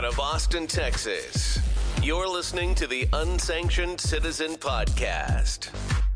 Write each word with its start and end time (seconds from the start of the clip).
out 0.00 0.06
of 0.06 0.18
Austin, 0.18 0.66
Texas. 0.66 1.60
You're 2.02 2.26
listening 2.26 2.74
to 2.76 2.86
the 2.86 3.06
Unsanctioned 3.12 4.00
Citizen 4.00 4.52
Podcast. 4.52 5.68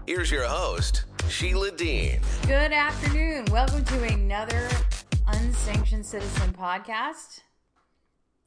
Here's 0.06 0.30
your 0.30 0.44
host, 0.44 1.04
Sheila 1.28 1.70
Dean. 1.70 2.18
Good 2.46 2.72
afternoon. 2.72 3.44
Welcome 3.50 3.84
to 3.84 4.04
another 4.04 4.70
Unsanctioned 5.26 6.06
Citizen 6.06 6.54
podcast. 6.54 7.42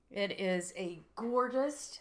It 0.10 0.40
is 0.40 0.74
a 0.76 1.04
gorgeous 1.16 2.00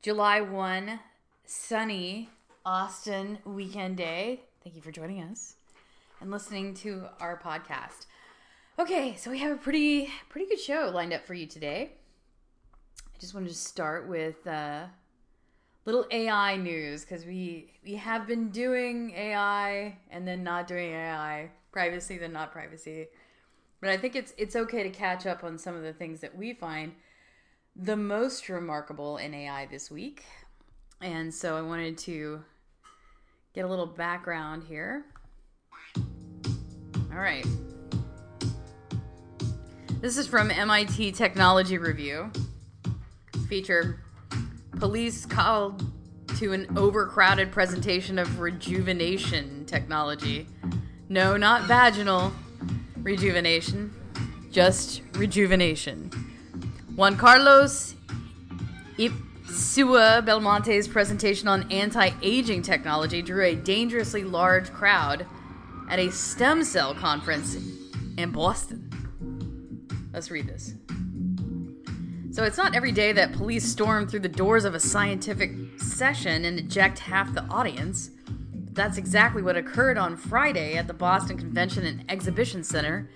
July 0.00 0.40
1 0.40 1.00
sunny 1.44 2.28
Austin 2.64 3.38
weekend 3.44 3.96
day. 3.96 4.42
Thank 4.62 4.76
you 4.76 4.82
for 4.82 4.92
joining 4.92 5.20
us 5.20 5.56
and 6.20 6.30
listening 6.30 6.74
to 6.74 7.08
our 7.18 7.36
podcast. 7.36 8.06
Okay, 8.78 9.16
so 9.16 9.32
we 9.32 9.40
have 9.40 9.50
a 9.50 9.60
pretty 9.60 10.10
pretty 10.28 10.46
good 10.46 10.60
show 10.60 10.92
lined 10.94 11.12
up 11.12 11.26
for 11.26 11.34
you 11.34 11.48
today. 11.48 11.94
I 13.14 13.20
just 13.20 13.34
wanted 13.34 13.50
to 13.50 13.54
start 13.54 14.08
with 14.08 14.44
uh, 14.46 14.86
little 15.84 16.06
AI 16.10 16.56
news 16.56 17.02
because 17.02 17.24
we 17.24 17.72
we 17.84 17.94
have 17.94 18.26
been 18.26 18.50
doing 18.50 19.12
AI 19.12 19.96
and 20.10 20.26
then 20.26 20.42
not 20.42 20.66
doing 20.66 20.92
AI, 20.92 21.50
privacy 21.70 22.18
then 22.18 22.32
not 22.32 22.52
privacy. 22.52 23.06
But 23.80 23.90
I 23.90 23.96
think 23.96 24.16
it's 24.16 24.34
it's 24.36 24.56
okay 24.56 24.82
to 24.82 24.90
catch 24.90 25.26
up 25.26 25.44
on 25.44 25.58
some 25.58 25.76
of 25.76 25.82
the 25.82 25.92
things 25.92 26.20
that 26.20 26.36
we 26.36 26.54
find 26.54 26.92
the 27.76 27.96
most 27.96 28.48
remarkable 28.48 29.16
in 29.18 29.32
AI 29.32 29.66
this 29.66 29.90
week. 29.90 30.24
And 31.00 31.32
so 31.32 31.56
I 31.56 31.60
wanted 31.60 31.98
to 31.98 32.42
get 33.54 33.64
a 33.64 33.68
little 33.68 33.86
background 33.86 34.64
here. 34.64 35.04
All 35.96 37.20
right. 37.20 37.46
This 40.00 40.16
is 40.16 40.26
from 40.26 40.50
MIT 40.50 41.12
Technology 41.12 41.78
Review. 41.78 42.30
Feature 43.48 44.00
police 44.78 45.26
called 45.26 45.84
to 46.38 46.52
an 46.52 46.66
overcrowded 46.76 47.52
presentation 47.52 48.18
of 48.18 48.40
rejuvenation 48.40 49.64
technology. 49.66 50.46
No, 51.08 51.36
not 51.36 51.62
vaginal 51.62 52.32
rejuvenation, 52.98 53.94
just 54.50 55.02
rejuvenation. 55.12 56.10
Juan 56.96 57.16
Carlos 57.16 57.94
Izpisua 58.98 60.24
Belmonte's 60.24 60.88
presentation 60.88 61.48
on 61.48 61.70
anti 61.70 62.10
aging 62.22 62.62
technology 62.62 63.22
drew 63.22 63.44
a 63.44 63.54
dangerously 63.54 64.24
large 64.24 64.72
crowd 64.72 65.26
at 65.90 65.98
a 65.98 66.10
stem 66.10 66.64
cell 66.64 66.94
conference 66.94 67.56
in 68.16 68.30
Boston. 68.30 68.90
Let's 70.12 70.30
read 70.30 70.46
this. 70.46 70.74
So 72.34 72.42
it's 72.42 72.56
not 72.58 72.74
every 72.74 72.90
day 72.90 73.12
that 73.12 73.32
police 73.32 73.64
storm 73.64 74.08
through 74.08 74.18
the 74.18 74.28
doors 74.28 74.64
of 74.64 74.74
a 74.74 74.80
scientific 74.80 75.52
session 75.76 76.44
and 76.44 76.58
eject 76.58 76.98
half 76.98 77.32
the 77.32 77.44
audience. 77.44 78.10
That's 78.72 78.98
exactly 78.98 79.40
what 79.40 79.56
occurred 79.56 79.98
on 79.98 80.16
Friday 80.16 80.76
at 80.76 80.88
the 80.88 80.94
Boston 80.94 81.38
Convention 81.38 81.86
and 81.86 82.04
Exhibition 82.10 82.64
Center 82.64 83.08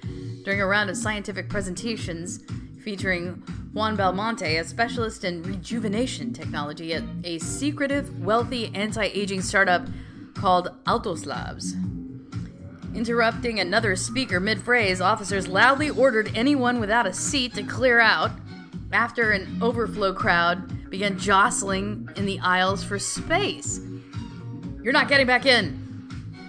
during 0.45 0.61
a 0.61 0.67
round 0.69 0.89
of 0.89 0.97
scientific 0.97 1.49
presentations 1.49 2.45
featuring 2.85 3.43
Juan 3.73 3.97
Belmonte, 3.97 4.57
a 4.57 4.63
specialist 4.63 5.25
in 5.25 5.43
rejuvenation 5.43 6.33
technology 6.33 6.95
at 6.95 7.03
a 7.25 7.41
secretive, 7.41 8.21
wealthy 8.21 8.73
anti 8.73 9.07
aging 9.07 9.43
startup 9.43 9.89
called 10.35 10.69
Altos 10.87 11.27
Labs. 11.27 11.75
Interrupting 12.95 13.59
another 13.59 13.97
speaker 13.97 14.39
mid 14.39 14.61
phrase, 14.61 15.01
officers 15.01 15.49
loudly 15.49 15.91
ordered 15.91 16.31
anyone 16.37 16.79
without 16.79 17.05
a 17.05 17.13
seat 17.13 17.53
to 17.55 17.65
clear 17.65 17.99
out 17.99 18.31
after 18.93 19.33
an 19.33 19.59
overflow 19.61 20.13
crowd 20.13 20.91
began 20.91 21.19
jostling 21.19 22.09
in 22.17 22.25
the 22.27 22.39
aisles 22.41 22.83
for 22.83 22.99
space. 22.99 23.81
You're 24.83 24.93
not 24.93 25.09
getting 25.09 25.27
back 25.27 25.45
in. 25.45 25.87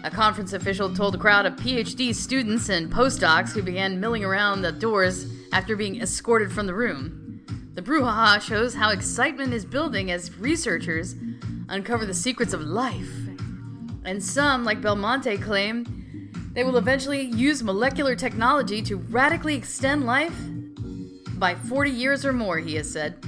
A 0.03 0.09
conference 0.09 0.53
official 0.53 0.93
told 0.93 1.15
a 1.15 1.17
crowd 1.17 1.45
of 1.45 1.57
PhD 1.57 2.15
students 2.15 2.69
and 2.69 2.91
postdocs 2.91 3.51
who 3.51 3.61
began 3.61 3.99
milling 3.99 4.23
around 4.23 4.61
the 4.61 4.71
doors 4.71 5.25
after 5.51 5.75
being 5.75 6.01
escorted 6.01 6.51
from 6.51 6.67
the 6.67 6.73
room. 6.73 7.41
The 7.73 7.81
brouhaha 7.81 8.41
shows 8.41 8.75
how 8.75 8.91
excitement 8.91 9.53
is 9.53 9.65
building 9.65 10.09
as 10.11 10.37
researchers 10.37 11.15
uncover 11.67 12.05
the 12.05 12.13
secrets 12.13 12.53
of 12.53 12.61
life. 12.61 13.11
And 14.05 14.23
some, 14.23 14.63
like 14.63 14.81
Belmonte, 14.81 15.37
claim 15.37 15.85
they 16.53 16.63
will 16.63 16.77
eventually 16.77 17.21
use 17.21 17.61
molecular 17.61 18.15
technology 18.15 18.81
to 18.83 18.95
radically 18.97 19.55
extend 19.55 20.05
life 20.05 20.35
by 21.39 21.55
40 21.55 21.89
years 21.89 22.25
or 22.25 22.33
more, 22.33 22.57
he 22.57 22.75
has 22.75 22.91
said. 22.91 23.23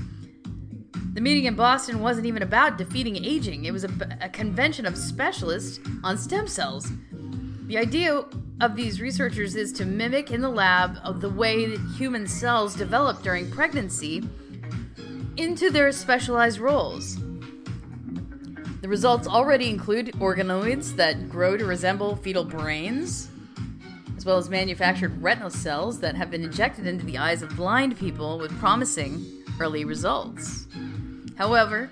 The 1.14 1.22
meeting 1.22 1.46
in 1.46 1.56
Boston 1.56 2.00
wasn't 2.00 2.28
even 2.28 2.44
about 2.44 2.78
defeating 2.78 3.24
aging, 3.24 3.66
it 3.66 3.72
was 3.72 3.84
a, 3.84 3.90
a, 4.22 4.30
convention 4.30 4.86
of 4.86 4.98
specialists 4.98 5.80
on 6.04 6.18
stem 6.18 6.48
cells. 6.48 6.92
The 7.68 7.78
idea 7.78 8.24
of 8.62 8.76
these 8.76 9.02
researchers 9.02 9.56
is 9.56 9.74
to 9.74 9.86
mimic 9.86 10.32
in 10.32 10.42
the 10.42 10.50
lab 10.50 10.98
of 11.04 11.20
the 11.20 11.30
way 11.30 11.66
that 11.66 11.80
human 11.98 12.28
cells 12.28 12.76
develop 12.76 13.24
during 13.24 13.50
pregnancy 13.52 14.24
into 15.38 15.70
their 15.70 15.92
specialized 15.92 16.60
roles. 16.60 17.18
The 18.82 18.88
results 18.88 19.28
already 19.28 19.70
include 19.70 20.14
organoids 20.14 20.96
that 20.96 21.30
grow 21.30 21.58
to 21.58 21.66
resemble 21.66 22.16
fetal 22.16 22.44
brains, 22.44 23.31
as 24.22 24.26
well 24.28 24.38
as 24.38 24.52
manufactured 24.52 25.20
retinal 25.20 25.50
cells 25.50 26.00
that 26.00 26.14
have 26.14 26.30
been 26.30 26.44
injected 26.44 26.86
into 26.86 27.04
the 27.08 27.18
eyes 27.18 27.42
of 27.42 27.50
blind 27.56 27.98
people 27.98 28.38
with 28.38 28.56
promising 28.60 29.26
early 29.60 29.84
results. 29.84 30.68
However, 31.40 31.90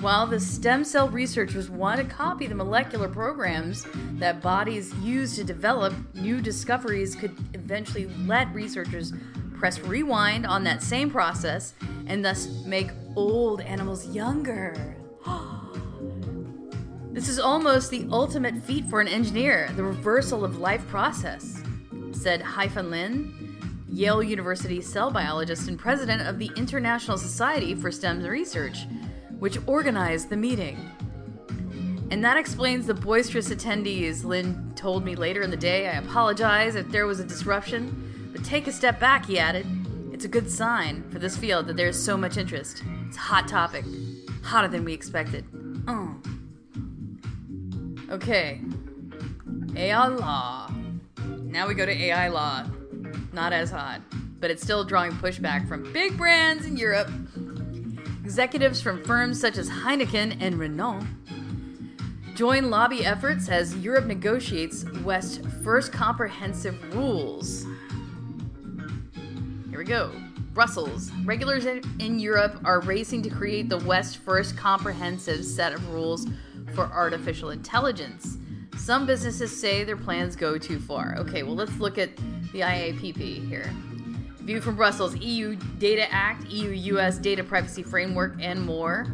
while 0.00 0.26
the 0.26 0.40
stem 0.40 0.82
cell 0.82 1.08
researchers 1.08 1.70
want 1.70 2.00
to 2.00 2.04
copy 2.04 2.48
the 2.48 2.54
molecular 2.56 3.08
programs 3.08 3.86
that 4.14 4.42
bodies 4.42 4.92
use 4.96 5.36
to 5.36 5.44
develop, 5.44 5.94
new 6.16 6.40
discoveries 6.40 7.14
could 7.14 7.32
eventually 7.54 8.06
let 8.26 8.52
researchers 8.52 9.12
press 9.56 9.78
rewind 9.78 10.46
on 10.46 10.64
that 10.64 10.82
same 10.82 11.08
process 11.08 11.74
and 12.08 12.24
thus 12.24 12.48
make 12.66 12.90
old 13.14 13.60
animals 13.60 14.04
younger. 14.08 14.96
this 17.12 17.28
is 17.28 17.38
almost 17.38 17.92
the 17.92 18.04
ultimate 18.10 18.60
feat 18.64 18.84
for 18.86 19.00
an 19.00 19.06
engineer, 19.06 19.70
the 19.76 19.84
reversal 19.84 20.44
of 20.44 20.58
life 20.58 20.84
process 20.88 21.62
said 22.20 22.42
Haifan 22.42 22.90
Lin, 22.90 23.84
Yale 23.90 24.22
University 24.22 24.80
cell 24.80 25.10
biologist 25.10 25.68
and 25.68 25.78
president 25.78 26.22
of 26.22 26.38
the 26.38 26.50
International 26.56 27.16
Society 27.16 27.74
for 27.74 27.90
STEM 27.90 28.22
Research, 28.22 28.86
which 29.38 29.58
organized 29.66 30.28
the 30.28 30.36
meeting. 30.36 30.76
And 32.10 32.24
that 32.24 32.36
explains 32.36 32.86
the 32.86 32.94
boisterous 32.94 33.50
attendees, 33.50 34.24
Lin 34.24 34.72
told 34.74 35.04
me 35.04 35.14
later 35.14 35.42
in 35.42 35.50
the 35.50 35.56
day. 35.56 35.88
I 35.88 35.98
apologize 35.98 36.74
if 36.74 36.90
there 36.90 37.06
was 37.06 37.20
a 37.20 37.24
disruption, 37.24 38.30
but 38.32 38.44
take 38.44 38.66
a 38.66 38.72
step 38.72 38.98
back, 38.98 39.26
he 39.26 39.38
added. 39.38 39.66
It's 40.12 40.24
a 40.24 40.28
good 40.28 40.50
sign 40.50 41.08
for 41.10 41.18
this 41.18 41.36
field 41.36 41.66
that 41.66 41.76
there's 41.76 42.02
so 42.02 42.16
much 42.16 42.36
interest. 42.36 42.82
It's 43.06 43.16
a 43.16 43.20
hot 43.20 43.46
topic, 43.46 43.84
hotter 44.42 44.68
than 44.68 44.84
we 44.84 44.92
expected. 44.92 45.44
Oh. 45.86 46.16
Okay. 48.10 48.60
AI 49.76 50.06
law. 50.08 50.70
Now 51.48 51.66
we 51.66 51.74
go 51.74 51.86
to 51.86 51.92
AI 51.92 52.28
law. 52.28 52.64
Not 53.32 53.54
as 53.54 53.70
hot, 53.70 54.02
but 54.38 54.50
it's 54.50 54.62
still 54.62 54.84
drawing 54.84 55.12
pushback 55.12 55.66
from 55.66 55.90
big 55.94 56.16
brands 56.18 56.66
in 56.66 56.76
Europe. 56.76 57.10
Executives 58.22 58.82
from 58.82 59.02
firms 59.02 59.40
such 59.40 59.56
as 59.56 59.70
Heineken 59.70 60.36
and 60.40 60.58
Renault 60.58 61.00
join 62.34 62.70
lobby 62.70 63.04
efforts 63.04 63.48
as 63.48 63.74
Europe 63.78 64.04
negotiates 64.04 64.84
West's 65.02 65.40
first 65.64 65.90
comprehensive 65.90 66.94
rules. 66.94 67.64
Here 69.70 69.78
we 69.78 69.84
go. 69.84 70.12
Brussels. 70.52 71.10
Regulators 71.24 71.82
in 71.98 72.18
Europe 72.20 72.60
are 72.64 72.80
racing 72.80 73.22
to 73.22 73.30
create 73.30 73.68
the 73.68 73.78
West's 73.78 74.14
first 74.14 74.56
comprehensive 74.56 75.44
set 75.44 75.72
of 75.72 75.88
rules 75.88 76.26
for 76.74 76.84
artificial 76.84 77.50
intelligence. 77.50 78.36
Some 78.88 79.04
businesses 79.04 79.54
say 79.54 79.84
their 79.84 79.98
plans 79.98 80.34
go 80.34 80.56
too 80.56 80.78
far. 80.78 81.14
Okay, 81.18 81.42
well, 81.42 81.54
let's 81.54 81.78
look 81.78 81.98
at 81.98 82.16
the 82.54 82.60
IAPP 82.60 83.46
here. 83.46 83.70
View 84.40 84.62
from 84.62 84.76
Brussels 84.76 85.14
EU 85.16 85.56
Data 85.76 86.10
Act, 86.10 86.46
EU 86.46 86.70
US 86.96 87.18
Data 87.18 87.44
Privacy 87.44 87.82
Framework, 87.82 88.36
and 88.40 88.58
more. 88.62 89.06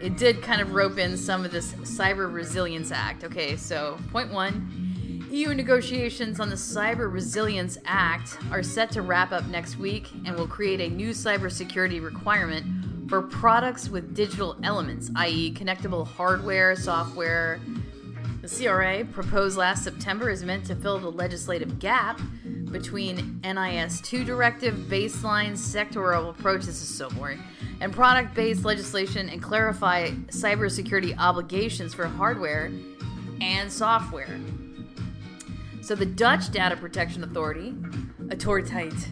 It 0.00 0.16
did 0.16 0.40
kind 0.40 0.62
of 0.62 0.72
rope 0.72 0.96
in 0.96 1.18
some 1.18 1.44
of 1.44 1.52
this 1.52 1.74
Cyber 1.74 2.32
Resilience 2.32 2.90
Act. 2.90 3.24
Okay, 3.24 3.58
so 3.58 3.98
point 4.10 4.32
one 4.32 5.26
EU 5.30 5.52
negotiations 5.52 6.40
on 6.40 6.48
the 6.48 6.56
Cyber 6.56 7.12
Resilience 7.12 7.76
Act 7.84 8.38
are 8.50 8.62
set 8.62 8.90
to 8.92 9.02
wrap 9.02 9.32
up 9.32 9.44
next 9.48 9.76
week 9.76 10.10
and 10.24 10.34
will 10.34 10.48
create 10.48 10.80
a 10.80 10.88
new 10.88 11.10
cybersecurity 11.10 12.02
requirement 12.02 12.64
for 13.10 13.20
products 13.20 13.90
with 13.90 14.14
digital 14.14 14.56
elements, 14.62 15.10
i.e., 15.16 15.52
connectable 15.52 16.06
hardware, 16.06 16.74
software, 16.74 17.60
the 18.48 18.64
CRA, 18.64 19.04
proposed 19.04 19.56
last 19.56 19.84
September, 19.84 20.30
is 20.30 20.44
meant 20.44 20.64
to 20.66 20.74
fill 20.74 20.98
the 20.98 21.10
legislative 21.10 21.78
gap 21.78 22.20
between 22.70 23.40
NIS 23.42 24.00
2 24.02 24.24
directive, 24.24 24.74
baseline 24.74 25.52
sectoral 25.52 26.30
approach, 26.30 26.64
this 26.64 26.80
is 26.80 26.88
so 26.88 27.08
boring, 27.10 27.42
and 27.80 27.92
product 27.92 28.34
based 28.34 28.64
legislation 28.64 29.28
and 29.28 29.42
clarify 29.42 30.10
cybersecurity 30.28 31.16
obligations 31.18 31.94
for 31.94 32.06
hardware 32.06 32.70
and 33.40 33.70
software. 33.70 34.38
So 35.80 35.94
the 35.94 36.06
Dutch 36.06 36.50
Data 36.50 36.76
Protection 36.76 37.24
Authority, 37.24 37.72
Autoriteit, 38.26 39.08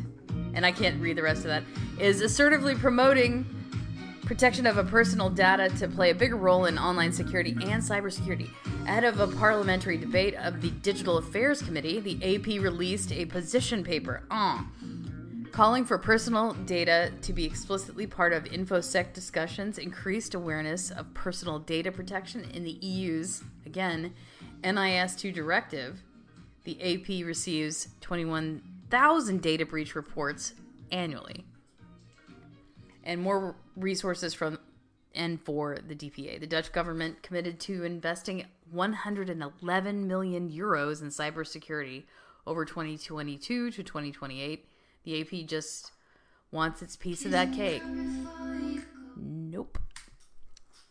and 0.55 0.65
I 0.65 0.73
can't 0.73 1.01
read 1.01 1.17
the 1.17 1.23
rest 1.23 1.39
of 1.39 1.47
that, 1.47 1.63
is 1.99 2.21
assertively 2.21 2.75
promoting 2.75 3.47
protection 4.27 4.67
of 4.67 4.77
a 4.77 4.83
personal 4.83 5.31
data 5.31 5.69
to 5.79 5.87
play 5.87 6.11
a 6.11 6.15
bigger 6.15 6.37
role 6.37 6.67
in 6.67 6.77
online 6.77 7.13
security 7.13 7.53
and 7.53 7.81
cybersecurity. 7.81 8.51
Ahead 8.85 9.05
of 9.05 9.21
a 9.21 9.29
parliamentary 9.29 9.97
debate 9.97 10.35
of 10.35 10.61
the 10.61 10.71
Digital 10.71 11.19
Affairs 11.19 11.63
Committee, 11.63 12.01
the 12.01 12.35
AP 12.35 12.61
released 12.61 13.13
a 13.13 13.25
position 13.27 13.85
paper 13.85 14.25
uh, 14.29 14.65
calling 15.53 15.85
for 15.85 15.97
personal 15.97 16.55
data 16.55 17.13
to 17.23 17.33
be 17.33 17.45
explicitly 17.45 18.05
part 18.05 18.33
of 18.33 18.45
InfoSec 18.45 19.13
discussions, 19.13 19.79
increased 19.79 20.35
awareness 20.35 20.91
of 20.91 21.15
personal 21.15 21.61
data 21.61 21.93
protection 21.93 22.51
in 22.53 22.65
the 22.65 22.85
EU's, 22.85 23.45
again, 23.65 24.13
NIS2 24.65 25.33
directive. 25.33 26.03
The 26.65 26.81
AP 26.83 27.25
receives 27.25 27.89
21,000 28.01 29.41
data 29.41 29.65
breach 29.65 29.95
reports 29.95 30.55
annually 30.91 31.45
and 33.07 33.23
more 33.23 33.57
resources 33.77 34.35
from 34.35 34.59
and 35.15 35.41
for 35.41 35.79
the 35.89 35.95
DPA. 35.95 36.39
The 36.41 36.47
Dutch 36.47 36.73
government 36.73 37.23
committed 37.23 37.59
to 37.61 37.85
investing 37.85 38.45
111 38.71 40.07
million 40.07 40.51
euros 40.51 41.01
in 41.01 41.09
cybersecurity 41.09 42.03
over 42.47 42.67
2022 42.67 43.71
to 43.71 43.83
2028. 43.83 44.69
The 45.05 45.21
AP 45.21 45.47
just 45.47 45.93
wants 46.51 46.83
its 46.83 46.97
piece 46.97 47.25
of 47.25 47.31
that 47.31 47.53
cake. 47.53 47.83
Nope. 49.17 49.79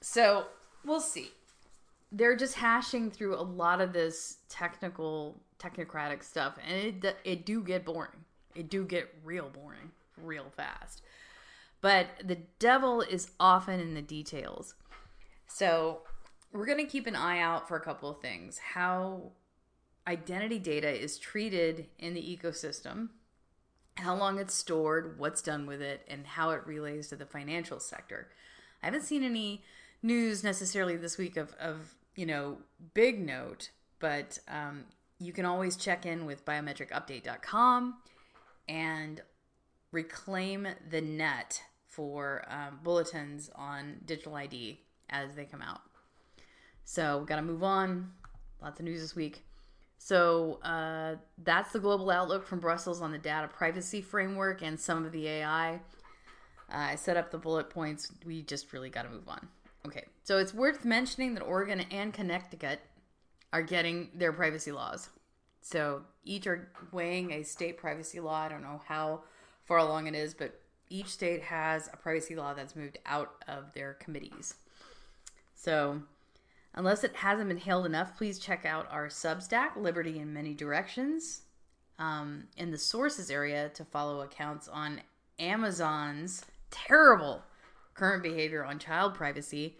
So, 0.01 0.45
we'll 0.85 1.01
see. 1.01 1.31
They're 2.11 2.35
just 2.35 2.55
hashing 2.55 3.11
through 3.11 3.35
a 3.35 3.43
lot 3.43 3.81
of 3.81 3.91
this 3.93 4.37
technical 4.47 5.41
technocratic 5.59 6.23
stuff 6.23 6.57
and 6.67 7.03
it 7.03 7.17
it 7.23 7.45
do 7.45 7.61
get 7.61 7.85
boring. 7.85 8.23
It 8.55 8.69
do 8.69 8.85
get 8.85 9.13
real 9.23 9.49
boring 9.49 9.91
real 10.17 10.51
fast. 10.55 11.01
But 11.85 12.07
the 12.23 12.39
devil 12.57 13.01
is 13.01 13.29
often 13.39 13.79
in 13.79 13.93
the 13.93 14.01
details. 14.01 14.73
So 15.45 15.99
we're 16.51 16.65
going 16.65 16.83
to 16.83 16.91
keep 16.91 17.05
an 17.05 17.15
eye 17.15 17.39
out 17.39 17.67
for 17.67 17.77
a 17.77 17.79
couple 17.79 18.09
of 18.09 18.19
things 18.21 18.57
how 18.73 19.33
identity 20.07 20.57
data 20.57 20.89
is 20.89 21.19
treated 21.19 21.85
in 21.99 22.15
the 22.15 22.23
ecosystem, 22.23 23.09
how 23.97 24.15
long 24.15 24.39
it's 24.39 24.55
stored, 24.55 25.19
what's 25.19 25.43
done 25.43 25.67
with 25.67 25.79
it, 25.79 26.01
and 26.07 26.25
how 26.25 26.49
it 26.49 26.65
relays 26.65 27.09
to 27.09 27.15
the 27.15 27.25
financial 27.27 27.79
sector. 27.79 28.29
I 28.81 28.87
haven't 28.87 29.03
seen 29.03 29.21
any 29.21 29.61
news 30.01 30.43
necessarily 30.43 30.97
this 30.97 31.19
week 31.19 31.37
of, 31.37 31.53
of 31.59 31.93
you 32.15 32.25
know, 32.25 32.57
big 32.95 33.23
note, 33.23 33.69
but 33.99 34.39
um, 34.47 34.85
you 35.19 35.31
can 35.31 35.45
always 35.45 35.75
check 35.75 36.07
in 36.07 36.25
with 36.25 36.45
biometricupdate.com 36.45 37.97
and 38.67 39.21
reclaim 39.91 40.67
the 40.89 41.01
net 41.01 41.61
for 41.95 42.43
um, 42.49 42.79
bulletins 42.83 43.49
on 43.55 44.01
digital 44.05 44.35
ID 44.35 44.79
as 45.09 45.33
they 45.35 45.45
come 45.45 45.61
out. 45.61 45.81
So 46.83 47.19
we 47.19 47.25
got 47.25 47.37
to 47.37 47.41
move 47.41 47.63
on. 47.63 48.11
Lots 48.61 48.79
of 48.79 48.85
news 48.85 49.01
this 49.01 49.15
week. 49.15 49.43
So 49.97 50.59
uh, 50.61 51.15
that's 51.43 51.71
the 51.71 51.79
global 51.79 52.11
outlook 52.11 52.45
from 52.45 52.59
Brussels 52.59 53.01
on 53.01 53.11
the 53.11 53.17
data 53.17 53.47
privacy 53.47 54.01
framework 54.01 54.61
and 54.61 54.79
some 54.79 55.05
of 55.05 55.11
the 55.11 55.27
AI. 55.27 55.75
Uh, 55.75 55.77
I 56.69 56.95
set 56.95 57.17
up 57.17 57.31
the 57.31 57.37
bullet 57.37 57.69
points. 57.69 58.11
We 58.25 58.41
just 58.41 58.73
really 58.73 58.89
got 58.89 59.03
to 59.03 59.09
move 59.09 59.27
on. 59.27 59.47
Okay, 59.85 60.03
so 60.23 60.37
it's 60.37 60.53
worth 60.53 60.83
mentioning 60.83 61.33
that 61.35 61.43
Oregon 61.43 61.81
and 61.91 62.13
Connecticut 62.13 62.81
are 63.53 63.61
getting 63.61 64.09
their 64.15 64.33
privacy 64.33 64.71
laws. 64.71 65.09
So 65.61 66.01
each 66.23 66.45
are 66.47 66.69
weighing 66.91 67.31
a 67.31 67.43
state 67.43 67.77
privacy 67.77 68.19
law. 68.19 68.41
I 68.41 68.49
don't 68.49 68.63
know 68.63 68.81
how 68.87 69.23
far 69.63 69.77
along 69.77 70.07
it 70.07 70.15
is, 70.15 70.33
but 70.33 70.59
each 70.89 71.07
state 71.07 71.43
has 71.43 71.89
a 71.91 71.97
privacy 71.97 72.35
law 72.35 72.53
that's 72.53 72.75
moved 72.75 72.97
out 73.05 73.35
of 73.47 73.73
their 73.73 73.93
committees. 73.93 74.55
So, 75.55 76.01
unless 76.73 77.03
it 77.03 77.15
hasn't 77.15 77.47
been 77.47 77.57
hailed 77.57 77.85
enough, 77.85 78.17
please 78.17 78.39
check 78.39 78.65
out 78.65 78.91
our 78.91 79.07
Substack, 79.07 79.75
Liberty 79.75 80.19
in 80.19 80.33
Many 80.33 80.53
Directions, 80.53 81.41
um, 81.97 82.45
in 82.57 82.71
the 82.71 82.77
sources 82.77 83.31
area 83.31 83.69
to 83.69 83.85
follow 83.85 84.21
accounts 84.21 84.67
on 84.67 85.01
Amazon's 85.39 86.45
terrible 86.71 87.43
current 87.93 88.21
behavior 88.21 88.63
on 88.63 88.77
child 88.77 89.15
privacy 89.15 89.77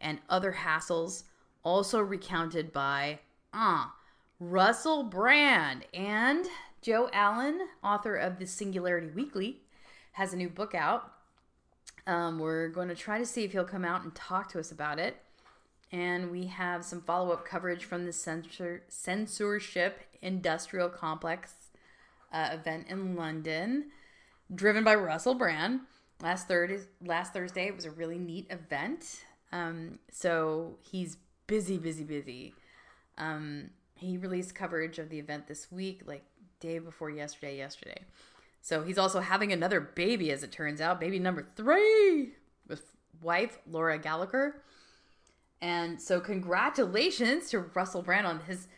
and 0.00 0.18
other 0.28 0.52
hassles, 0.52 1.24
also 1.62 2.00
recounted 2.00 2.72
by 2.72 3.18
ah, 3.52 3.94
Russell 4.40 5.02
Brand 5.02 5.84
and 5.92 6.46
Joe 6.80 7.10
Allen, 7.12 7.60
author 7.82 8.14
of 8.14 8.38
the 8.38 8.46
Singularity 8.46 9.08
Weekly 9.08 9.60
has 10.18 10.32
a 10.32 10.36
new 10.36 10.48
book 10.48 10.74
out. 10.74 11.12
Um, 12.08 12.40
we're 12.40 12.70
going 12.70 12.88
to 12.88 12.96
try 12.96 13.18
to 13.18 13.24
see 13.24 13.44
if 13.44 13.52
he'll 13.52 13.64
come 13.64 13.84
out 13.84 14.02
and 14.02 14.12
talk 14.16 14.50
to 14.50 14.58
us 14.58 14.72
about 14.72 14.98
it. 14.98 15.16
And 15.92 16.32
we 16.32 16.46
have 16.46 16.84
some 16.84 17.00
follow 17.00 17.30
up 17.30 17.44
coverage 17.46 17.84
from 17.84 18.04
the 18.04 18.12
censor- 18.12 18.82
censorship 18.88 20.00
industrial 20.20 20.88
complex 20.88 21.52
uh, 22.32 22.48
event 22.52 22.88
in 22.88 23.14
London, 23.14 23.92
driven 24.52 24.82
by 24.82 24.96
Russell 24.96 25.34
Brand. 25.34 25.82
Last 26.20 26.48
third 26.48 26.88
last 27.00 27.32
Thursday, 27.32 27.68
it 27.68 27.76
was 27.76 27.84
a 27.84 27.92
really 27.92 28.18
neat 28.18 28.48
event. 28.50 29.22
Um, 29.52 30.00
so 30.10 30.78
he's 30.80 31.16
busy, 31.46 31.78
busy, 31.78 32.02
busy. 32.02 32.54
Um, 33.18 33.70
he 33.94 34.18
released 34.18 34.52
coverage 34.52 34.98
of 34.98 35.10
the 35.10 35.20
event 35.20 35.46
this 35.46 35.70
week, 35.70 36.02
like 36.06 36.24
day 36.58 36.80
before 36.80 37.08
yesterday. 37.08 37.56
Yesterday, 37.56 38.02
so 38.68 38.82
he's 38.82 38.98
also 38.98 39.20
having 39.20 39.50
another 39.50 39.80
baby, 39.80 40.30
as 40.30 40.42
it 40.42 40.52
turns 40.52 40.78
out, 40.78 41.00
baby 41.00 41.18
number 41.18 41.48
three 41.56 42.34
with 42.68 42.82
wife 43.22 43.60
Laura 43.66 43.98
Gallacher. 43.98 44.56
And 45.62 45.98
so, 45.98 46.20
congratulations 46.20 47.48
to 47.48 47.60
Russell 47.60 48.02
Brand 48.02 48.26
on 48.26 48.40
his 48.40 48.68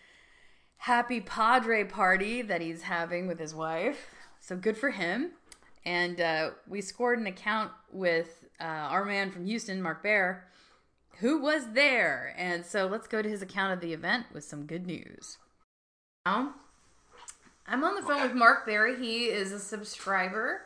happy 0.76 1.20
Padre 1.20 1.82
party 1.82 2.40
that 2.40 2.60
he's 2.60 2.82
having 2.82 3.26
with 3.26 3.40
his 3.40 3.52
wife. 3.52 4.14
So, 4.38 4.54
good 4.54 4.78
for 4.78 4.90
him. 4.90 5.32
And 5.84 6.20
uh, 6.20 6.50
we 6.68 6.82
scored 6.82 7.18
an 7.18 7.26
account 7.26 7.72
with 7.90 8.44
uh, 8.60 8.64
our 8.64 9.04
man 9.04 9.32
from 9.32 9.44
Houston, 9.44 9.82
Mark 9.82 10.04
Bair, 10.04 10.46
who 11.18 11.40
was 11.40 11.72
there. 11.72 12.32
And 12.38 12.64
so, 12.64 12.86
let's 12.86 13.08
go 13.08 13.22
to 13.22 13.28
his 13.28 13.42
account 13.42 13.72
of 13.72 13.80
the 13.80 13.92
event 13.92 14.26
with 14.32 14.44
some 14.44 14.66
good 14.66 14.86
news. 14.86 15.38
Now, 16.24 16.54
I'm 17.72 17.84
on 17.84 17.94
the 17.94 18.02
phone 18.02 18.20
with 18.22 18.34
Mark 18.34 18.66
Barry. 18.66 18.98
He 18.98 19.26
is 19.26 19.52
a 19.52 19.60
subscriber 19.60 20.62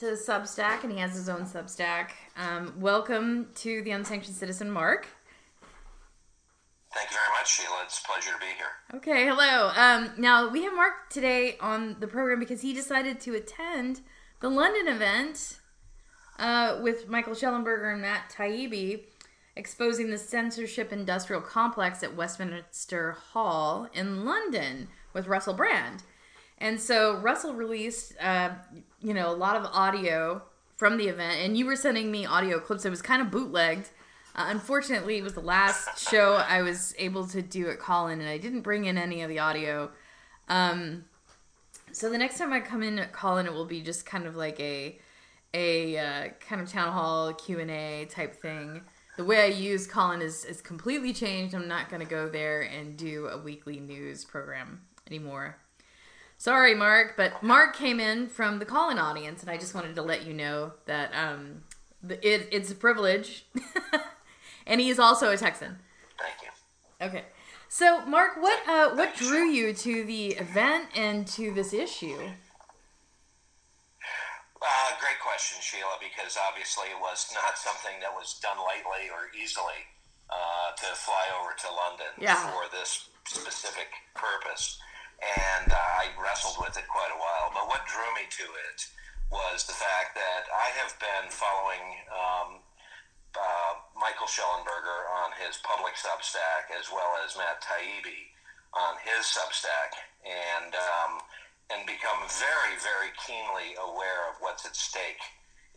to 0.00 0.06
Substack, 0.06 0.82
and 0.82 0.90
he 0.90 0.98
has 0.98 1.14
his 1.14 1.28
own 1.28 1.42
Substack. 1.42 2.08
Um, 2.36 2.74
welcome 2.80 3.46
to 3.58 3.80
the 3.82 3.92
Unsanctioned 3.92 4.34
Citizen, 4.34 4.68
Mark. 4.68 5.06
Thank 6.92 7.10
you 7.10 7.16
very 7.16 7.38
much, 7.38 7.48
Sheila. 7.48 7.82
It's 7.84 8.00
a 8.00 8.02
pleasure 8.02 8.32
to 8.32 8.40
be 8.40 8.46
here. 8.56 8.66
Okay, 8.92 9.24
hello. 9.24 9.70
Um, 9.76 10.10
now 10.18 10.50
we 10.50 10.64
have 10.64 10.74
Mark 10.74 11.10
today 11.10 11.58
on 11.60 11.98
the 12.00 12.08
program 12.08 12.40
because 12.40 12.62
he 12.62 12.72
decided 12.72 13.20
to 13.20 13.36
attend 13.36 14.00
the 14.40 14.50
London 14.50 14.92
event 14.92 15.60
uh, 16.40 16.80
with 16.82 17.08
Michael 17.08 17.34
Shellenberger 17.34 17.92
and 17.92 18.02
Matt 18.02 18.34
Taibbi, 18.36 19.04
exposing 19.54 20.10
the 20.10 20.18
censorship 20.18 20.92
industrial 20.92 21.40
complex 21.40 22.02
at 22.02 22.16
Westminster 22.16 23.12
Hall 23.12 23.86
in 23.94 24.24
London 24.24 24.88
with 25.12 25.28
Russell 25.28 25.54
Brand. 25.54 26.02
And 26.62 26.80
so 26.80 27.16
Russell 27.16 27.54
released, 27.54 28.14
uh, 28.20 28.50
you 29.00 29.12
know, 29.12 29.28
a 29.30 29.34
lot 29.34 29.56
of 29.56 29.64
audio 29.64 30.42
from 30.76 30.96
the 30.96 31.08
event, 31.08 31.40
and 31.40 31.58
you 31.58 31.66
were 31.66 31.74
sending 31.74 32.08
me 32.12 32.24
audio 32.24 32.60
clips. 32.60 32.84
It 32.84 32.90
was 32.90 33.02
kind 33.02 33.20
of 33.20 33.32
bootlegged. 33.32 33.90
Uh, 34.36 34.46
unfortunately, 34.46 35.18
it 35.18 35.24
was 35.24 35.34
the 35.34 35.40
last 35.40 36.08
show 36.08 36.34
I 36.34 36.62
was 36.62 36.94
able 36.98 37.26
to 37.26 37.42
do 37.42 37.68
at 37.68 37.80
Callin, 37.80 38.20
and 38.20 38.28
I 38.28 38.38
didn't 38.38 38.60
bring 38.60 38.84
in 38.84 38.96
any 38.96 39.22
of 39.22 39.28
the 39.28 39.40
audio. 39.40 39.90
Um, 40.48 41.04
so 41.90 42.08
the 42.08 42.16
next 42.16 42.38
time 42.38 42.52
I 42.52 42.60
come 42.60 42.84
in 42.84 43.00
at 43.00 43.12
Callin, 43.12 43.46
it 43.46 43.52
will 43.52 43.66
be 43.66 43.82
just 43.82 44.06
kind 44.06 44.24
of 44.24 44.36
like 44.36 44.60
a 44.60 45.00
a 45.54 45.98
uh, 45.98 46.28
kind 46.38 46.62
of 46.62 46.70
town 46.70 46.92
hall 46.92 47.34
Q 47.34 47.58
and 47.58 47.72
A 47.72 48.06
type 48.06 48.36
thing. 48.40 48.82
The 49.16 49.24
way 49.24 49.42
I 49.42 49.46
use 49.46 49.88
Callin 49.88 50.22
is 50.22 50.44
is 50.44 50.60
completely 50.60 51.12
changed. 51.12 51.56
I'm 51.56 51.66
not 51.66 51.90
going 51.90 52.02
to 52.02 52.08
go 52.08 52.28
there 52.28 52.62
and 52.62 52.96
do 52.96 53.26
a 53.26 53.36
weekly 53.36 53.80
news 53.80 54.24
program 54.24 54.82
anymore. 55.08 55.58
Sorry, 56.42 56.74
Mark, 56.74 57.14
but 57.16 57.40
Mark 57.40 57.76
came 57.76 58.00
in 58.00 58.26
from 58.26 58.58
the 58.58 58.64
Callin 58.64 58.98
audience, 58.98 59.42
and 59.42 59.48
I 59.48 59.56
just 59.56 59.76
wanted 59.76 59.94
to 59.94 60.02
let 60.02 60.26
you 60.26 60.34
know 60.34 60.72
that 60.86 61.12
um, 61.14 61.62
it, 62.02 62.48
it's 62.50 62.68
a 62.68 62.74
privilege. 62.74 63.46
and 64.66 64.80
he 64.80 64.90
is 64.90 64.98
also 64.98 65.30
a 65.30 65.36
Texan. 65.36 65.78
Thank 66.18 66.34
you. 66.42 67.06
Okay. 67.06 67.26
So, 67.68 68.04
Mark, 68.06 68.42
what 68.42 68.58
uh, 68.66 68.90
what 68.96 69.14
drew 69.14 69.44
you 69.44 69.72
to 69.86 70.02
the 70.02 70.30
event 70.34 70.88
and 70.96 71.28
to 71.28 71.54
this 71.54 71.72
issue? 71.72 72.18
Uh, 74.58 74.90
great 74.98 75.20
question, 75.22 75.58
Sheila, 75.62 75.94
because 76.00 76.36
obviously 76.50 76.88
it 76.90 76.98
was 76.98 77.30
not 77.32 77.56
something 77.56 78.00
that 78.00 78.10
was 78.12 78.40
done 78.42 78.58
lightly 78.58 79.06
or 79.14 79.30
easily 79.40 79.86
uh, 80.28 80.74
to 80.74 80.86
fly 80.96 81.22
over 81.40 81.54
to 81.56 81.68
London 81.70 82.10
Yeah. 82.18 82.50
for 82.50 82.64
this 82.76 83.10
specific 83.28 83.86
purpose. 84.16 84.80
And 85.22 85.70
I 85.70 86.10
wrestled 86.18 86.58
with 86.58 86.74
it 86.74 86.88
quite 86.90 87.14
a 87.14 87.20
while. 87.20 87.54
But 87.54 87.70
what 87.70 87.86
drew 87.86 88.10
me 88.18 88.26
to 88.26 88.46
it 88.72 88.78
was 89.30 89.64
the 89.64 89.78
fact 89.78 90.18
that 90.18 90.50
I 90.50 90.68
have 90.82 90.92
been 90.98 91.30
following 91.30 91.84
um, 92.10 92.50
uh, 93.38 93.72
Michael 93.94 94.26
Shellenberger 94.28 95.08
on 95.24 95.32
his 95.38 95.62
public 95.62 95.94
Substack 95.94 96.74
as 96.74 96.90
well 96.90 97.16
as 97.22 97.38
Matt 97.38 97.62
Taibbi 97.62 98.34
on 98.74 98.98
his 99.06 99.30
Substack. 99.30 99.94
And 100.26 100.74
um, 100.74 101.22
and 101.72 101.86
become 101.86 102.20
very, 102.28 102.76
very 102.84 103.10
keenly 103.24 103.72
aware 103.80 104.28
of 104.28 104.36
what's 104.40 104.66
at 104.68 104.76
stake 104.76 105.22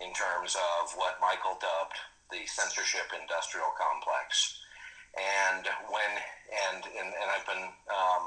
in 0.03 0.11
terms 0.11 0.55
of 0.59 0.91
what 0.99 1.21
Michael 1.23 1.55
dubbed 1.61 1.95
the 2.31 2.43
censorship 2.45 3.07
industrial 3.15 3.71
complex. 3.79 4.59
And 5.15 5.63
when 5.87 6.11
and 6.67 6.83
and, 6.83 7.09
and 7.15 7.27
I've 7.31 7.47
been 7.47 7.65
um, 7.87 8.23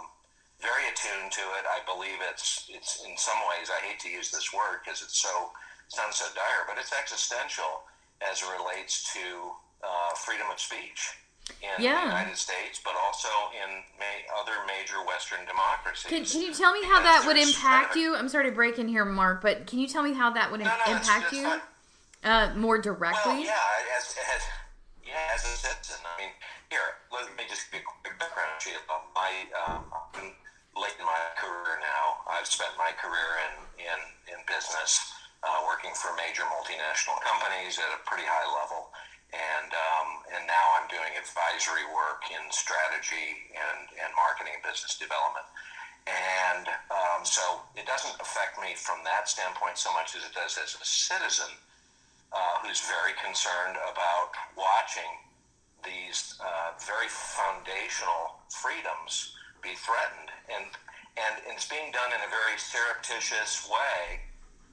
very 0.60 0.84
attuned 0.90 1.30
to 1.32 1.44
it. 1.58 1.64
I 1.66 1.80
believe 1.86 2.18
it's 2.30 2.66
it's 2.68 3.02
in 3.06 3.16
some 3.16 3.38
ways 3.50 3.70
I 3.70 3.78
hate 3.86 4.00
to 4.00 4.10
use 4.10 4.30
this 4.30 4.52
word 4.52 4.82
because 4.84 5.02
it's 5.02 5.18
so 5.20 5.52
sounds 5.88 6.16
so 6.16 6.26
dire, 6.34 6.66
but 6.66 6.76
it's 6.78 6.92
existential 6.92 7.86
as 8.20 8.42
it 8.42 8.48
relates 8.58 9.12
to 9.14 9.52
uh, 9.82 10.12
freedom 10.18 10.46
of 10.50 10.58
speech 10.58 11.14
in 11.62 11.82
Yeah. 11.82 12.00
the 12.02 12.06
United 12.12 12.36
States, 12.36 12.80
but 12.84 12.92
also 13.06 13.28
in 13.54 13.70
ma- 13.98 14.26
other 14.42 14.52
major 14.66 15.00
Western 15.06 15.46
democracies. 15.46 16.10
Can, 16.10 16.24
can 16.26 16.42
you 16.42 16.52
tell 16.52 16.72
me 16.74 16.84
how 16.84 17.00
that 17.00 17.24
would 17.24 17.38
impact 17.38 17.62
kind 17.62 17.90
of 17.90 17.96
a- 17.96 18.00
you? 18.00 18.16
I'm 18.16 18.28
sorry 18.28 18.50
to 18.50 18.54
break 18.54 18.78
in 18.78 18.88
here, 18.88 19.04
Mark, 19.06 19.40
but 19.40 19.66
can 19.66 19.78
you 19.78 19.86
tell 19.88 20.02
me 20.02 20.12
how 20.12 20.28
that 20.34 20.50
would 20.50 20.60
No, 20.60 20.66
no, 20.66 20.92
impact 20.92 21.32
it's 21.32 21.32
you 21.32 21.44
fine. 21.44 21.60
uh, 22.24 22.52
more 22.56 22.74
Well, 22.76 22.82
directly? 22.82 23.44
yeah, 23.46 23.56
as, 23.96 24.12
as 24.34 24.42
yeah, 25.06 25.32
as 25.32 25.40
a 25.46 25.56
citizen. 25.56 26.04
I 26.04 26.20
mean, 26.20 26.30
here, 26.68 26.80
let 27.14 27.30
me 27.38 27.44
just 27.48 27.70
give 27.72 27.80
you 27.80 27.86
a 27.86 28.00
quick 28.02 28.18
background. 28.18 28.60
My, 29.14 29.32
um, 29.56 29.84
late 30.78 30.94
in 30.98 31.06
my 31.06 31.22
career 31.34 31.78
now. 31.82 32.22
I've 32.30 32.46
spent 32.46 32.72
my 32.78 32.94
career 32.94 33.42
in 33.50 33.54
in, 33.82 34.00
in 34.34 34.38
business, 34.46 34.98
uh, 35.42 35.62
working 35.66 35.90
for 35.94 36.14
major 36.14 36.46
multinational 36.46 37.18
companies 37.22 37.78
at 37.78 37.90
a 37.90 38.00
pretty 38.06 38.26
high 38.26 38.48
level, 38.48 38.94
and 39.34 39.70
um, 39.74 40.08
and 40.34 40.42
now 40.46 40.66
I'm 40.78 40.86
doing 40.86 41.12
advisory 41.18 41.86
work 41.90 42.26
in 42.30 42.42
strategy 42.54 43.50
and 43.54 43.90
and 43.98 44.10
marketing 44.14 44.58
and 44.58 44.64
business 44.64 44.94
development. 44.96 45.46
And 46.08 46.64
um, 46.88 47.20
so 47.20 47.60
it 47.76 47.84
doesn't 47.84 48.16
affect 48.16 48.56
me 48.56 48.72
from 48.72 49.04
that 49.04 49.28
standpoint 49.28 49.76
so 49.76 49.92
much 49.92 50.16
as 50.16 50.24
it 50.24 50.32
does 50.32 50.56
as 50.56 50.72
a 50.80 50.86
citizen 50.86 51.52
uh, 52.32 52.64
who's 52.64 52.80
very 52.80 53.12
concerned 53.20 53.76
about 53.76 54.32
watching 54.56 55.12
these 55.84 56.40
uh, 56.40 56.72
very 56.80 57.08
foundational 57.08 58.40
freedoms 58.48 59.36
be 59.62 59.74
threatened, 59.74 60.30
and 60.54 60.66
and 61.18 61.34
it's 61.50 61.66
being 61.66 61.90
done 61.90 62.10
in 62.14 62.20
a 62.22 62.30
very 62.30 62.54
surreptitious 62.56 63.66
way 63.66 64.22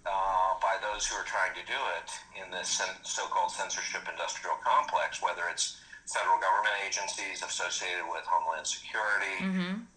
uh, 0.05 0.53
by 0.61 0.77
those 0.77 1.07
who 1.09 1.17
are 1.17 1.25
trying 1.25 1.53
to 1.57 1.65
do 1.65 1.79
it 1.97 2.09
in 2.37 2.51
this 2.53 2.77
so-called 3.01 3.49
censorship 3.49 4.05
industrial 4.05 4.53
complex, 4.61 5.21
whether 5.25 5.49
it's 5.49 5.81
federal 6.05 6.37
government 6.37 6.77
agencies 6.85 7.41
associated 7.41 8.05
with 8.13 8.21
Homeland 8.29 8.67
Security 8.69 9.41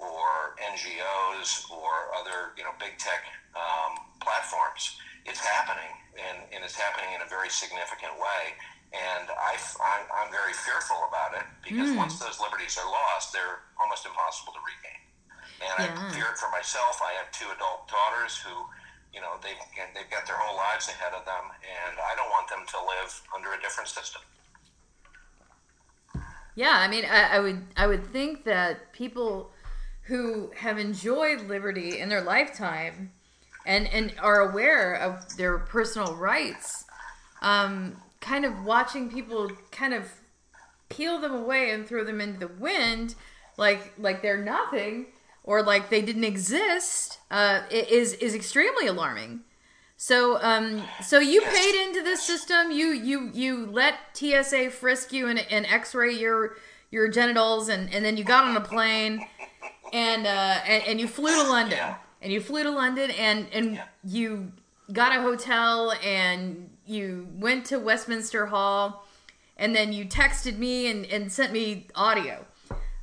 or 0.00 0.56
NGOs 0.56 1.68
or 1.68 2.16
other 2.16 2.56
you 2.56 2.64
know 2.64 2.72
big 2.80 2.96
tech 2.96 3.28
um, 3.52 4.00
platforms. 4.24 4.96
It's 5.28 5.40
happening, 5.44 5.92
and, 6.16 6.48
and 6.56 6.64
it's 6.64 6.72
happening 6.76 7.12
in 7.12 7.20
a 7.20 7.28
very 7.28 7.52
significant 7.52 8.16
way. 8.16 8.56
And 8.96 9.28
I, 9.28 9.52
I'm 10.16 10.32
very 10.32 10.56
fearful 10.56 10.96
about 11.12 11.36
it 11.36 11.44
because 11.60 11.92
once 12.00 12.16
those 12.16 12.40
liberties 12.40 12.80
are 12.80 12.88
lost, 12.88 13.36
they're 13.36 13.68
almost 13.76 14.08
impossible 14.08 14.56
to 14.56 14.62
regain. 14.64 15.04
And 15.60 15.74
I 15.78 16.10
fear 16.12 16.26
it 16.30 16.38
for 16.38 16.50
myself. 16.50 17.00
I 17.02 17.12
have 17.18 17.32
two 17.32 17.46
adult 17.54 17.88
daughters 17.88 18.38
who, 18.38 18.54
you 19.12 19.20
know, 19.20 19.34
they've, 19.42 19.58
they've 19.94 20.10
got 20.10 20.26
their 20.26 20.36
whole 20.38 20.56
lives 20.56 20.88
ahead 20.88 21.12
of 21.14 21.24
them, 21.24 21.50
and 21.66 21.98
I 21.98 22.14
don't 22.14 22.30
want 22.30 22.48
them 22.48 22.62
to 22.66 22.78
live 22.78 23.22
under 23.34 23.52
a 23.52 23.60
different 23.60 23.88
system. 23.88 24.22
Yeah, 26.54 26.74
I 26.74 26.88
mean, 26.88 27.04
I, 27.04 27.36
I 27.36 27.38
would 27.38 27.62
I 27.76 27.86
would 27.86 28.12
think 28.12 28.42
that 28.44 28.92
people 28.92 29.52
who 30.02 30.50
have 30.56 30.76
enjoyed 30.76 31.42
liberty 31.42 32.00
in 32.00 32.08
their 32.08 32.20
lifetime 32.20 33.12
and 33.64 33.86
and 33.86 34.12
are 34.18 34.40
aware 34.40 34.94
of 34.94 35.36
their 35.36 35.58
personal 35.58 36.16
rights, 36.16 36.84
um, 37.42 37.96
kind 38.20 38.44
of 38.44 38.64
watching 38.64 39.08
people 39.08 39.50
kind 39.70 39.94
of 39.94 40.10
peel 40.88 41.20
them 41.20 41.32
away 41.32 41.70
and 41.70 41.86
throw 41.86 42.02
them 42.02 42.20
into 42.20 42.40
the 42.40 42.48
wind, 42.48 43.14
like 43.56 43.92
like 43.96 44.20
they're 44.20 44.42
nothing 44.42 45.06
or 45.48 45.62
like 45.62 45.88
they 45.88 46.02
didn't 46.02 46.24
exist, 46.24 47.18
uh, 47.30 47.62
is 47.70 48.12
is 48.12 48.34
extremely 48.34 48.86
alarming. 48.86 49.40
So, 49.96 50.38
um, 50.42 50.82
so 51.02 51.18
you 51.20 51.40
paid 51.40 51.86
into 51.86 52.02
this 52.02 52.22
system. 52.22 52.70
You 52.70 52.88
you 52.88 53.30
you 53.32 53.64
let 53.66 53.94
TSA 54.12 54.68
frisk 54.70 55.10
you 55.10 55.26
and, 55.26 55.38
and 55.50 55.64
X-ray 55.64 56.12
your 56.12 56.56
your 56.90 57.08
genitals, 57.08 57.70
and, 57.70 57.92
and 57.94 58.04
then 58.04 58.18
you 58.18 58.24
got 58.24 58.44
on 58.44 58.56
a 58.58 58.60
plane, 58.60 59.26
and 59.94 60.26
uh, 60.26 60.60
and, 60.66 60.82
and 60.86 61.00
you 61.00 61.08
flew 61.08 61.34
to 61.42 61.48
London, 61.48 61.78
Yeah. 61.78 61.94
and 62.20 62.30
you 62.30 62.42
flew 62.42 62.62
to 62.62 62.70
London, 62.70 63.10
and 63.12 63.46
and 63.50 63.74
Yeah. 63.76 63.84
you 64.04 64.52
got 64.92 65.16
a 65.16 65.22
hotel, 65.22 65.94
and 66.04 66.68
you 66.84 67.26
went 67.32 67.64
to 67.66 67.78
Westminster 67.78 68.44
Hall, 68.46 69.06
and 69.56 69.74
then 69.74 69.94
you 69.94 70.04
texted 70.04 70.58
me 70.58 70.90
and, 70.90 71.06
and 71.06 71.32
sent 71.32 71.52
me 71.54 71.86
audio. 71.94 72.44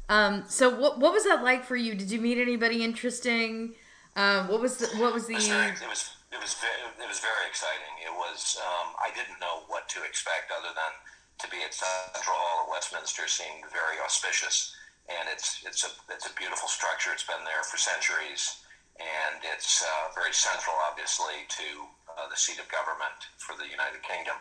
Um, 0.09 0.45
so 0.47 0.69
what 0.69 1.00
what 1.00 1.13
was 1.13 1.24
that 1.25 1.43
like 1.43 1.63
for 1.63 1.75
you? 1.75 1.95
Did 1.95 2.12
you 2.12 2.21
meet 2.21 2.38
anybody 2.38 2.83
interesting? 2.83 3.74
Um, 4.15 4.47
what 4.47 4.62
was 4.62 4.77
the, 4.77 4.88
what 5.01 5.13
was 5.13 5.27
the 5.27 5.33
It 5.33 5.43
was 5.43 5.47
very, 5.47 5.71
it 5.71 5.89
was 5.89 6.03
it 6.31 6.39
was 6.39 6.53
very, 6.55 6.79
it 7.01 7.09
was 7.09 7.19
very 7.19 7.45
exciting. 7.50 7.93
It 8.05 8.13
was 8.13 8.57
um, 8.62 8.93
I 9.01 9.09
didn't 9.12 9.39
know 9.41 9.65
what 9.67 9.89
to 9.97 10.03
expect 10.03 10.51
other 10.53 10.71
than 10.71 10.93
to 11.41 11.45
be 11.51 11.59
at 11.65 11.74
Central 11.74 12.38
Hall 12.38 12.63
at 12.63 12.71
Westminster 12.71 13.27
seemed 13.27 13.67
very 13.74 14.00
auspicious, 14.00 14.75
and 15.09 15.27
it's 15.27 15.65
it's 15.65 15.83
a 15.83 15.91
it's 16.13 16.29
a 16.29 16.33
beautiful 16.38 16.69
structure. 16.69 17.12
It's 17.12 17.27
been 17.27 17.43
there 17.43 17.65
for 17.67 17.75
centuries, 17.75 18.63
and 19.01 19.43
it's 19.43 19.83
uh, 19.83 20.15
very 20.15 20.31
central, 20.31 20.75
obviously, 20.88 21.43
to 21.59 21.67
uh, 22.07 22.29
the 22.31 22.39
seat 22.39 22.62
of 22.62 22.69
government 22.71 23.19
for 23.35 23.57
the 23.59 23.67
United 23.67 24.00
Kingdom. 24.05 24.39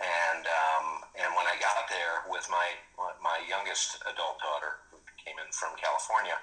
And 0.00 0.48
um, 0.48 1.04
and 1.12 1.28
when 1.36 1.44
I 1.44 1.60
got 1.60 1.84
there 1.92 2.24
with 2.32 2.48
my 2.48 2.72
my 3.20 3.36
youngest 3.44 4.00
adult 4.08 4.40
daughter, 4.40 4.80
came 5.22 5.38
in 5.38 5.50
from 5.52 5.76
California, 5.76 6.36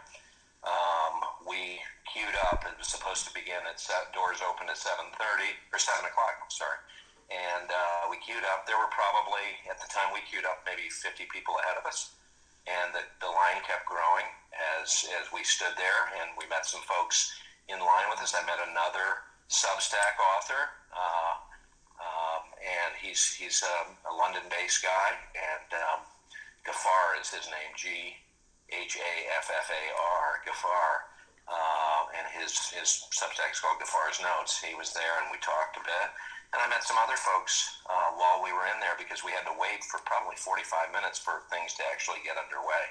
um, 0.65 1.15
we 1.45 1.79
queued 2.09 2.35
up. 2.49 2.65
It 2.65 2.77
was 2.77 2.89
supposed 2.89 3.27
to 3.27 3.31
begin 3.33 3.61
at 3.69 3.79
set, 3.79 4.11
doors 4.11 4.41
opened 4.41 4.69
at 4.69 4.79
seven 4.79 5.09
thirty 5.15 5.53
or 5.71 5.79
seven 5.79 6.05
o'clock. 6.07 6.37
I'm 6.41 6.51
sorry, 6.53 6.79
and 7.31 7.67
uh, 7.69 8.09
we 8.09 8.17
queued 8.21 8.43
up. 8.51 8.65
There 8.65 8.79
were 8.79 8.91
probably 8.91 9.45
at 9.69 9.77
the 9.77 9.89
time 9.89 10.11
we 10.11 10.25
queued 10.25 10.45
up 10.45 10.65
maybe 10.65 10.89
fifty 10.89 11.29
people 11.29 11.55
ahead 11.61 11.77
of 11.77 11.85
us, 11.85 12.17
and 12.65 12.93
the, 12.93 13.05
the 13.21 13.31
line 13.31 13.61
kept 13.63 13.85
growing 13.85 14.27
as 14.81 15.05
as 15.21 15.29
we 15.29 15.45
stood 15.45 15.75
there, 15.77 16.09
and 16.21 16.33
we 16.35 16.49
met 16.49 16.65
some 16.65 16.81
folks 16.83 17.33
in 17.69 17.79
line 17.79 18.07
with 18.09 18.19
us. 18.19 18.33
I 18.33 18.41
met 18.47 18.61
another 18.63 19.27
Substack 19.47 20.17
author. 20.35 20.73
Uh, 20.91 21.33
um, 21.97 22.43
and 22.61 22.93
he's 23.01 23.33
he's 23.33 23.63
um, 23.63 23.97
a 24.09 24.13
London-based 24.13 24.81
guy, 24.83 25.09
and 25.33 25.69
um, 25.81 25.99
Ghaffar 26.65 27.21
is 27.21 27.29
his 27.29 27.45
name, 27.47 27.73
G 27.75 28.17
H 28.71 28.99
A 28.99 29.13
F 29.39 29.47
F 29.47 29.67
A 29.71 29.83
R, 29.95 30.25
Ghaffar, 30.43 30.91
uh, 31.47 32.01
and 32.17 32.25
his 32.35 32.51
his 32.75 33.07
Substack 33.15 33.55
is 33.55 33.59
called 33.59 33.79
Ghaffar's 33.79 34.19
Notes. 34.19 34.59
He 34.59 34.75
was 34.75 34.91
there, 34.93 35.23
and 35.23 35.31
we 35.31 35.39
talked 35.39 35.79
a 35.79 35.83
bit, 35.83 36.07
and 36.51 36.59
I 36.59 36.67
met 36.67 36.83
some 36.83 36.99
other 36.99 37.17
folks 37.17 37.79
uh, 37.87 38.15
while 38.19 38.43
we 38.43 38.51
were 38.51 38.67
in 38.67 38.79
there 38.83 38.99
because 38.99 39.23
we 39.23 39.31
had 39.31 39.47
to 39.47 39.55
wait 39.55 39.83
for 39.87 40.03
probably 40.03 40.35
45 40.35 40.91
minutes 40.91 41.19
for 41.19 41.47
things 41.47 41.73
to 41.79 41.83
actually 41.87 42.19
get 42.27 42.35
underway. 42.35 42.85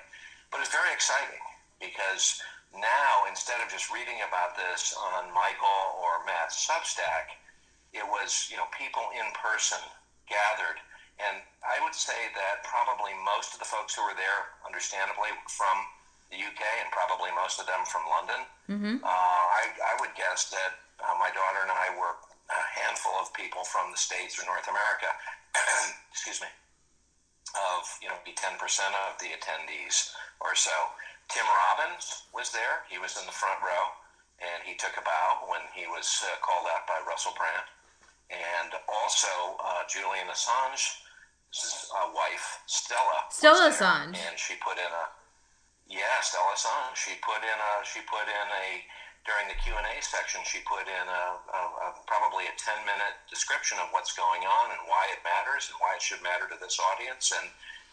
But 0.48 0.64
it's 0.64 0.72
very 0.72 0.92
exciting 0.92 1.42
because 1.80 2.40
now 2.72 3.28
instead 3.28 3.60
of 3.60 3.68
just 3.68 3.92
reading 3.92 4.20
about 4.24 4.56
this 4.56 4.96
on 4.96 5.28
Michael 5.32 5.82
or 6.00 6.24
Matt's 6.24 6.56
Substack 6.64 7.36
it 7.96 8.04
was 8.04 8.48
you 8.52 8.56
know 8.60 8.68
people 8.76 9.08
in 9.16 9.24
person 9.32 9.80
gathered 10.28 10.76
and 11.20 11.42
i 11.64 11.76
would 11.82 11.94
say 11.94 12.28
that 12.34 12.62
probably 12.64 13.12
most 13.24 13.52
of 13.54 13.58
the 13.58 13.68
folks 13.68 13.94
who 13.94 14.02
were 14.04 14.16
there 14.16 14.52
understandably 14.64 15.30
from 15.48 15.76
the 16.30 16.38
uk 16.44 16.62
and 16.82 16.88
probably 16.90 17.30
most 17.32 17.60
of 17.60 17.66
them 17.66 17.84
from 17.86 18.02
london 18.08 18.44
uh, 19.04 19.44
I, 19.62 19.70
I 19.78 19.94
would 20.00 20.14
guess 20.18 20.50
that 20.50 20.76
uh, 21.00 21.14
my 21.18 21.30
daughter 21.30 21.62
and 21.62 21.70
i 21.72 21.88
were 21.94 22.18
a 22.50 22.62
handful 22.78 23.14
of 23.18 23.32
people 23.34 23.64
from 23.64 23.90
the 23.90 23.98
states 23.98 24.38
or 24.38 24.44
north 24.44 24.66
america 24.68 25.10
excuse 26.10 26.40
me 26.40 26.48
of 27.54 27.86
you 28.02 28.08
know 28.08 28.18
be 28.24 28.36
10% 28.36 28.58
of 29.08 29.16
the 29.22 29.32
attendees 29.32 30.12
or 30.44 30.52
so 30.54 30.74
Tim 31.28 31.46
Robbins 31.46 32.22
was 32.32 32.50
there. 32.50 32.86
He 32.88 32.98
was 32.98 33.18
in 33.18 33.26
the 33.26 33.34
front 33.34 33.58
row, 33.62 33.90
and 34.38 34.62
he 34.62 34.74
took 34.78 34.94
a 34.96 35.02
bow 35.02 35.46
when 35.50 35.62
he 35.74 35.86
was 35.86 36.22
uh, 36.22 36.38
called 36.38 36.66
out 36.70 36.86
by 36.86 37.02
Russell 37.06 37.34
Brand. 37.34 37.66
And 38.30 38.74
also 38.86 39.58
uh, 39.62 39.82
Julian 39.86 40.26
Assange's 40.26 40.98
uh, 41.54 42.10
wife, 42.12 42.60
Stella. 42.66 43.26
Stella 43.30 43.70
Assange. 43.70 44.16
And 44.16 44.36
she 44.36 44.54
put 44.60 44.76
in 44.76 44.90
a 44.90 45.06
yeah, 45.86 46.18
Stella 46.22 46.50
Assange. 46.54 46.98
She 46.98 47.14
put 47.22 47.40
in 47.46 47.58
a 47.58 47.72
she 47.86 48.02
put 48.10 48.26
in 48.26 48.46
a 48.50 48.66
during 49.26 49.46
the 49.50 49.58
Q 49.58 49.74
and 49.74 49.86
A 49.86 49.96
section. 50.02 50.42
She 50.46 50.62
put 50.66 50.86
in 50.86 51.06
a, 51.06 51.24
a, 51.38 51.60
a 51.62 51.88
probably 52.06 52.46
a 52.46 52.54
ten 52.58 52.78
minute 52.82 53.14
description 53.30 53.78
of 53.78 53.90
what's 53.94 54.14
going 54.14 54.42
on 54.42 54.74
and 54.74 54.82
why 54.90 55.06
it 55.14 55.22
matters 55.22 55.70
and 55.70 55.78
why 55.78 55.94
it 55.94 56.02
should 56.02 56.22
matter 56.22 56.50
to 56.50 56.58
this 56.58 56.78
audience. 56.94 57.30
And 57.34 57.46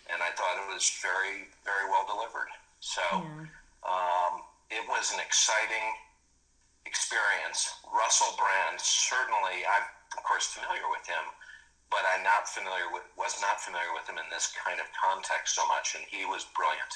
and 0.10 0.20
I 0.22 0.34
thought 0.34 0.58
it 0.58 0.70
was 0.74 0.90
very 1.02 1.54
very 1.62 1.86
well 1.90 2.06
delivered. 2.10 2.50
So 2.82 3.06
yeah. 3.14 3.48
um, 3.86 4.44
it 4.74 4.84
was 4.90 5.14
an 5.14 5.22
exciting 5.22 5.94
experience. 6.90 7.78
Russell 7.94 8.34
Brand 8.36 8.82
certainly. 8.82 9.62
I'm 9.64 9.86
of 10.18 10.22
course 10.26 10.46
familiar 10.50 10.86
with 10.90 11.06
him 11.06 11.26
but 11.94 12.02
I'm 12.10 12.26
not 12.26 12.50
familiar 12.50 12.90
with 12.90 13.06
was 13.14 13.38
not 13.38 13.62
familiar 13.62 13.94
with 13.94 14.10
him 14.10 14.18
in 14.18 14.26
this 14.34 14.50
kind 14.58 14.82
of 14.82 14.90
context 14.98 15.54
so 15.54 15.62
much, 15.70 15.94
and 15.94 16.02
he 16.10 16.26
was 16.26 16.50
brilliant. 16.58 16.94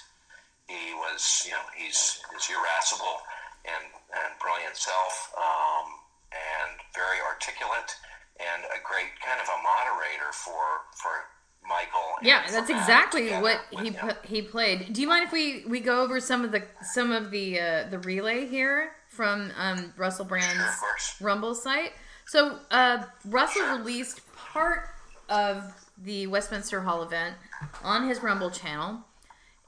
He 0.65 0.97
was, 0.97 1.45
you 1.45 1.53
know, 1.53 1.63
he's 1.77 2.25
his 2.33 2.49
irascible 2.49 3.21
and 3.61 3.85
and 4.17 4.33
brilliant 4.41 4.73
self, 4.73 5.31
um, 5.37 5.85
and 6.33 6.81
very 6.97 7.21
articulate, 7.21 7.93
and 8.41 8.65
a 8.73 8.81
great 8.81 9.13
kind 9.21 9.37
of 9.37 9.47
a 9.47 9.59
moderator 9.61 10.33
for 10.33 10.89
for 10.97 11.29
Michael. 11.61 12.17
Yeah, 12.25 12.49
that's 12.49 12.73
exactly 12.73 13.29
what 13.37 13.61
he 13.69 13.93
he 14.25 14.41
played. 14.41 14.93
Do 14.93 15.01
you 15.01 15.07
mind 15.07 15.29
if 15.29 15.31
we 15.31 15.63
we 15.69 15.79
go 15.79 16.01
over 16.01 16.19
some 16.19 16.43
of 16.43 16.51
the 16.51 16.63
some 16.81 17.11
of 17.13 17.29
the 17.29 17.59
uh, 17.59 17.89
the 17.93 17.99
relay 17.99 18.47
here 18.47 18.97
from 19.09 19.51
um, 19.57 19.93
Russell 19.95 20.25
Brand's 20.25 20.57
sure, 20.57 21.27
Rumble 21.27 21.53
site? 21.53 21.93
So 22.25 22.59
uh, 22.71 23.03
Russell 23.25 23.61
sure. 23.61 23.77
released 23.77 24.19
part 24.57 24.89
of 25.29 25.71
the 26.03 26.25
Westminster 26.25 26.81
Hall 26.81 27.03
event 27.03 27.35
on 27.83 28.07
his 28.07 28.23
Rumble 28.23 28.49
channel. 28.49 29.01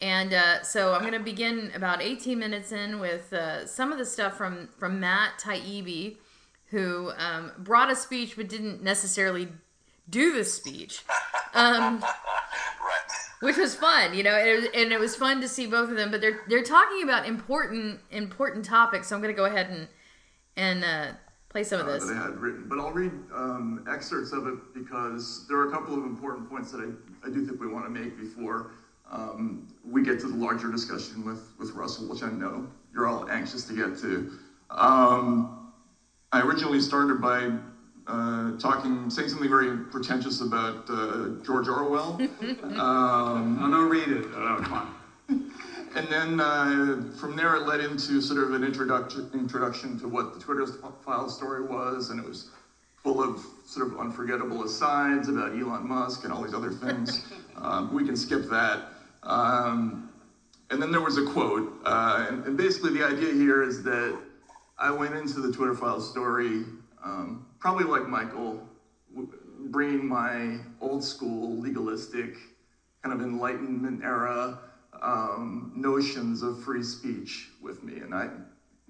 And 0.02 0.34
uh, 0.34 0.64
so 0.64 0.94
I'm 0.94 1.02
going 1.02 1.14
to 1.14 1.20
begin 1.20 1.72
about 1.76 2.02
18 2.02 2.40
minutes 2.40 2.72
in 2.72 3.00
with 3.00 3.32
uh, 3.32 3.68
some 3.68 3.92
of 3.92 4.00
the 4.00 4.06
stuff 4.06 4.36
from, 4.36 4.70
from 4.80 5.00
Matt 5.00 5.34
Taibbi, 5.40 6.18
who 6.72 7.12
um, 7.18 7.52
brought 7.60 7.92
a 7.92 7.96
speech 7.96 8.36
but 8.36 8.50
didn't 8.50 8.82
necessarily 8.82 9.50
do 10.10 10.34
the 10.34 10.44
speech. 10.44 11.04
Um, 11.54 12.00
right. 12.00 12.10
Which 13.42 13.58
was 13.58 13.76
fun, 13.76 14.16
you 14.16 14.24
know, 14.24 14.36
it, 14.36 14.74
and 14.74 14.92
it 14.92 15.00
was 15.00 15.16
fun 15.16 15.40
to 15.42 15.48
see 15.48 15.68
both 15.68 15.90
of 15.90 15.98
them. 15.98 16.12
But 16.12 16.22
they're 16.22 16.42
they're 16.48 16.64
talking 16.64 17.04
about 17.04 17.26
important 17.26 18.02
important 18.12 18.66
topics, 18.66 19.08
so 19.08 19.16
I'm 19.16 19.22
going 19.22 19.34
to 19.34 19.38
go 19.38 19.46
ahead 19.46 19.70
and 19.70 19.88
and 20.56 20.84
uh, 20.84 21.18
play 21.50 21.64
some 21.64 21.82
of 21.82 21.88
uh, 21.88 21.94
this. 21.94 22.06
that 22.06 22.16
I 22.16 22.24
had 22.24 22.38
written, 22.38 22.66
but 22.68 22.80
I'll 22.80 22.92
read 22.92 23.12
um, 23.34 23.86
excerpts 23.92 24.32
of 24.32 24.48
it 24.48 24.74
because 24.74 25.48
there 25.48 25.58
are 25.58 25.70
a 25.70 25.72
couple 25.72 25.96
of 25.96 26.04
important 26.04 26.50
points 26.50 26.72
that 26.72 26.80
I, 26.80 27.28
I 27.28 27.32
do 27.32 27.46
think 27.46 27.60
we 27.60 27.68
want 27.68 27.86
to 27.86 27.90
make 27.90 28.18
before 28.18 28.72
um, 29.12 29.68
we 29.84 30.04
get 30.04 30.20
to 30.22 30.28
the 30.28 30.36
larger 30.36 30.72
discussion 30.72 31.26
with, 31.26 31.52
with 31.58 31.72
Russell, 31.72 32.08
which 32.08 32.22
I 32.24 32.30
know 32.30 32.68
you're 32.94 33.08
all 33.08 33.30
anxious 33.30 33.66
to 33.66 33.74
get 33.76 33.98
to. 34.00 34.32
Um, 34.70 35.72
I 36.32 36.42
originally 36.42 36.80
started 36.80 37.20
by 37.20 37.52
uh, 38.06 38.58
talking, 38.60 39.10
saying 39.10 39.30
something 39.30 39.50
very 39.50 39.78
pretentious 39.86 40.42
about 40.42 40.88
uh, 40.90 41.44
George 41.44 41.68
Orwell. 41.68 42.20
um, 42.64 43.58
no, 43.60 43.68
no, 43.68 43.82
read 43.84 44.10
it. 44.10 44.26
Oh, 44.36 44.60
come 44.62 44.74
on. 44.74 45.52
And 45.96 46.08
then 46.08 46.40
uh, 46.40 47.04
from 47.20 47.36
there, 47.36 47.56
it 47.56 47.64
led 47.64 47.80
into 47.80 48.22
sort 48.22 48.44
of 48.44 48.54
an 48.54 48.64
introduction 48.64 49.30
introduction 49.34 50.00
to 50.00 50.08
what 50.08 50.34
the 50.34 50.40
Twitter 50.40 50.68
file 51.04 51.30
story 51.30 51.64
was, 51.64 52.10
and 52.10 52.20
it 52.20 52.28
was 52.28 52.50
full 52.96 53.24
of 53.24 53.44
sort 53.66 53.88
of 53.88 54.00
unforgettable 54.00 54.64
asides 54.64 55.30
about 55.30 55.54
Elon 55.54 55.88
Musk 55.88 56.26
and 56.26 56.34
all 56.34 56.44
these 56.44 56.54
other 56.54 56.72
things. 56.72 57.32
um, 57.58 57.94
we 57.94 58.06
can 58.06 58.16
skip 58.16 58.50
that. 58.50 58.90
Um, 59.24 60.10
and 60.70 60.82
then 60.82 60.92
there 60.92 61.02
was 61.02 61.18
a 61.18 61.26
quote, 61.26 61.82
uh, 61.86 62.26
and, 62.30 62.46
and, 62.46 62.56
basically 62.56 62.92
the 62.92 63.04
idea 63.04 63.34
here 63.34 63.64
is 63.64 63.82
that 63.84 64.18
I 64.78 64.92
went 64.92 65.16
into 65.16 65.40
the 65.40 65.52
Twitter 65.52 65.74
file 65.74 66.00
story, 66.00 66.64
um, 67.04 67.46
probably 67.58 67.86
like 67.86 68.08
Michael, 68.08 68.64
bringing 69.66 70.08
my 70.08 70.60
old 70.80 71.04
school 71.04 71.58
legalistic 71.60 72.36
kind 73.04 73.14
of 73.14 73.22
Enlightenment 73.22 74.04
era 74.04 74.60
um, 75.02 75.72
notions 75.76 76.42
of 76.44 76.64
free 76.64 76.84
speech 76.84 77.50
with 77.62 77.84
me. 77.84 78.00
And 78.00 78.14
I 78.14 78.30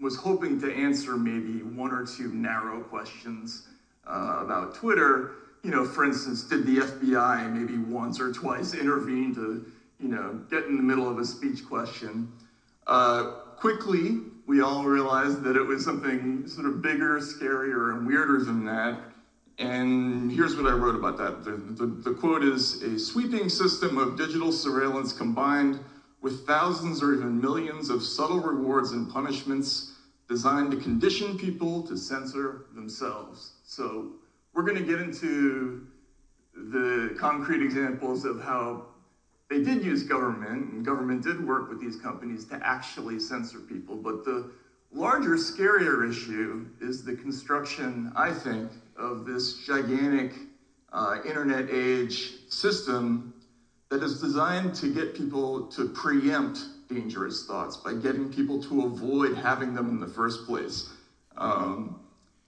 was 0.02 0.15
hoping 0.15 0.60
to 0.62 0.74
answer 0.74 1.17
maybe 1.17 1.63
one 1.63 1.91
or 1.91 2.06
two 2.06 2.32
narrow 2.34 2.82
questions 2.82 3.67
uh, 4.08 4.39
about 4.41 4.76
Twitter. 4.76 5.32
You 5.63 5.72
know, 5.72 5.86
for 5.86 6.06
instance, 6.06 6.43
did 6.43 6.65
the 6.65 6.78
FBI 6.78 7.52
maybe 7.52 7.78
once 7.78 8.19
or 8.19 8.32
twice 8.32 8.74
intervene 8.74 9.36
to 9.36 9.65
you 10.00 10.08
know, 10.08 10.39
get 10.50 10.65
in 10.65 10.78
the 10.78 10.84
middle 10.84 11.10
of 11.10 11.19
a 11.19 11.26
speech 11.26 11.65
question. 11.65 12.32
Uh, 12.88 13.32
quickly, 13.58 14.19
we 14.48 14.62
all 14.62 14.84
realized 14.84 15.43
that 15.43 15.56
it 15.56 15.62
was 15.62 15.84
something 15.84 16.48
sort 16.48 16.65
of 16.65 16.82
bigger, 16.82 17.19
scarier, 17.19 17.95
and 17.95 18.08
weirder 18.08 18.43
than 18.43 18.65
that. 18.65 19.00
And 19.60 20.32
here's 20.32 20.56
what 20.56 20.65
I 20.67 20.72
wrote 20.72 20.95
about 20.95 21.17
that. 21.17 21.43
The, 21.43 21.52
the, 21.52 21.86
the, 21.86 22.13
quote 22.13 22.43
is 22.43 22.82
A 22.82 22.98
sweeping 22.98 23.50
system 23.50 23.98
of 23.98 24.17
digital 24.17 24.54
surveillance 24.54 25.12
combined 25.12 25.80
with 26.21 26.45
thousands 26.45 27.01
or 27.01 27.13
even 27.13 27.39
millions 27.39 27.89
of 27.89 28.03
subtle 28.03 28.39
rewards 28.39 28.91
and 28.91 29.12
punishments 29.12 29.93
designed 30.27 30.71
to 30.71 30.77
condition 30.77 31.38
people 31.38 31.84
to 31.88 31.97
censor 31.97 32.65
themselves. 32.75 33.53
So 33.63 34.12
we're 34.53 34.63
going 34.63 34.77
to 34.77 34.84
get 34.84 34.99
into 34.99 35.88
the 36.53 37.15
concrete 37.19 37.63
examples 37.63 38.25
of 38.25 38.41
how 38.41 38.86
they 39.49 39.63
did 39.63 39.84
use 39.84 40.03
government, 40.03 40.71
and 40.71 40.86
government 40.86 41.23
did 41.23 41.45
work 41.45 41.69
with 41.69 41.79
these 41.79 41.95
companies 41.95 42.45
to 42.45 42.60
actually 42.63 43.19
censor 43.19 43.60
people. 43.60 43.95
But 43.95 44.23
the 44.23 44.51
larger, 44.91 45.36
scarier 45.36 46.08
issue 46.08 46.67
is 46.79 47.03
the 47.03 47.15
construction, 47.15 48.12
I 48.15 48.32
think, 48.32 48.69
of 48.95 49.25
this 49.25 49.65
gigantic 49.65 50.34
uh, 50.91 51.17
internet 51.25 51.69
age 51.71 52.34
system 52.49 53.34
that 53.89 54.04
is 54.04 54.21
designed 54.21 54.75
to 54.75 54.93
get 54.93 55.15
people 55.15 55.65
to 55.67 55.89
preempt 55.89 56.60
dangerous 56.89 57.45
thoughts 57.45 57.78
by 57.78 57.93
getting 57.93 58.32
people 58.32 58.62
to 58.63 58.86
avoid 58.86 59.36
having 59.36 59.73
them 59.73 59.89
in 59.89 59.99
the 59.99 60.08
first 60.08 60.45
place. 60.45 60.89
Um, 61.38 61.99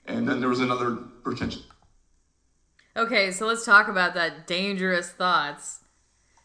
and 0.06 0.28
then 0.28 0.40
there 0.40 0.50
was 0.50 0.60
another 0.60 0.98
potential. 1.24 1.62
Okay, 2.96 3.32
so 3.32 3.48
let's 3.48 3.66
talk 3.66 3.88
about 3.88 4.14
that 4.16 4.46
dangerous 4.46 5.10
thoughts. 5.10 5.80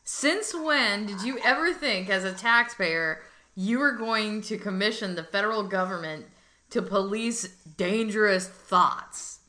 Since 0.04 0.54
when 0.54 1.06
did 1.06 1.22
you 1.22 1.38
ever 1.44 1.72
think, 1.72 2.09
as 2.09 2.24
a 2.24 2.32
taxpayer, 2.32 3.22
you 3.54 3.80
were 3.80 3.92
going 3.92 4.42
to 4.42 4.56
commission 4.56 5.14
the 5.16 5.24
federal 5.24 5.64
government 5.64 6.26
to 6.70 6.80
police 6.80 7.48
dangerous 7.76 8.46
thoughts? 8.46 9.40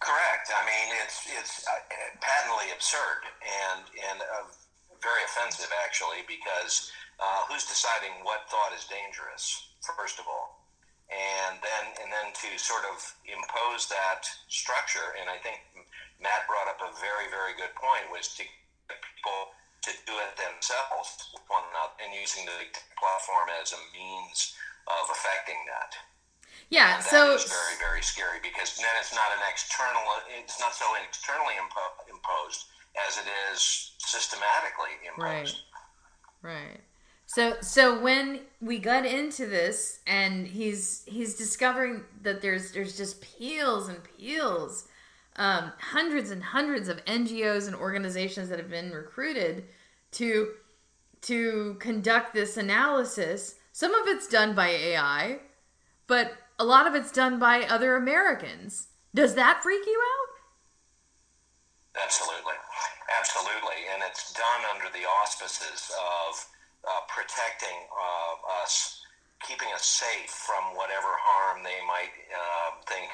Correct. 0.00 0.50
I 0.54 0.64
mean, 0.66 0.88
it's 1.38 1.64
uh, 1.66 1.80
patently 2.20 2.74
absurd 2.74 3.22
and 3.46 3.82
and 4.10 4.18
uh, 4.20 4.46
very 4.98 5.22
offensive, 5.30 5.70
actually, 5.86 6.26
because 6.26 6.90
uh, 7.22 7.46
who's 7.46 7.66
deciding 7.66 8.22
what 8.26 8.50
thought 8.50 8.74
is 8.74 8.86
dangerous? 8.90 9.70
First 9.96 10.18
of 10.18 10.26
all, 10.26 10.68
and 11.08 11.56
then 11.62 11.84
and 12.02 12.10
then 12.12 12.34
to 12.34 12.48
sort 12.58 12.84
of 12.90 12.98
impose 13.24 13.88
that 13.88 14.26
structure, 14.50 15.16
and 15.16 15.30
I 15.30 15.38
think 15.40 15.62
Matt 16.20 16.44
brought 16.50 16.68
up 16.68 16.82
a 16.82 16.90
very, 16.98 17.30
very 17.30 17.54
good 17.54 17.72
point, 17.78 18.10
was 18.10 18.34
to 18.36 18.44
get 18.44 18.98
people 19.00 19.54
to 19.86 19.90
do 20.04 20.14
it 20.18 20.34
themselves 20.34 21.30
with 21.32 21.46
one 21.46 21.62
another 21.70 21.94
and 22.02 22.10
using 22.12 22.44
the 22.44 22.58
platform 22.98 23.46
as 23.62 23.72
a 23.72 23.80
means 23.94 24.58
of 24.90 25.06
affecting 25.08 25.58
that. 25.70 25.94
Yeah, 26.70 27.00
so 27.00 27.34
is 27.34 27.44
very, 27.44 27.78
very 27.80 28.02
scary 28.02 28.38
because 28.42 28.76
then 28.76 28.86
it's 29.00 29.14
not 29.14 29.32
an 29.32 29.42
external, 29.50 30.02
it's 30.38 30.60
not 30.60 30.74
so 30.74 30.84
externally 31.06 31.54
impo- 31.54 32.12
imposed 32.12 32.66
as 33.08 33.16
it 33.16 33.28
is 33.52 33.92
systematically 33.98 34.90
imposed. 35.06 35.62
Right. 36.42 36.60
Right. 36.68 36.80
So 37.26 37.56
so 37.60 38.00
when 38.00 38.40
we 38.60 38.78
got 38.78 39.04
into 39.04 39.46
this 39.46 40.00
and 40.06 40.46
he's 40.46 41.04
he's 41.06 41.34
discovering 41.34 42.04
that 42.22 42.40
there's 42.40 42.72
there's 42.72 42.96
just 42.96 43.20
peels 43.20 43.88
and 43.88 43.98
peels 44.16 44.88
um, 45.36 45.72
hundreds 45.78 46.30
and 46.30 46.42
hundreds 46.42 46.88
of 46.88 47.04
NGOs 47.04 47.66
and 47.66 47.76
organizations 47.76 48.48
that 48.48 48.58
have 48.58 48.70
been 48.70 48.90
recruited 48.90 49.64
to 50.12 50.52
to 51.22 51.76
conduct 51.80 52.34
this 52.34 52.56
analysis. 52.56 53.56
Some 53.72 53.94
of 53.94 54.08
it's 54.08 54.26
done 54.26 54.54
by 54.54 54.68
AI, 54.68 55.38
but 56.06 56.32
a 56.58 56.64
lot 56.64 56.86
of 56.86 56.94
it's 56.94 57.12
done 57.12 57.38
by 57.38 57.62
other 57.62 57.94
Americans. 57.94 58.88
Does 59.14 59.34
that 59.34 59.62
freak 59.62 59.86
you 59.86 59.98
out? 59.98 60.28
Absolutely, 62.02 62.58
absolutely, 63.18 63.78
and 63.94 64.02
it's 64.06 64.32
done 64.34 64.62
under 64.74 64.90
the 64.90 65.06
auspices 65.22 65.90
of 65.94 66.46
uh, 66.86 67.02
protecting 67.08 67.74
uh, 67.90 68.62
us, 68.62 69.02
keeping 69.42 69.68
us 69.74 69.86
safe 69.86 70.30
from 70.30 70.76
whatever 70.78 71.10
harm 71.18 71.62
they 71.62 71.78
might 71.86 72.14
uh, 72.30 72.70
think 72.86 73.10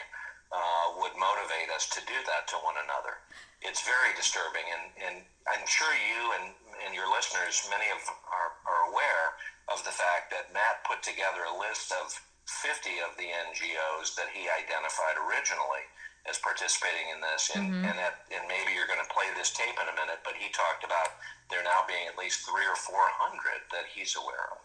uh, 0.52 1.00
would 1.00 1.16
motivate 1.16 1.72
us 1.72 1.88
to 1.88 2.00
do 2.04 2.18
that 2.28 2.44
to 2.48 2.56
one 2.60 2.76
another. 2.84 3.24
It's 3.64 3.80
very 3.88 4.12
disturbing, 4.16 4.68
and, 4.68 4.84
and 5.00 5.16
I'm 5.48 5.64
sure 5.64 5.88
you 5.96 6.20
and, 6.40 6.52
and 6.84 6.92
your 6.92 7.08
listeners, 7.08 7.64
many 7.72 7.88
of 7.88 8.04
are, 8.28 8.52
are 8.68 8.92
aware 8.92 9.40
of 9.72 9.80
the 9.88 9.94
fact 9.96 10.28
that 10.32 10.52
Matt 10.52 10.84
put 10.84 11.00
together 11.00 11.48
a 11.48 11.56
list 11.56 11.88
of 11.96 12.12
50 12.46 12.90
of 13.04 13.16
the 13.16 13.28
NGOs 13.28 14.14
that 14.16 14.28
he 14.32 14.46
identified 14.48 15.16
originally 15.16 15.88
as 16.28 16.38
participating 16.38 17.12
in 17.14 17.20
this, 17.20 17.50
and, 17.54 17.68
mm-hmm. 17.68 17.84
and 17.84 17.98
that 17.98 18.24
and 18.32 18.48
maybe 18.48 18.72
you're 18.72 18.88
going 18.88 19.02
to 19.02 19.12
play 19.12 19.28
this 19.36 19.52
tape 19.52 19.76
in 19.76 19.88
a 19.88 19.96
minute, 19.96 20.24
but 20.24 20.32
he 20.38 20.50
talked 20.52 20.84
about 20.84 21.20
there 21.50 21.62
now 21.62 21.84
being 21.86 22.08
at 22.08 22.16
least 22.16 22.48
three 22.48 22.64
or 22.64 22.76
four 22.76 23.04
hundred 23.20 23.60
that 23.72 23.84
he's 23.94 24.16
aware 24.16 24.48
of. 24.52 24.64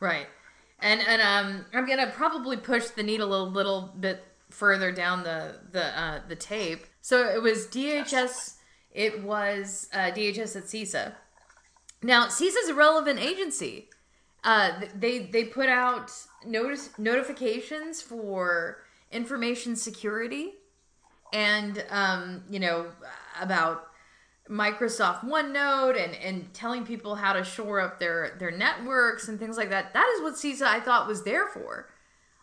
Right, 0.00 0.26
and 0.80 1.00
and 1.02 1.20
um, 1.20 1.66
I'm 1.74 1.86
going 1.86 1.98
to 1.98 2.12
probably 2.14 2.56
push 2.56 2.86
the 2.88 3.02
needle 3.02 3.34
a 3.34 3.42
little 3.42 3.92
bit 3.98 4.22
further 4.50 4.92
down 4.92 5.24
the 5.24 5.60
the 5.72 5.98
uh, 5.98 6.20
the 6.28 6.36
tape. 6.36 6.86
So 7.00 7.28
it 7.28 7.42
was 7.42 7.66
DHS. 7.66 8.54
It 8.92 9.24
was 9.24 9.88
uh, 9.92 10.12
DHS 10.12 10.56
at 10.56 10.64
CISA. 10.64 11.14
Now 12.02 12.28
CISA 12.28 12.62
is 12.62 12.68
a 12.68 12.74
relevant 12.74 13.18
agency. 13.18 13.88
Uh, 14.44 14.80
they 14.94 15.20
they 15.20 15.44
put 15.44 15.68
out 15.68 16.12
notice 16.46 16.90
notifications 16.98 18.02
for 18.02 18.78
information 19.10 19.76
security 19.76 20.54
and 21.32 21.84
um, 21.90 22.44
you 22.48 22.60
know 22.60 22.86
about 23.40 23.88
Microsoft 24.48 25.24
OneNote 25.24 26.02
and 26.02 26.14
and 26.14 26.52
telling 26.54 26.84
people 26.84 27.14
how 27.14 27.32
to 27.32 27.44
shore 27.44 27.80
up 27.80 27.98
their 27.98 28.36
their 28.38 28.50
networks 28.50 29.28
and 29.28 29.38
things 29.38 29.56
like 29.56 29.70
that. 29.70 29.92
That 29.94 30.12
is 30.16 30.22
what 30.22 30.34
CISA 30.34 30.66
I 30.66 30.80
thought 30.80 31.06
was 31.06 31.24
there 31.24 31.48
for. 31.48 31.88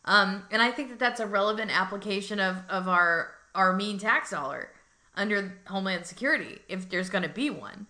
Um, 0.04 0.44
and 0.52 0.62
I 0.62 0.72
think 0.72 0.90
that 0.90 1.00
that's 1.00 1.20
a 1.20 1.28
relevant 1.28 1.72
application 1.72 2.40
of 2.40 2.58
of 2.70 2.88
our 2.88 3.32
our 3.54 3.74
mean 3.74 3.98
tax 4.00 4.32
dollar 4.32 4.70
under 5.16 5.58
Homeland 5.68 6.06
Security 6.06 6.60
if 6.68 6.90
there's 6.90 7.10
going 7.10 7.24
to 7.24 7.30
be 7.30 7.50
one. 7.50 7.88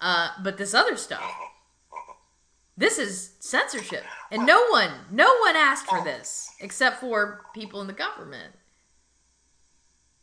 Uh, 0.00 0.30
but 0.42 0.56
this 0.56 0.72
other 0.72 0.96
stuff, 0.96 1.30
this 2.76 2.98
is 2.98 3.32
censorship, 3.40 4.04
and 4.30 4.46
no 4.46 4.66
one 4.68 4.90
no 5.10 5.36
one 5.40 5.56
asked 5.56 5.86
for 5.86 6.02
this 6.02 6.50
except 6.60 7.00
for 7.00 7.42
people 7.54 7.80
in 7.80 7.86
the 7.86 7.92
government 7.92 8.54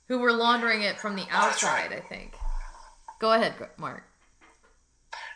who 0.07 0.19
were 0.19 0.31
laundering 0.31 0.81
it 0.81 0.97
from 0.97 1.15
the 1.15 1.25
outside. 1.29 1.91
Right. 1.91 2.03
I 2.03 2.07
think. 2.07 2.33
Go 3.19 3.33
ahead, 3.33 3.53
Mark. 3.77 4.03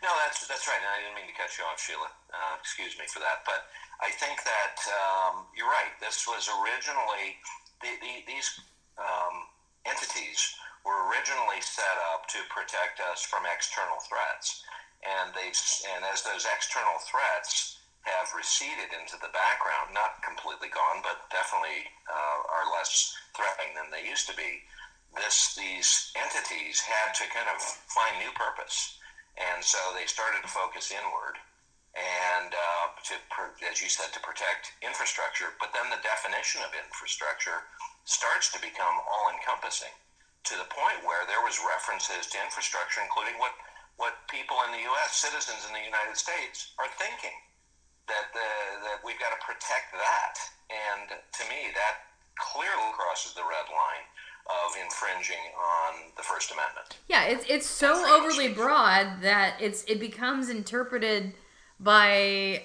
No, 0.01 0.09
that's 0.25 0.47
that's 0.47 0.65
right. 0.67 0.81
And 0.81 0.89
I 0.89 0.97
didn't 1.05 1.15
mean 1.15 1.29
to 1.29 1.37
cut 1.37 1.51
you 1.57 1.63
off, 1.65 1.79
Sheila. 1.79 2.09
Uh, 2.33 2.55
excuse 2.59 2.97
me 2.97 3.05
for 3.05 3.19
that. 3.19 3.45
But 3.45 3.69
I 4.01 4.09
think 4.17 4.41
that 4.43 4.77
um, 4.89 5.45
you're 5.53 5.69
right. 5.69 5.93
This 6.01 6.25
was 6.25 6.49
originally 6.49 7.37
the, 7.81 7.93
the, 8.01 8.13
these 8.25 8.49
um, 8.97 9.45
entities 9.85 10.57
were 10.85 11.09
originally 11.09 11.61
set 11.61 11.97
up 12.13 12.25
to 12.33 12.41
protect 12.49 12.97
us 13.13 13.21
from 13.21 13.45
external 13.45 14.01
threats, 14.09 14.65
and 15.03 15.33
they 15.33 15.49
and 15.49 16.05
as 16.05 16.21
those 16.21 16.45
external 16.45 16.97
threats 17.09 17.77
have 18.05 18.33
receded 18.33 18.89
into 18.97 19.13
the 19.21 19.29
background, 19.29 19.93
not 19.93 20.21
completely 20.25 20.69
gone, 20.73 21.05
but 21.05 21.21
definitely 21.29 21.85
uh, 22.09 22.37
are 22.49 22.73
less 22.73 23.13
threatening 23.37 23.77
than 23.77 23.93
they 23.93 24.07
used 24.07 24.25
to 24.25 24.35
be. 24.35 24.61
This 25.13 25.53
these 25.53 26.11
entities 26.15 26.81
had 26.81 27.13
to 27.19 27.29
kind 27.29 27.49
of 27.49 27.61
find 27.91 28.17
new 28.17 28.31
purpose, 28.33 28.97
and 29.37 29.63
so 29.63 29.77
they 29.93 30.07
started 30.07 30.41
to 30.41 30.49
focus 30.49 30.89
inward 30.89 31.37
and 31.91 32.55
uh, 32.55 32.87
to, 33.03 33.19
as 33.67 33.83
you 33.83 33.91
said, 33.91 34.15
to 34.15 34.23
protect 34.23 34.71
infrastructure. 34.79 35.51
But 35.59 35.75
then 35.75 35.91
the 35.91 35.99
definition 35.99 36.63
of 36.63 36.71
infrastructure 36.71 37.67
starts 38.07 38.47
to 38.55 38.63
become 38.63 39.03
all-encompassing 39.03 39.91
to 40.47 40.55
the 40.55 40.71
point 40.71 41.03
where 41.03 41.27
there 41.27 41.43
was 41.43 41.59
references 41.59 42.31
to 42.31 42.39
infrastructure, 42.39 43.03
including 43.03 43.35
what 43.37 43.53
what 44.01 44.17
people 44.25 44.57
in 44.65 44.73
the 44.73 44.81
U.S., 44.89 45.21
citizens 45.21 45.61
in 45.69 45.77
the 45.77 45.85
United 45.85 46.17
States, 46.17 46.73
are 46.81 46.89
thinking 46.97 47.37
that 48.09 48.33
the, 48.33 48.49
that 48.89 48.97
we've 49.05 49.21
got 49.21 49.29
to 49.29 49.41
protect 49.45 49.93
that. 49.93 50.35
And 50.73 51.13
to 51.13 51.43
me, 51.45 51.69
that 51.77 52.09
clearly 52.33 52.89
crosses 52.97 53.37
the 53.37 53.45
red 53.45 53.69
line 53.69 54.05
of 54.49 54.73
infringing 54.81 55.53
on 55.53 56.09
the 56.17 56.23
First 56.23 56.51
Amendment. 56.51 56.97
Yeah, 57.07 57.25
it's 57.25 57.45
it's 57.47 57.69
so 57.69 57.93
overly 58.17 58.49
broad 58.49 59.21
that 59.21 59.61
it's 59.61 59.83
it 59.83 59.99
becomes 59.99 60.49
interpreted 60.49 61.33
by 61.79 62.63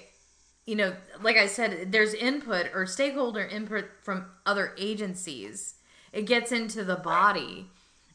you 0.65 0.75
know, 0.75 0.95
like 1.21 1.37
I 1.37 1.45
said, 1.45 1.91
there's 1.91 2.13
input 2.13 2.71
or 2.73 2.85
stakeholder 2.85 3.45
input 3.45 3.85
from 4.01 4.25
other 4.45 4.73
agencies. 4.77 5.75
It 6.11 6.23
gets 6.23 6.51
into 6.51 6.83
the 6.83 6.97
body. 6.97 7.67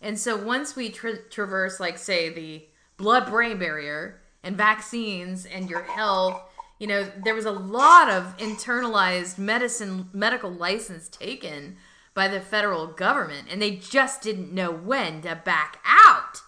And 0.03 0.19
so 0.19 0.37
once 0.37 0.77
we 0.77 0.91
tra- 0.91 1.23
traverse, 1.31 1.81
like, 1.81 1.97
say, 1.97 2.29
the 2.29 2.67
blood 2.97 3.27
brain 3.27 3.59
barrier 3.59 4.21
and 4.43 4.57
vaccines 4.57 5.47
and 5.47 5.69
your 5.71 5.83
health 5.83 6.41
you 6.83 6.89
know, 6.89 7.07
there 7.23 7.37
was 7.37 7.45
a 7.45 7.53
lot 7.53 8.11
of 8.11 8.37
internalized 8.39 9.39
medicine 9.39 10.11
medical 10.13 10.51
license 10.51 11.09
taken 11.09 11.77
by 12.13 12.27
the 12.27 12.41
federal 12.41 12.89
government, 12.89 13.47
and 13.49 13.63
they 13.63 13.77
just 13.77 14.21
didn't 14.21 14.53
know 14.53 14.73
when 14.73 15.23
to 15.23 15.37
back 15.45 15.79
out. 15.87 16.41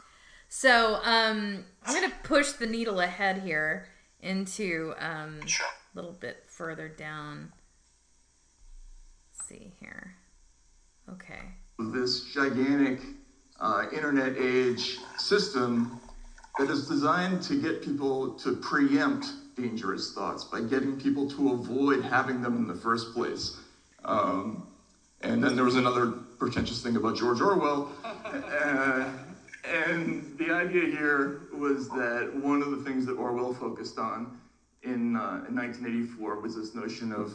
So 0.48 0.96
um, 1.04 1.64
I'm 1.84 1.94
going 1.94 2.10
to 2.10 2.16
push 2.24 2.50
the 2.50 2.66
needle 2.66 2.98
ahead 2.98 3.42
here 3.42 3.86
into 4.22 4.94
um, 4.98 5.38
a 5.42 5.94
little 5.94 6.10
bit 6.10 6.42
further 6.48 6.88
down. 6.88 7.52
Let's 9.38 9.48
see 9.48 9.72
here. 9.78 10.16
Okay. 11.12 11.42
This 11.78 12.24
gigantic 12.24 12.98
uh, 13.60 13.84
internet 13.92 14.36
age 14.36 14.98
system 15.16 16.00
that 16.58 16.70
is 16.70 16.88
designed 16.88 17.42
to 17.42 17.60
get 17.60 17.82
people 17.82 18.34
to 18.34 18.56
preempt 18.56 19.32
dangerous 19.56 20.12
thoughts 20.12 20.44
by 20.44 20.60
getting 20.60 21.00
people 21.00 21.28
to 21.30 21.50
avoid 21.50 22.02
having 22.02 22.42
them 22.42 22.56
in 22.56 22.66
the 22.66 22.74
first 22.74 23.12
place. 23.12 23.56
Um, 24.04 24.66
and 25.20 25.42
then 25.42 25.56
there 25.56 25.64
was 25.64 25.76
another 25.76 26.06
pretentious 26.38 26.82
thing 26.82 26.96
about 26.96 27.16
George 27.16 27.40
Orwell. 27.40 27.90
uh, 28.04 29.08
and 29.64 30.36
the 30.38 30.52
idea 30.52 30.86
here 30.86 31.40
was 31.52 31.88
that 31.90 32.30
one 32.34 32.62
of 32.62 32.70
the 32.70 32.78
things 32.78 33.06
that 33.06 33.14
Orwell 33.14 33.52
focused 33.52 33.98
on 33.98 34.38
in, 34.82 35.16
uh, 35.16 35.44
in 35.48 35.56
1984 35.56 36.40
was 36.40 36.54
this 36.56 36.74
notion 36.74 37.12
of 37.12 37.34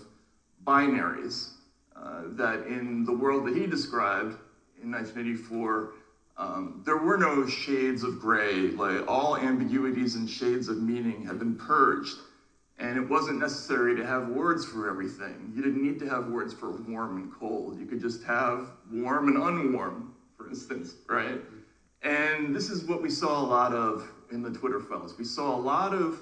binaries. 0.65 1.49
Uh, 1.95 2.21
that 2.27 2.65
in 2.67 3.03
the 3.03 3.11
world 3.11 3.45
that 3.45 3.55
he 3.55 3.65
described 3.65 4.35
in 4.81 4.91
1984, 4.91 5.91
um, 6.39 6.81
there 6.85 6.97
were 6.97 7.17
no 7.17 7.45
shades 7.45 8.03
of 8.03 8.17
gray, 8.21 8.71
like 8.71 9.05
all 9.09 9.35
ambiguities 9.35 10.15
and 10.15 10.27
shades 10.29 10.69
of 10.69 10.81
meaning 10.81 11.25
had 11.25 11.37
been 11.37 11.55
purged. 11.55 12.15
And 12.77 12.97
it 12.97 13.09
wasn't 13.09 13.39
necessary 13.39 13.93
to 13.97 14.05
have 14.05 14.29
words 14.29 14.63
for 14.63 14.89
everything. 14.89 15.51
You 15.53 15.61
didn't 15.61 15.83
need 15.83 15.99
to 15.99 16.07
have 16.07 16.27
words 16.27 16.53
for 16.53 16.71
warm 16.71 17.17
and 17.17 17.33
cold. 17.37 17.77
You 17.77 17.85
could 17.85 17.99
just 17.99 18.23
have 18.23 18.71
warm 18.89 19.27
and 19.27 19.35
unwarm, 19.35 20.11
for 20.37 20.47
instance, 20.47 20.95
right? 21.09 21.41
And 22.03 22.55
this 22.55 22.69
is 22.69 22.85
what 22.85 23.01
we 23.01 23.09
saw 23.09 23.41
a 23.41 23.45
lot 23.45 23.73
of 23.73 24.09
in 24.31 24.41
the 24.41 24.51
Twitter 24.51 24.79
files. 24.79 25.17
We 25.17 25.25
saw 25.25 25.53
a 25.53 25.59
lot 25.59 25.93
of 25.93 26.21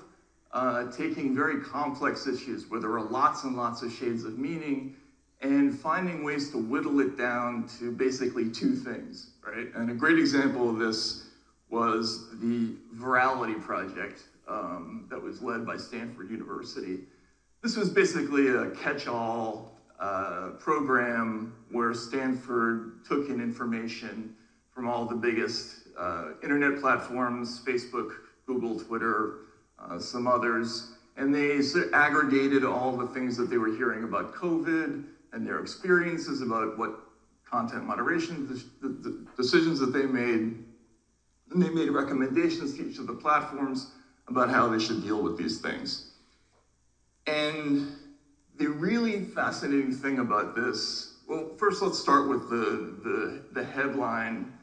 uh, 0.51 0.91
taking 0.91 1.35
very 1.35 1.61
complex 1.61 2.25
issues 2.25 2.67
where 2.71 2.79
there 2.79 2.89
were 2.89 3.01
lots 3.01 3.43
and 3.43 3.55
lots 3.55 3.83
of 3.83 3.91
shades 3.91 4.23
of 4.23 4.39
meaning 4.39 4.95
and 5.41 5.77
finding 5.77 6.23
ways 6.23 6.49
to 6.49 6.57
whittle 6.57 6.99
it 6.99 7.17
down 7.17 7.67
to 7.79 7.91
basically 7.91 8.49
two 8.49 8.75
things, 8.75 9.29
right? 9.47 9.67
And 9.75 9.89
a 9.89 9.93
great 9.93 10.17
example 10.17 10.69
of 10.69 10.77
this 10.77 11.27
was 11.69 12.29
the 12.39 12.75
Virality 12.95 13.61
Project 13.61 14.21
um, 14.47 15.07
that 15.09 15.21
was 15.21 15.41
led 15.41 15.65
by 15.65 15.77
Stanford 15.77 16.29
University. 16.29 16.99
This 17.61 17.75
was 17.75 17.89
basically 17.89 18.47
a 18.47 18.69
catch-all 18.71 19.77
uh, 19.99 20.51
program 20.59 21.53
where 21.71 21.93
Stanford 21.93 23.03
took 23.05 23.29
in 23.29 23.41
information 23.41 24.35
from 24.73 24.87
all 24.87 25.05
the 25.05 25.15
biggest 25.15 25.87
uh, 25.97 26.29
internet 26.43 26.79
platforms, 26.79 27.63
Facebook, 27.65 28.11
Google, 28.45 28.79
Twitter, 28.79 29.39
uh, 29.79 29.99
some 29.99 30.27
others, 30.27 30.91
and 31.17 31.33
they 31.33 31.59
aggregated 31.93 32.63
all 32.63 32.95
the 32.95 33.07
things 33.07 33.35
that 33.37 33.49
they 33.49 33.57
were 33.57 33.75
hearing 33.75 34.03
about 34.03 34.35
COVID, 34.35 35.03
and 35.33 35.45
their 35.45 35.59
experiences 35.59 36.41
about 36.41 36.77
what 36.77 37.06
content 37.49 37.85
moderation 37.85 38.47
the, 38.81 38.87
the 38.87 39.25
decisions 39.35 39.79
that 39.79 39.93
they 39.93 40.05
made. 40.05 40.63
And 41.49 41.61
they 41.61 41.69
made 41.69 41.89
recommendations 41.89 42.75
to 42.75 42.89
each 42.89 42.99
of 42.99 43.07
the 43.07 43.13
platforms 43.13 43.91
about 44.27 44.49
how 44.49 44.67
they 44.67 44.79
should 44.79 45.01
deal 45.01 45.21
with 45.21 45.37
these 45.37 45.59
things. 45.59 46.11
And 47.25 47.87
the 48.57 48.67
really 48.67 49.21
fascinating 49.21 49.93
thing 49.93 50.19
about 50.19 50.55
this, 50.55 51.15
well, 51.27 51.51
first 51.57 51.81
let's 51.81 51.99
start 51.99 52.27
with 52.27 52.49
the, 52.49 52.95
the, 53.03 53.43
the 53.53 53.63
headline 53.63 54.53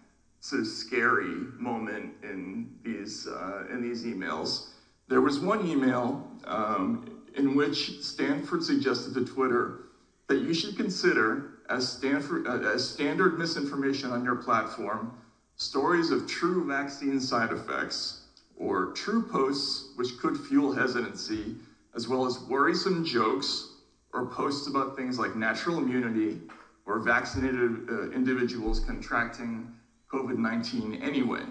sort 0.41 0.61
of 0.61 0.67
scary 0.67 1.35
moment 1.59 2.13
in 2.23 2.77
these, 2.85 3.27
uh, 3.27 3.65
in 3.71 3.81
these 3.81 4.05
emails. 4.05 4.69
There 5.09 5.23
was 5.23 5.41
one 5.41 5.67
email 5.67 6.29
um, 6.45 7.23
in 7.35 7.55
which 7.55 8.03
Stanford 8.03 8.63
suggested 8.63 9.15
to 9.15 9.25
Twitter 9.25 9.85
that 10.29 10.41
you 10.41 10.53
should 10.53 10.77
consider 10.77 11.54
as, 11.69 11.87
Stanford, 11.87 12.47
uh, 12.47 12.59
as 12.61 12.85
standard 12.85 13.37
misinformation 13.39 14.13
on 14.13 14.25
your 14.25 14.37
platform 14.37 15.11
stories 15.57 16.11
of 16.11 16.27
true 16.27 16.65
vaccine 16.65 17.21
side 17.21 17.53
effects 17.53 18.17
or 18.57 18.87
true 18.87 19.23
posts 19.23 19.85
which 19.95 20.17
could 20.17 20.37
fuel 20.39 20.73
hesitancy, 20.73 21.55
as 21.95 22.09
well 22.09 22.25
as 22.27 22.39
worrisome 22.39 23.03
jokes 23.05 23.67
or 24.13 24.25
posts 24.25 24.67
about 24.67 24.95
things 24.95 25.19
like 25.19 25.35
natural 25.35 25.79
immunity 25.79 26.39
or 26.87 26.99
vaccinated 26.99 27.81
uh, 27.89 28.05
individuals 28.09 28.81
contracting 28.81 29.67
COVID 30.13 30.37
19 30.37 30.95
anyway. 30.97 31.45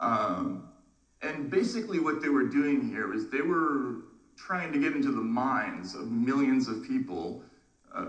Um, 0.00 0.60
and 1.22 1.50
basically, 1.50 2.00
what 2.00 2.20
they 2.20 2.28
were 2.30 2.44
doing 2.44 2.82
here 2.82 3.12
is 3.12 3.26
they 3.26 3.42
were 3.42 3.96
trying 4.36 4.72
to 4.72 4.78
get 4.78 4.92
into 4.94 5.12
the 5.12 5.22
minds 5.22 5.94
of 5.94 6.08
millions 6.10 6.68
of 6.68 6.80
people 6.82 7.36
uh, 7.94 8.06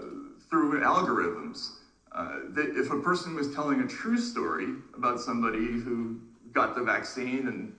through 0.53 0.79
algorithms. 0.81 1.71
Uh, 2.11 2.41
that 2.51 2.75
if 2.75 2.91
a 2.91 2.95
person 2.95 3.33
was 3.33 3.47
telling 3.47 3.81
a 3.81 3.85
true 3.87 4.19
story 4.19 4.75
about 4.93 5.19
somebody 5.19 5.79
who 5.79 6.15
got 6.53 6.75
the 6.75 6.81
vaccine 6.83 7.47
and 7.47 7.71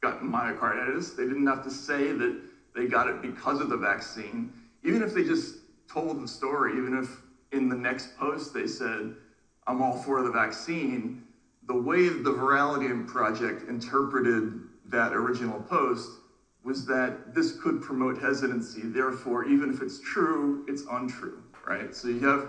got 0.00 0.20
myocarditis, 0.22 1.14
they 1.14 1.26
didn't 1.26 1.46
have 1.46 1.60
to 1.60 1.70
say 1.70 2.12
that 2.12 2.32
they 2.74 2.86
got 2.86 3.06
it 3.06 3.20
because 3.20 3.60
of 3.60 3.68
the 3.68 3.76
vaccine. 3.76 4.46
Even 4.82 5.02
if 5.02 5.12
they 5.12 5.22
just 5.22 5.56
told 5.88 6.22
the 6.22 6.26
story, 6.26 6.78
even 6.78 6.94
if 6.94 7.20
in 7.52 7.68
the 7.68 7.76
next 7.76 8.14
post 8.16 8.54
they 8.54 8.66
said, 8.66 9.10
I'm 9.66 9.82
all 9.82 9.94
for 9.94 10.22
the 10.22 10.30
vaccine, 10.30 11.12
the 11.66 11.74
way 11.74 12.08
the 12.08 12.32
Virality 12.32 13.06
Project 13.06 13.62
interpreted 13.62 14.58
that 14.86 15.12
original 15.12 15.58
post 15.58 16.18
was 16.62 16.86
that 16.86 17.14
this 17.26 17.52
could 17.52 17.80
promote 17.80 18.16
hesitancy. 18.16 18.86
Therefore, 18.86 19.44
even 19.44 19.70
if 19.70 19.82
it's 19.82 19.98
true, 19.98 20.60
it's 20.66 20.82
untrue, 20.90 21.42
right? 21.66 21.94
So 21.94 22.08
you 22.08 22.26
have, 22.26 22.48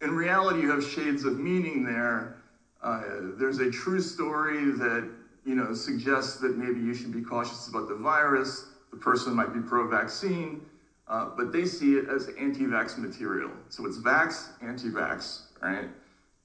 in 0.00 0.14
reality, 0.14 0.60
you 0.60 0.70
have 0.70 0.84
shades 0.84 1.24
of 1.24 1.38
meaning 1.38 1.84
there. 1.84 2.36
Uh, 2.82 3.00
there's 3.38 3.58
a 3.58 3.70
true 3.70 4.00
story 4.00 4.70
that 4.72 5.08
you 5.44 5.54
know 5.54 5.72
suggests 5.72 6.36
that 6.36 6.56
maybe 6.56 6.80
you 6.80 6.94
should 6.94 7.12
be 7.12 7.22
cautious 7.22 7.68
about 7.68 7.88
the 7.88 7.94
virus. 7.94 8.64
The 8.90 8.96
person 8.96 9.34
might 9.34 9.52
be 9.52 9.60
pro-vaccine, 9.60 10.60
uh, 11.08 11.26
but 11.36 11.52
they 11.52 11.64
see 11.64 11.96
it 11.96 12.08
as 12.08 12.28
anti-vax 12.38 12.96
material. 12.98 13.50
So 13.68 13.86
it's 13.86 13.98
vax, 13.98 14.50
anti-vax, 14.62 15.40
right? 15.60 15.88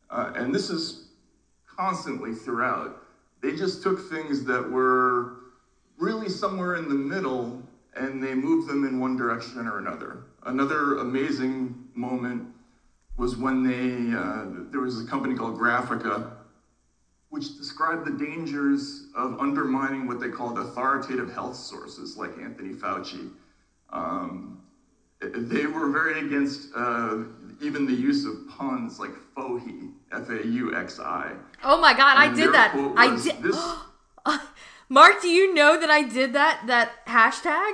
Uh, 0.09 0.31
and 0.35 0.53
this 0.55 0.69
is 0.69 0.95
constantly 1.67 2.33
throughout. 2.33 2.97
They 3.41 3.53
just 3.53 3.83
took 3.83 3.99
things 4.09 4.43
that 4.45 4.67
were 4.67 5.33
really 5.97 6.29
somewhere 6.29 6.75
in 6.75 6.89
the 6.89 6.95
middle 6.95 7.61
and 7.95 8.23
they 8.23 8.33
moved 8.33 8.67
them 8.67 8.83
in 8.85 8.99
one 8.99 9.15
direction 9.15 9.67
or 9.67 9.77
another. 9.77 10.19
Another 10.45 10.95
amazing 10.95 11.78
moment 11.95 12.47
was 13.17 13.35
when 13.35 13.63
they, 13.63 14.17
uh, 14.17 14.45
there 14.71 14.81
was 14.81 15.03
a 15.03 15.05
company 15.05 15.35
called 15.35 15.57
Graphika, 15.57 16.31
which 17.29 17.57
described 17.57 18.05
the 18.05 18.11
dangers 18.11 19.07
of 19.15 19.39
undermining 19.39 20.07
what 20.07 20.19
they 20.19 20.29
called 20.29 20.57
authoritative 20.57 21.31
health 21.33 21.55
sources 21.55 22.17
like 22.17 22.31
Anthony 22.39 22.73
Fauci. 22.73 23.31
Um, 23.91 24.61
they 25.21 25.65
were 25.65 25.89
very 25.89 26.25
against 26.25 26.69
uh, 26.75 27.23
even 27.61 27.85
the 27.85 27.93
use 27.93 28.25
of 28.25 28.47
puns 28.49 28.99
like 28.99 29.11
FAUXI, 29.35 29.91
F 30.13 30.29
A 30.29 30.47
U 30.47 30.75
X 30.75 30.99
I. 30.99 31.33
Oh 31.63 31.79
my 31.79 31.93
god, 31.93 32.17
I 32.17 32.33
did 32.33 32.53
that. 32.53 32.73
I 32.95 33.21
did. 33.21 33.43
This... 33.43 33.59
Mark, 34.89 35.21
do 35.21 35.27
you 35.27 35.53
know 35.53 35.79
that 35.79 35.89
I 35.89 36.03
did 36.03 36.33
that 36.33 36.63
that 36.67 37.05
hashtag? 37.05 37.71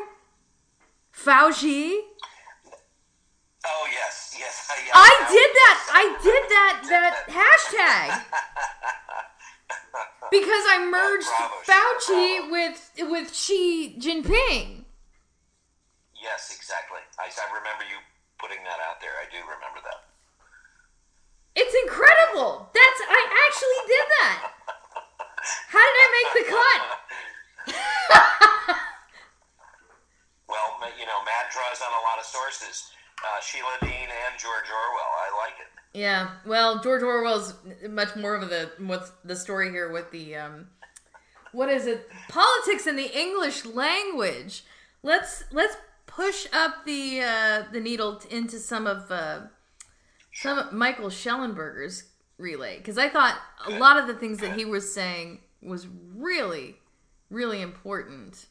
Fauci? 1.13 1.99
Yes. 4.69 4.89
I, 4.93 5.25
did 5.35 5.51
that. 5.53 5.87
I 5.93 6.17
did 6.23 6.43
that 6.49 6.81
that 6.89 7.27
hashtag. 7.29 8.23
because 10.31 10.65
I 10.69 10.79
merged 10.89 11.27
Fauci 11.65 12.49
with 12.51 12.91
with 13.09 13.33
Xi 13.33 13.95
Jinping. 13.99 14.85
Yes, 16.17 16.49
exactly. 16.55 16.99
I, 17.19 17.29
I 17.29 17.45
remember 17.53 17.83
you 17.85 17.97
putting 18.39 18.63
that 18.65 18.79
out 18.89 18.99
there. 19.01 19.13
I 19.21 19.25
do 19.29 19.37
remember 19.45 19.81
that. 19.85 20.01
It's 21.55 21.75
incredible. 21.85 22.69
That's 22.73 23.01
I 23.05 23.21
actually 23.47 23.81
did 23.87 24.07
that. 24.19 24.49
How 25.69 25.85
did 25.85 25.97
I 26.01 26.07
make 26.09 26.33
the 26.33 26.45
cut? 26.49 26.81
well, 30.49 30.81
you 30.97 31.05
know, 31.05 31.21
Matt 31.21 31.53
draws 31.53 31.81
on 31.85 31.93
a 31.93 32.01
lot 32.01 32.17
of 32.17 32.25
sources. 32.25 32.89
Uh, 33.25 33.41
Sheila 33.41 33.77
Dean 33.81 33.89
and 33.91 34.39
George 34.39 34.69
Orwell. 34.69 35.11
I 35.17 35.43
like 35.43 35.53
it. 35.59 35.99
Yeah. 35.99 36.31
Well, 36.45 36.81
George 36.81 37.01
Orwell's 37.01 37.55
much 37.89 38.15
more 38.15 38.35
of 38.35 38.49
the 38.49 38.69
what's 38.79 39.11
the 39.23 39.35
story 39.35 39.71
here 39.71 39.91
with 39.91 40.11
the 40.11 40.35
um, 40.35 40.67
what 41.51 41.69
is 41.69 41.87
it? 41.87 42.07
Politics 42.29 42.85
in 42.85 42.95
the 42.95 43.17
English 43.17 43.65
language. 43.65 44.63
Let's 45.01 45.45
let's 45.51 45.75
push 46.05 46.47
up 46.53 46.85
the 46.85 47.21
uh, 47.21 47.63
the 47.71 47.79
needle 47.79 48.21
into 48.29 48.59
some 48.59 48.85
of 48.85 49.09
uh, 49.09 49.41
some 50.33 50.59
of 50.59 50.73
Michael 50.73 51.09
Shellenberger's 51.09 52.09
relay 52.37 52.77
because 52.77 52.97
I 52.97 53.07
thought 53.07 53.37
a 53.65 53.71
lot 53.71 53.97
of 53.97 54.07
the 54.07 54.13
things 54.13 54.39
that 54.39 54.57
he 54.57 54.65
was 54.65 54.93
saying 54.93 55.39
was 55.61 55.87
really 55.87 56.75
really 57.29 57.61
important. 57.61 58.47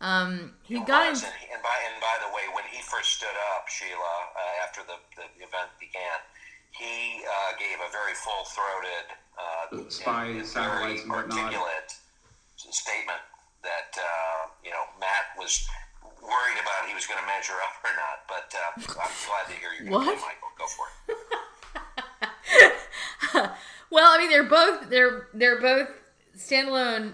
Um, 0.00 0.56
he 0.64 0.76
it 0.76 0.86
got 0.86 1.10
was, 1.10 1.22
in, 1.22 1.28
and, 1.28 1.62
by, 1.62 1.76
and 1.92 2.00
by 2.00 2.16
the 2.24 2.32
way, 2.32 2.48
when 2.56 2.64
he 2.72 2.80
first 2.80 3.20
stood 3.20 3.36
up, 3.52 3.68
Sheila, 3.68 3.92
uh, 4.32 4.64
after 4.64 4.80
the, 4.88 4.96
the 5.16 5.28
event 5.44 5.68
began, 5.76 6.18
he 6.72 7.20
uh, 7.20 7.52
gave 7.60 7.76
a 7.84 7.90
very 7.92 8.16
full 8.16 8.48
throated, 8.48 9.06
uh, 9.36 9.90
spy 9.90 10.26
and, 10.26 10.46
satellites 10.46 11.02
and 11.02 11.12
articulate 11.12 11.92
statement 12.56 13.20
that 13.62 13.96
uh, 13.96 14.48
you 14.64 14.70
know 14.70 14.84
Matt 15.00 15.32
was 15.38 15.66
worried 16.22 16.58
about 16.60 16.88
he 16.88 16.94
was 16.94 17.06
going 17.06 17.20
to 17.20 17.26
measure 17.26 17.56
up 17.64 17.80
or 17.84 17.94
not. 17.96 18.24
But 18.28 18.52
uh, 18.52 19.02
I'm 19.02 19.14
glad 19.26 19.46
to 19.48 19.54
hear 19.56 19.70
you're 19.78 19.90
going 19.90 20.06
to 20.06 20.22
Michael. 20.22 20.52
Go 20.58 20.66
for 20.68 20.86
it. 23.34 23.50
well, 23.90 24.12
I 24.12 24.18
mean, 24.18 24.30
they're 24.30 24.44
both 24.44 24.90
they're 24.90 25.28
they're 25.34 25.60
both 25.60 25.88
standalone 26.36 27.12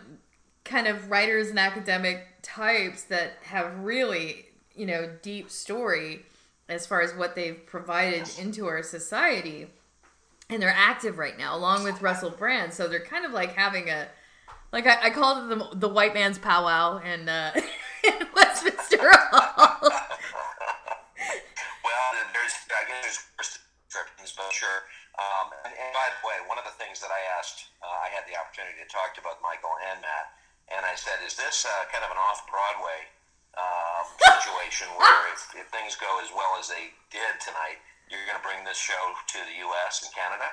kind 0.64 0.86
of 0.86 1.10
writers 1.10 1.48
and 1.48 1.58
academic 1.58 2.26
types 2.56 3.04
that 3.04 3.32
have 3.42 3.78
really 3.80 4.46
you 4.74 4.86
know 4.86 5.10
deep 5.22 5.50
story 5.50 6.22
as 6.68 6.86
far 6.86 7.00
as 7.00 7.14
what 7.14 7.34
they've 7.34 7.64
provided 7.66 8.28
into 8.38 8.66
our 8.66 8.82
society 8.82 9.66
and 10.48 10.62
they're 10.62 10.74
active 10.74 11.18
right 11.18 11.38
now 11.38 11.56
along 11.56 11.84
with 11.84 12.02
russell 12.02 12.30
brand 12.30 12.72
so 12.72 12.88
they're 12.88 13.04
kind 13.04 13.24
of 13.24 13.32
like 13.32 13.54
having 13.54 13.88
a 13.88 14.06
like 14.72 14.86
i, 14.86 15.06
I 15.06 15.10
called 15.10 15.50
it 15.50 15.58
the, 15.58 15.76
the 15.76 15.88
white 15.88 16.14
man's 16.14 16.38
powwow 16.38 17.00
and 17.04 17.28
uh 17.28 17.52
in 18.06 18.22
Westminster 18.34 19.10
Hall. 19.34 19.82
well, 19.82 19.90
there's 22.30 22.54
I 22.70 22.86
guess 22.86 23.02
there's 23.02 23.18
descriptions, 23.90 24.30
but 24.36 24.52
sure. 24.54 24.86
Um, 25.16 25.48
and, 25.64 25.72
and, 25.72 25.90
by 25.96 26.12
the 26.12 26.20
way, 26.28 26.36
one 26.44 26.60
of 26.60 26.68
the 26.68 26.76
things 26.76 27.00
that 27.00 27.08
I 27.08 27.16
asked, 27.40 27.72
uh, 27.80 28.04
I 28.04 28.12
had 28.12 28.28
the 28.28 28.36
opportunity 28.36 28.76
to 28.84 28.88
talk 28.92 29.16
to 29.16 29.24
both 29.24 29.40
Michael 29.40 29.72
and 29.88 29.96
Matt, 30.04 30.28
and 30.70 30.82
I 30.84 30.94
said, 30.94 31.22
"Is 31.22 31.36
this 31.38 31.66
uh, 31.66 31.84
kind 31.90 32.02
of 32.02 32.10
an 32.10 32.20
off-Broadway 32.20 33.00
um, 33.56 34.04
situation 34.38 34.90
where 34.98 35.32
if, 35.32 35.40
if 35.54 35.66
things 35.70 35.94
go 35.96 36.20
as 36.22 36.30
well 36.34 36.58
as 36.58 36.68
they 36.68 36.94
did 37.10 37.38
tonight, 37.38 37.78
you're 38.10 38.26
going 38.26 38.38
to 38.38 38.46
bring 38.46 38.62
this 38.62 38.78
show 38.78 39.14
to 39.34 39.38
the 39.46 39.56
U.S. 39.66 40.02
and 40.02 40.10
Canada?" 40.14 40.50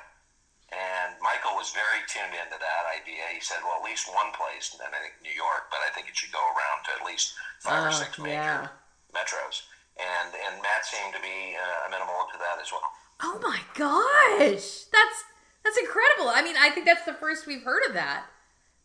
And 0.74 1.14
Michael 1.22 1.54
was 1.54 1.70
very 1.70 2.02
tuned 2.10 2.34
into 2.34 2.58
that 2.58 2.84
idea. 2.90 3.30
He 3.30 3.38
said, 3.38 3.62
well, 3.62 3.78
at 3.78 3.86
least 3.86 4.10
one 4.10 4.34
place, 4.34 4.74
and 4.74 4.82
then 4.82 4.90
I 4.90 5.06
think 5.06 5.22
New 5.22 5.36
York, 5.36 5.70
but 5.70 5.78
I 5.86 5.94
think 5.94 6.10
it 6.10 6.18
should 6.18 6.34
go 6.34 6.42
around 6.42 6.82
to 6.90 6.92
at 6.98 7.06
least 7.06 7.38
five 7.62 7.86
or 7.86 7.94
six 7.94 8.18
major 8.18 8.74
yeah. 8.74 8.74
metros. 9.14 9.70
And 10.02 10.34
and 10.34 10.58
Matt 10.66 10.82
seemed 10.86 11.14
to 11.14 11.22
be 11.22 11.54
uh, 11.54 11.88
amenable 11.88 12.26
to 12.34 12.38
that 12.42 12.58
as 12.58 12.74
well. 12.74 12.90
Oh 13.22 13.38
my 13.46 13.62
gosh, 13.78 14.90
that's 14.90 15.20
that's 15.62 15.78
incredible. 15.78 16.34
I 16.34 16.42
mean, 16.42 16.58
I 16.58 16.72
think 16.72 16.86
that's 16.86 17.06
the 17.06 17.14
first 17.14 17.46
we've 17.46 17.62
heard 17.62 17.86
of 17.86 17.94
that. 17.94 18.26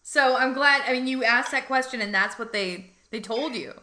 So 0.09 0.41
I'm 0.41 0.57
glad. 0.57 0.89
I 0.89 0.97
mean, 0.97 1.05
you 1.05 1.21
asked 1.21 1.53
that 1.53 1.69
question, 1.69 2.01
and 2.01 2.17
that's 2.17 2.41
what 2.41 2.49
they 2.49 2.97
they 3.13 3.21
told 3.21 3.53
you. 3.53 3.77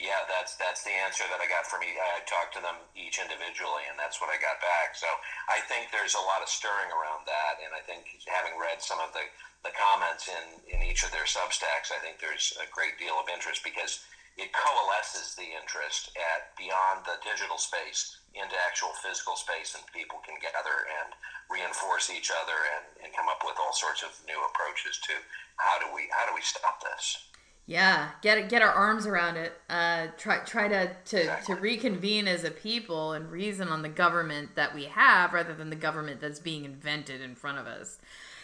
Yeah, 0.00 0.24
that's 0.24 0.56
that's 0.56 0.80
the 0.80 0.96
answer 1.04 1.28
that 1.28 1.44
I 1.44 1.46
got 1.46 1.68
from 1.68 1.84
each. 1.84 1.92
I 1.92 2.24
talked 2.24 2.56
to 2.56 2.64
them 2.64 2.80
each 2.96 3.20
individually, 3.20 3.84
and 3.84 4.00
that's 4.00 4.16
what 4.16 4.32
I 4.32 4.40
got 4.40 4.64
back. 4.64 4.96
So 4.96 5.12
I 5.52 5.60
think 5.68 5.92
there's 5.92 6.16
a 6.16 6.24
lot 6.24 6.40
of 6.40 6.48
stirring 6.48 6.88
around 6.88 7.28
that, 7.28 7.60
and 7.60 7.76
I 7.76 7.84
think 7.84 8.08
having 8.24 8.56
read 8.56 8.80
some 8.80 8.96
of 9.04 9.12
the, 9.12 9.28
the 9.60 9.76
comments 9.76 10.24
in, 10.32 10.72
in 10.72 10.80
each 10.88 11.04
of 11.04 11.12
their 11.12 11.28
substacks, 11.28 11.92
I 11.92 12.00
think 12.00 12.16
there's 12.16 12.56
a 12.56 12.64
great 12.72 12.96
deal 12.96 13.20
of 13.20 13.28
interest 13.28 13.60
because 13.60 14.00
it 14.40 14.56
coalesces 14.56 15.36
the 15.36 15.52
interest 15.52 16.16
at 16.16 16.56
beyond 16.56 17.04
the 17.04 17.20
digital 17.20 17.60
space 17.60 18.16
into 18.32 18.56
actual 18.64 18.96
physical 19.04 19.36
space, 19.36 19.76
and 19.76 19.84
people 19.92 20.24
can 20.24 20.40
gather 20.40 20.88
and 20.88 21.12
reinforce 21.52 22.08
each 22.08 22.32
other 22.32 22.56
and, 22.72 23.04
and 23.04 23.12
come 23.12 23.28
up 23.28 23.44
with 23.44 23.60
all 23.60 23.76
sorts 23.76 24.00
of 24.00 24.16
new 24.24 24.40
approaches 24.48 24.96
to 25.04 25.12
how 25.56 25.78
do 25.78 25.86
we 25.94 26.02
how 26.10 26.28
do 26.28 26.34
we 26.34 26.42
stop 26.42 26.82
this. 26.82 27.18
Yeah, 27.64 28.10
get 28.22 28.38
it, 28.38 28.48
get 28.48 28.60
our 28.60 28.72
arms 28.72 29.06
around 29.06 29.36
it. 29.36 29.52
Uh, 29.70 30.08
try 30.18 30.38
try 30.38 30.68
to, 30.68 30.90
to 31.06 31.36
to 31.46 31.54
reconvene 31.54 32.26
as 32.26 32.44
a 32.44 32.50
people 32.50 33.12
and 33.12 33.30
reason 33.30 33.68
on 33.68 33.82
the 33.82 33.88
government 33.88 34.56
that 34.56 34.74
we 34.74 34.84
have, 34.84 35.32
rather 35.32 35.54
than 35.54 35.70
the 35.70 35.76
government 35.76 36.20
that's 36.20 36.40
being 36.40 36.64
invented 36.64 37.20
in 37.20 37.34
front 37.34 37.58
of 37.58 37.66
us. 37.66 37.98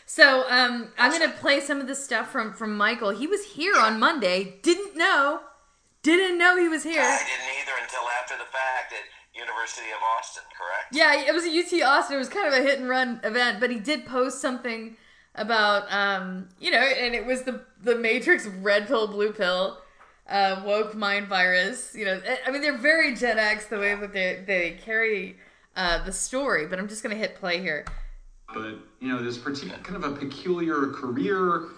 So 0.06 0.48
um, 0.48 0.92
I'm 0.96 1.10
gonna 1.10 1.32
play 1.32 1.60
some 1.60 1.80
of 1.80 1.88
the 1.88 1.96
stuff 1.96 2.30
from 2.30 2.54
from 2.54 2.76
Michael. 2.76 3.10
He 3.10 3.26
was 3.26 3.44
here 3.44 3.76
on 3.76 3.98
Monday. 3.98 4.58
Didn't 4.62 4.96
know, 4.96 5.40
didn't 6.02 6.38
know 6.38 6.56
he 6.56 6.68
was 6.68 6.84
here. 6.84 7.02
I 7.02 7.18
didn't 7.18 7.60
either 7.60 7.82
until 7.82 8.08
after 8.20 8.36
the 8.38 8.50
fact 8.50 8.92
at 8.92 9.38
University 9.38 9.90
of 9.90 9.98
Austin, 10.16 10.44
correct? 10.56 10.94
Yeah, 10.94 11.28
it 11.28 11.34
was 11.34 11.44
a 11.44 11.50
UT 11.50 11.82
Austin. 11.86 12.16
It 12.16 12.18
was 12.18 12.28
kind 12.28 12.46
of 12.46 12.54
a 12.54 12.62
hit 12.62 12.78
and 12.78 12.88
run 12.88 13.20
event, 13.24 13.60
but 13.60 13.70
he 13.70 13.78
did 13.78 14.06
post 14.06 14.40
something 14.40 14.96
about 15.38 15.90
um, 15.92 16.48
you 16.60 16.70
know, 16.70 16.78
and 16.78 17.14
it 17.14 17.24
was 17.24 17.42
the 17.42 17.62
the 17.82 17.96
Matrix 17.96 18.46
red 18.46 18.86
pill, 18.86 19.06
blue 19.06 19.32
pill, 19.32 19.78
uh, 20.28 20.62
woke 20.64 20.94
mind 20.94 21.28
virus. 21.28 21.94
You 21.94 22.04
know, 22.04 22.20
I 22.46 22.50
mean, 22.50 22.60
they're 22.60 22.76
very 22.76 23.14
Gen 23.14 23.38
X 23.38 23.66
the 23.66 23.78
way 23.78 23.94
that 23.94 24.12
they 24.12 24.42
they 24.46 24.70
carry 24.72 25.36
uh, 25.76 26.04
the 26.04 26.12
story. 26.12 26.66
But 26.66 26.78
I'm 26.78 26.88
just 26.88 27.02
gonna 27.02 27.14
hit 27.14 27.36
play 27.36 27.60
here. 27.60 27.84
But 28.52 28.76
you 29.00 29.08
know, 29.08 29.22
this 29.22 29.38
particular 29.38 29.78
kind 29.82 30.02
of 30.02 30.12
a 30.12 30.16
peculiar 30.16 30.88
career. 30.88 31.68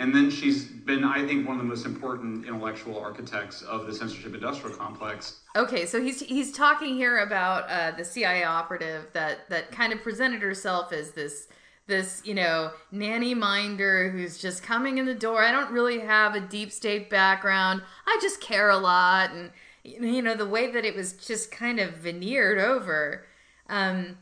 And 0.00 0.14
then 0.14 0.30
she's 0.30 0.64
been, 0.64 1.02
I 1.02 1.26
think, 1.26 1.44
one 1.44 1.56
of 1.56 1.62
the 1.62 1.68
most 1.68 1.84
important 1.84 2.46
intellectual 2.46 3.00
architects 3.00 3.62
of 3.62 3.88
the 3.88 3.92
censorship 3.92 4.32
industrial 4.32 4.76
complex. 4.76 5.40
Okay, 5.56 5.86
so 5.86 6.00
he's 6.00 6.20
he's 6.20 6.52
talking 6.52 6.94
here 6.94 7.18
about 7.18 7.68
uh, 7.68 7.90
the 7.96 8.04
CIA 8.04 8.44
operative 8.44 9.08
that 9.12 9.48
that 9.48 9.72
kind 9.72 9.92
of 9.92 10.00
presented 10.00 10.40
herself 10.40 10.92
as 10.92 11.10
this 11.10 11.48
this 11.88 12.22
you 12.24 12.34
know 12.34 12.70
nanny 12.92 13.34
minder 13.34 14.10
who's 14.10 14.38
just 14.38 14.62
coming 14.62 14.98
in 14.98 15.06
the 15.06 15.14
door. 15.14 15.42
I 15.42 15.50
don't 15.50 15.72
really 15.72 15.98
have 15.98 16.34
a 16.36 16.40
deep 16.40 16.70
state 16.70 17.10
background. 17.10 17.82
I 18.06 18.18
just 18.22 18.40
care 18.40 18.70
a 18.70 18.78
lot, 18.78 19.32
and 19.32 19.50
you 19.82 20.22
know 20.22 20.34
the 20.36 20.46
way 20.46 20.70
that 20.70 20.84
it 20.84 20.94
was 20.94 21.14
just 21.14 21.50
kind 21.50 21.80
of 21.80 21.94
veneered 21.94 22.58
over. 22.58 23.26
Um, 23.68 24.18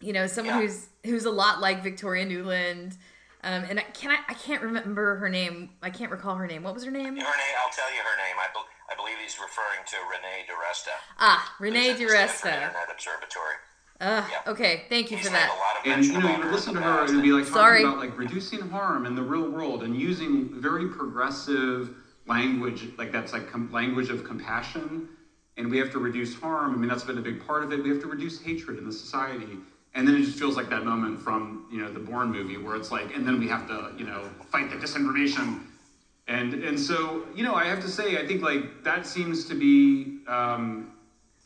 you 0.00 0.12
know, 0.12 0.26
someone 0.26 0.56
Yeah. 0.56 0.62
who's 0.66 0.88
who's 1.04 1.24
a 1.24 1.30
lot 1.30 1.60
like 1.60 1.82
Victoria 1.82 2.26
Nuland. 2.26 2.96
Um, 3.44 3.62
and 3.70 3.78
I 3.78 3.82
can 3.94 4.10
I, 4.10 4.18
I 4.28 4.34
can't 4.34 4.60
remember 4.60 5.16
her 5.16 5.28
name. 5.28 5.70
I 5.80 5.90
can't 5.90 6.10
recall 6.10 6.34
her 6.34 6.48
name. 6.48 6.64
What 6.64 6.74
was 6.74 6.84
her 6.84 6.90
name? 6.90 7.04
Her 7.04 7.12
name, 7.12 7.56
I'll 7.64 7.72
tell 7.72 7.88
you 7.94 8.00
her 8.00 8.16
name. 8.18 8.34
I, 8.40 8.48
bel 8.52 8.64
I 8.90 8.96
believe 8.96 9.14
he's 9.22 9.38
referring 9.38 9.86
to 9.86 9.96
Renee 10.10 10.46
DiResta. 10.50 10.90
Ah, 11.18 11.54
Renee 11.60 11.94
DiResta. 11.94 12.46
Internet 12.52 12.88
Observatory. 12.92 13.54
Ugh, 14.00 14.24
Yeah. 14.30 14.52
okay, 14.52 14.82
thank 14.88 15.10
you 15.10 15.16
He's 15.16 15.26
for 15.26 15.32
that. 15.32 15.48
a 15.48 15.58
lot 15.58 15.86
of 15.86 15.92
And 15.92 16.04
you 16.04 16.12
know, 16.12 16.18
you 16.20 16.34
about 16.34 16.44
would 16.44 16.52
listen 16.52 16.74
to 16.74 16.80
her, 16.80 17.00
and 17.00 17.10
it 17.10 17.14
would 17.14 17.22
be 17.22 17.32
like 17.32 17.44
talking 17.44 17.54
Sorry. 17.54 17.82
about 17.82 17.98
like 17.98 18.16
reducing 18.18 18.60
harm 18.68 19.06
in 19.06 19.14
the 19.14 19.22
real 19.22 19.48
world 19.50 19.82
and 19.82 19.96
using 19.96 20.48
very 20.60 20.88
progressive 20.88 21.90
language, 22.26 22.88
like 22.98 23.12
that's 23.12 23.32
like 23.32 23.50
com- 23.50 23.70
language 23.72 24.10
of 24.10 24.24
compassion. 24.24 25.08
And 25.56 25.70
we 25.70 25.78
have 25.78 25.90
to 25.92 25.98
reduce 25.98 26.34
harm. 26.34 26.74
I 26.74 26.76
mean, 26.76 26.88
that's 26.90 27.04
been 27.04 27.16
a 27.16 27.22
big 27.22 27.46
part 27.46 27.64
of 27.64 27.72
it. 27.72 27.82
We 27.82 27.88
have 27.88 28.00
to 28.02 28.08
reduce 28.08 28.42
hatred 28.42 28.76
in 28.76 28.84
the 28.84 28.92
society. 28.92 29.56
And 29.94 30.06
then 30.06 30.14
it 30.16 30.24
just 30.24 30.38
feels 30.38 30.56
like 30.56 30.68
that 30.68 30.84
moment 30.84 31.18
from 31.22 31.66
you 31.72 31.78
know 31.80 31.90
the 31.90 32.00
Bourne 32.00 32.30
movie 32.30 32.58
where 32.58 32.76
it's 32.76 32.90
like, 32.90 33.16
and 33.16 33.26
then 33.26 33.40
we 33.40 33.48
have 33.48 33.66
to 33.68 33.92
you 33.96 34.04
know 34.04 34.28
fight 34.52 34.68
the 34.68 34.76
disinformation. 34.76 35.62
And 36.28 36.52
and 36.52 36.78
so 36.78 37.24
you 37.34 37.42
know, 37.44 37.54
I 37.54 37.64
have 37.64 37.80
to 37.80 37.88
say, 37.88 38.18
I 38.18 38.26
think 38.26 38.42
like 38.42 38.84
that 38.84 39.06
seems 39.06 39.46
to 39.46 39.54
be. 39.54 40.18
Um, 40.28 40.92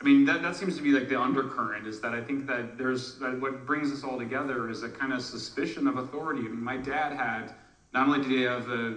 I 0.01 0.03
mean, 0.03 0.25
that, 0.25 0.41
that 0.41 0.55
seems 0.55 0.75
to 0.77 0.81
be 0.81 0.91
like 0.91 1.09
the 1.09 1.21
undercurrent 1.21 1.85
is 1.85 2.01
that 2.01 2.13
I 2.13 2.21
think 2.21 2.47
that 2.47 2.75
there's 2.75 3.19
that 3.19 3.39
what 3.39 3.67
brings 3.67 3.91
us 3.91 4.03
all 4.03 4.17
together 4.17 4.67
is 4.67 4.81
a 4.81 4.89
kind 4.89 5.13
of 5.13 5.21
suspicion 5.21 5.87
of 5.87 5.97
authority. 5.97 6.41
I 6.41 6.45
mean, 6.45 6.63
my 6.63 6.77
dad 6.77 7.13
had 7.13 7.53
not 7.93 8.07
only 8.07 8.21
did 8.21 8.31
he 8.31 8.41
have 8.41 8.67
a, 8.69 8.95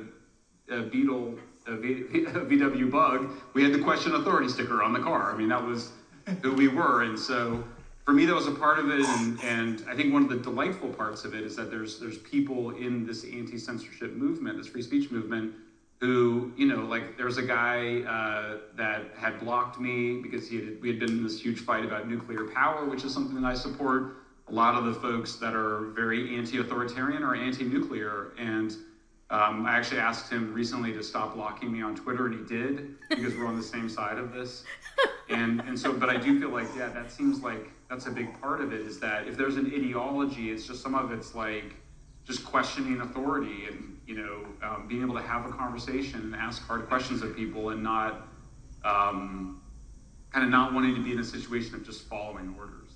a 0.71 0.83
Beetle, 0.83 1.35
a, 1.67 1.77
v, 1.77 1.91
a 2.27 2.41
VW 2.41 2.91
Bug, 2.91 3.31
we 3.53 3.63
had 3.63 3.75
the 3.75 3.81
question 3.81 4.15
authority 4.15 4.49
sticker 4.49 4.83
on 4.83 4.95
the 4.95 5.01
car. 5.01 5.31
I 5.31 5.37
mean, 5.37 5.49
that 5.49 5.63
was 5.63 5.93
who 6.41 6.55
we 6.55 6.69
were, 6.69 7.03
and 7.03 7.19
so 7.19 7.63
for 8.07 8.13
me, 8.13 8.25
that 8.25 8.35
was 8.35 8.47
a 8.47 8.53
part 8.53 8.79
of 8.79 8.91
it. 8.91 9.05
And, 9.07 9.41
and 9.43 9.85
I 9.89 9.95
think 9.95 10.13
one 10.13 10.23
of 10.23 10.29
the 10.31 10.37
delightful 10.37 10.89
parts 10.89 11.25
of 11.25 11.35
it 11.35 11.43
is 11.43 11.55
that 11.57 11.71
there's 11.71 11.99
there's 11.99 12.19
people 12.19 12.71
in 12.71 13.07
this 13.07 13.25
anti-censorship 13.25 14.15
movement, 14.15 14.57
this 14.57 14.69
free 14.69 14.83
speech 14.83 15.11
movement, 15.11 15.53
who 16.05 16.53
you 16.57 16.67
know 16.67 16.85
like 16.85 17.17
there 17.17 17.27
was 17.27 17.39
a 17.39 17.43
guy 17.43 18.03
uh, 18.03 18.59
that 18.77 19.03
had 19.17 19.41
blocked 19.41 19.81
me 19.81 20.21
because 20.21 20.49
he 20.49 20.57
had, 20.57 20.81
we 20.83 20.89
had 20.89 20.99
been 20.99 21.09
in 21.09 21.23
this 21.23 21.41
huge 21.41 21.61
fight 21.61 21.85
about 21.85 22.09
nuclear 22.09 22.45
power 22.49 22.85
which 22.85 23.05
is 23.05 23.13
something 23.13 23.41
that 23.41 23.47
i 23.47 23.55
support. 23.55 24.17
A 24.49 24.53
lot 24.53 24.75
of 24.75 24.85
the 24.85 24.93
folks 24.93 25.37
that 25.37 25.55
are 25.55 25.87
very 25.95 26.37
anti-authoritarian 26.37 27.23
are 27.23 27.35
anti-nuclear 27.35 28.33
and 28.39 28.77
um, 29.31 29.65
i 29.65 29.75
actually 29.79 30.01
asked 30.01 30.31
him 30.31 30.53
recently 30.53 30.93
to 30.93 31.03
stop 31.03 31.35
blocking 31.35 31.73
me 31.73 31.81
on 31.81 31.97
twitter 31.97 32.27
and 32.27 32.35
he 32.41 32.57
did 32.57 32.97
because 33.09 33.35
we're 33.35 33.47
on 33.47 33.57
the 33.57 33.63
same 33.63 33.89
side 33.89 34.19
of 34.19 34.33
this. 34.33 34.65
And 35.31 35.61
and 35.61 35.79
so 35.79 35.93
but 35.95 36.11
i 36.11 36.19
do 36.19 36.39
feel 36.39 36.51
like 36.51 36.69
yeah 36.77 36.91
that 36.91 37.11
seems 37.11 37.43
like 37.43 37.71
that's 37.89 38.07
a 38.07 38.11
big 38.11 38.39
part 38.43 38.61
of 38.61 38.75
it 38.75 38.83
is 38.83 39.01
that 39.01 39.27
if 39.27 39.39
there's 39.39 39.57
an 39.57 39.73
ideology 39.75 40.51
it's 40.51 40.67
just 40.67 40.83
some 40.83 40.95
of 40.95 41.13
it's 41.13 41.35
like 41.35 41.77
just 42.27 42.45
questioning 42.45 43.01
authority 43.01 43.67
and 43.71 43.99
you 44.07 44.17
know 44.17 44.45
um, 44.63 44.87
being 44.89 45.03
able 45.03 45.15
to 45.15 45.23
have 45.23 45.47
a 45.47 45.51
conversation 45.51 46.21
and 46.21 46.35
ask 46.35 46.67
hard 46.67 46.87
questions 46.89 47.23
of 47.23 47.37
people 47.37 47.71
and 47.71 47.83
not 47.83 48.29
um, 48.85 49.61
kind 50.33 50.45
of 50.45 50.51
not 50.51 50.73
wanting 50.73 50.95
to 50.95 51.03
be 51.03 51.13
in 51.13 51.21
a 51.21 51.25
situation 51.25 51.75
of 51.75 51.85
just 51.85 52.09
following 52.09 52.55
orders 52.59 52.91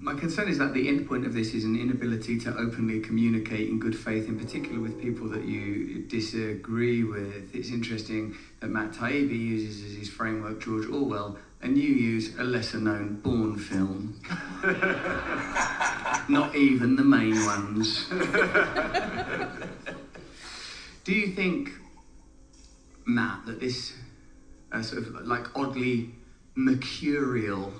My 0.00 0.14
concern 0.14 0.48
is 0.48 0.58
that 0.58 0.74
the 0.74 0.88
end 0.88 1.08
point 1.08 1.26
of 1.26 1.34
this 1.34 1.54
is 1.54 1.64
an 1.64 1.78
inability 1.78 2.38
to 2.40 2.56
openly 2.56 3.00
communicate 3.00 3.68
in 3.68 3.78
good 3.78 3.96
faith, 3.96 4.28
in 4.28 4.38
particular 4.38 4.80
with 4.80 5.00
people 5.00 5.28
that 5.28 5.44
you 5.44 6.04
disagree 6.08 7.04
with. 7.04 7.54
It's 7.54 7.70
interesting 7.70 8.36
that 8.60 8.68
Matt 8.68 8.92
Taibbi 8.92 9.38
uses 9.38 9.84
as 9.84 9.98
his 9.98 10.08
framework 10.08 10.60
George 10.62 10.86
Orwell, 10.86 11.36
and 11.62 11.76
you 11.76 11.90
use 11.90 12.36
a 12.38 12.44
lesser 12.44 12.78
known 12.78 13.20
Bourne 13.20 13.58
film. 13.58 14.20
Not 16.28 16.54
even 16.54 16.96
the 16.96 17.04
main 17.04 17.44
ones. 17.46 18.06
Do 21.04 21.14
you 21.14 21.28
think, 21.28 21.70
Matt, 23.06 23.46
that 23.46 23.60
this 23.60 23.94
uh, 24.70 24.82
sort 24.82 25.06
of 25.06 25.26
like 25.26 25.56
oddly 25.56 26.10
mercurial 26.54 27.72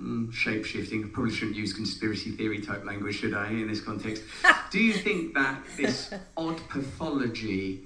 mm, 0.00 0.32
shape 0.32 0.64
shifting, 0.64 1.04
I 1.04 1.08
probably 1.12 1.34
shouldn't 1.34 1.56
use 1.56 1.72
conspiracy 1.72 2.30
theory 2.30 2.60
type 2.60 2.84
language, 2.84 3.16
should 3.16 3.34
I, 3.34 3.48
in 3.48 3.66
this 3.66 3.80
context? 3.80 4.22
Do 4.70 4.78
you 4.78 4.92
think 4.92 5.34
that 5.34 5.60
this 5.76 6.14
odd 6.36 6.60
pathology 6.68 7.80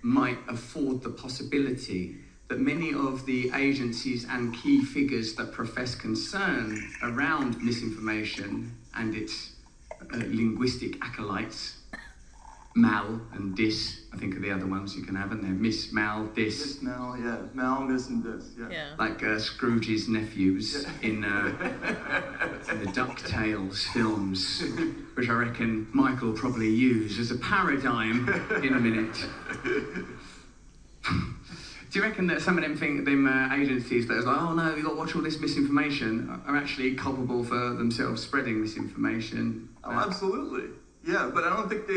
might 0.00 0.38
afford 0.48 1.02
the 1.02 1.10
possibility 1.10 2.16
that 2.48 2.60
many 2.60 2.94
of 2.94 3.26
the 3.26 3.50
agencies 3.54 4.24
and 4.30 4.54
key 4.54 4.82
figures 4.82 5.34
that 5.34 5.52
profess 5.52 5.94
concern 5.94 6.90
around 7.02 7.62
misinformation 7.62 8.74
and 8.94 9.14
its 9.14 9.56
uh, 10.02 10.16
linguistic 10.16 11.02
acolytes, 11.04 11.76
mal 12.74 13.20
and 13.32 13.56
dis, 13.56 14.00
I 14.12 14.16
think 14.16 14.36
are 14.36 14.40
the 14.40 14.50
other 14.50 14.66
ones 14.66 14.94
you 14.94 15.02
can 15.02 15.16
have, 15.16 15.32
and 15.32 15.42
they're 15.42 15.50
miss, 15.50 15.92
mal, 15.92 16.26
dis, 16.34 16.58
Miss 16.58 16.82
Mal, 16.82 17.18
yeah, 17.18 17.38
Mal, 17.54 17.80
Miss, 17.82 18.08
and 18.08 18.22
this, 18.22 18.50
yeah. 18.58 18.68
Yeah. 18.70 18.94
like 18.98 19.22
uh, 19.22 19.38
Scrooge's 19.38 20.08
nephews 20.08 20.86
in, 21.02 21.24
uh, 21.24 21.46
in 22.70 22.84
the 22.84 22.90
DuckTales 22.92 23.86
films, 23.88 24.62
which 25.14 25.28
I 25.28 25.32
reckon 25.32 25.88
Michael 25.92 26.32
probably 26.32 26.68
use 26.68 27.18
as 27.18 27.30
a 27.30 27.36
paradigm 27.36 28.28
in 28.62 28.74
a 28.74 28.80
minute. 28.80 29.26
Do 31.90 31.98
you 31.98 32.04
reckon 32.04 32.26
that 32.26 32.42
some 32.42 32.58
of 32.58 32.64
them 32.64 32.76
think 32.76 33.04
them 33.06 33.26
uh, 33.26 33.54
agencies 33.54 34.06
that 34.08 34.18
is 34.18 34.26
like, 34.26 34.36
oh 34.38 34.52
no, 34.52 34.74
you 34.74 34.82
got 34.82 34.90
to 34.90 34.96
watch 34.96 35.16
all 35.16 35.22
this 35.22 35.40
misinformation, 35.40 36.42
are 36.46 36.56
actually 36.56 36.94
culpable 36.94 37.42
for 37.42 37.70
themselves 37.74 38.22
spreading 38.22 38.60
misinformation? 38.60 39.68
Oh, 39.84 39.92
absolutely. 39.92 40.70
Yeah, 41.04 41.30
but 41.32 41.44
I 41.44 41.50
don't 41.50 41.68
think 41.68 41.86
they. 41.86 41.94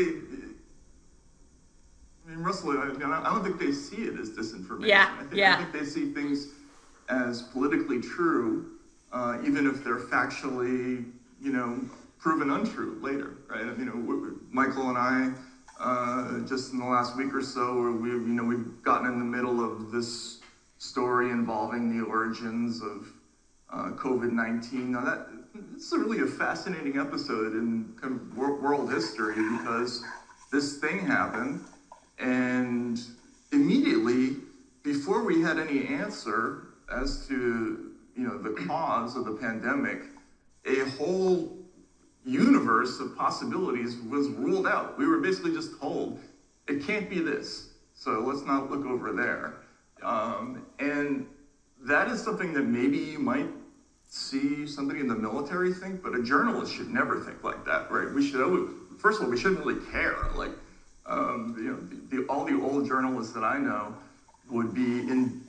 I 2.24 2.30
mean, 2.30 2.38
Russell, 2.44 2.70
I, 2.70 2.84
I 2.84 3.24
don't 3.30 3.42
think 3.44 3.58
they 3.58 3.72
see 3.72 4.02
it 4.04 4.18
as 4.18 4.30
disinformation. 4.30 4.86
Yeah, 4.88 5.12
I 5.18 5.22
think, 5.24 5.34
yeah. 5.34 5.54
I 5.54 5.64
think 5.64 5.72
they 5.72 5.84
see 5.84 6.12
things 6.14 6.48
as 7.08 7.42
politically 7.42 8.00
true, 8.00 8.70
uh, 9.12 9.38
even 9.44 9.66
if 9.66 9.82
they're 9.84 9.98
factually, 9.98 11.04
you 11.40 11.52
know, 11.52 11.80
proven 12.18 12.50
untrue 12.50 12.96
later, 13.02 13.34
right? 13.48 13.66
You 13.76 13.84
know, 13.84 13.96
we- 13.96 14.14
we- 14.30 14.36
Michael 14.52 14.88
and 14.88 14.96
I, 14.96 15.32
uh, 15.82 16.38
just 16.40 16.72
in 16.72 16.78
the 16.78 16.84
last 16.84 17.16
week 17.16 17.34
or 17.34 17.42
so, 17.42 17.90
we've 17.90 18.26
you 18.26 18.32
know, 18.32 18.44
we've 18.44 18.82
gotten 18.82 19.06
in 19.06 19.18
the 19.18 19.24
middle 19.24 19.60
of 19.60 19.90
this 19.90 20.38
story 20.78 21.30
involving 21.30 21.88
the 21.88 22.04
origins 22.04 22.80
of 22.80 23.12
uh, 23.70 23.90
COVID-19. 23.90 24.72
Now 24.90 25.02
that 25.02 25.26
it's 25.74 25.92
really 25.92 26.20
a 26.20 26.26
fascinating 26.26 26.98
episode 26.98 27.54
in 27.54 27.90
kind 28.00 28.12
of 28.12 28.36
wor- 28.36 28.54
world 28.60 28.90
history 28.90 29.34
because 29.34 30.00
this 30.52 30.74
thing 30.74 31.04
happened, 31.04 31.58
and 32.18 33.00
immediately 33.50 34.36
before 34.84 35.22
we 35.22 35.40
had 35.40 35.58
any 35.58 35.84
answer 35.84 36.58
as 36.92 37.16
to 37.26 37.90
you 38.14 38.22
know 38.22 38.36
the 38.36 38.50
cause 38.50 39.16
of 39.16 39.24
the 39.24 39.32
pandemic, 39.32 40.10
a 40.64 40.80
whole 40.80 41.61
universe 42.24 43.00
of 43.00 43.16
possibilities 43.16 43.96
was 43.96 44.28
ruled 44.28 44.66
out. 44.66 44.96
We 44.98 45.06
were 45.06 45.18
basically 45.18 45.52
just 45.52 45.78
told 45.80 46.20
it 46.68 46.84
can't 46.84 47.10
be 47.10 47.20
this. 47.20 47.68
So 47.94 48.20
let's 48.20 48.44
not 48.44 48.70
look 48.70 48.84
over 48.86 49.12
there. 49.12 49.54
Um, 50.02 50.66
and 50.78 51.26
that 51.82 52.08
is 52.08 52.22
something 52.22 52.52
that 52.54 52.64
maybe 52.64 52.98
you 52.98 53.18
might 53.18 53.48
see 54.08 54.66
somebody 54.66 55.00
in 55.00 55.08
the 55.08 55.14
military 55.14 55.72
think, 55.72 56.02
but 56.02 56.14
a 56.14 56.22
journalist 56.22 56.72
should 56.72 56.90
never 56.90 57.18
think 57.20 57.42
like 57.42 57.64
that, 57.64 57.90
right? 57.90 58.12
We 58.12 58.26
should 58.26 58.40
always, 58.40 58.70
first 58.98 59.20
of 59.20 59.24
all, 59.24 59.30
we 59.30 59.38
shouldn't 59.38 59.64
really 59.64 59.80
care. 59.90 60.28
Like, 60.34 60.52
um, 61.06 61.54
you 61.56 61.64
know, 61.64 61.76
the, 62.10 62.16
the, 62.16 62.26
all 62.28 62.44
the 62.44 62.60
old 62.60 62.86
journalists 62.86 63.32
that 63.32 63.42
I 63.42 63.58
know 63.58 63.94
would 64.50 64.74
be 64.74 65.00
in, 65.00 65.40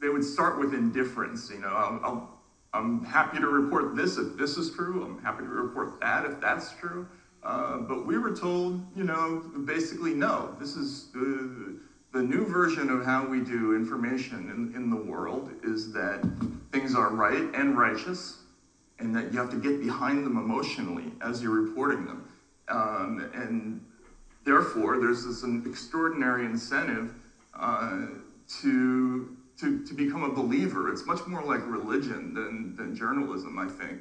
they 0.00 0.08
would 0.08 0.24
start 0.24 0.58
with 0.58 0.74
indifference. 0.74 1.50
You 1.50 1.60
know, 1.60 1.68
I'll, 1.68 2.00
I'll, 2.04 2.31
I'm 2.74 3.04
happy 3.04 3.38
to 3.38 3.48
report 3.48 3.96
this 3.96 4.16
if 4.16 4.36
this 4.38 4.56
is 4.56 4.70
true. 4.70 5.04
I'm 5.04 5.22
happy 5.22 5.44
to 5.44 5.50
report 5.50 6.00
that 6.00 6.24
if 6.24 6.40
that's 6.40 6.72
true. 6.72 7.06
Uh, 7.42 7.78
but 7.78 8.06
we 8.06 8.18
were 8.18 8.34
told, 8.34 8.80
you 8.96 9.04
know, 9.04 9.42
basically, 9.64 10.14
no, 10.14 10.54
this 10.58 10.76
is 10.76 11.08
the, 11.12 11.74
the 12.12 12.22
new 12.22 12.46
version 12.46 12.88
of 12.88 13.04
how 13.04 13.26
we 13.26 13.40
do 13.40 13.74
information 13.74 14.48
in, 14.48 14.72
in 14.74 14.88
the 14.88 14.96
world 14.96 15.50
is 15.62 15.92
that 15.92 16.24
things 16.70 16.94
are 16.94 17.10
right 17.10 17.44
and 17.54 17.76
righteous, 17.76 18.38
and 18.98 19.14
that 19.14 19.32
you 19.32 19.38
have 19.38 19.50
to 19.50 19.56
get 19.56 19.80
behind 19.80 20.24
them 20.24 20.36
emotionally 20.36 21.12
as 21.20 21.42
you're 21.42 21.50
reporting 21.50 22.06
them. 22.06 22.28
Um, 22.68 23.30
and 23.34 23.84
therefore, 24.44 24.98
there's 24.98 25.24
this 25.24 25.42
extraordinary 25.66 26.46
incentive 26.46 27.12
uh, 27.54 28.06
to, 28.60 29.01
to, 29.62 29.84
to 29.84 29.94
become 29.94 30.22
a 30.24 30.32
believer. 30.32 30.92
It's 30.92 31.06
much 31.06 31.26
more 31.26 31.42
like 31.42 31.66
religion 31.66 32.34
than, 32.34 32.76
than 32.76 32.94
journalism, 32.94 33.58
I 33.58 33.68
think. 33.68 34.00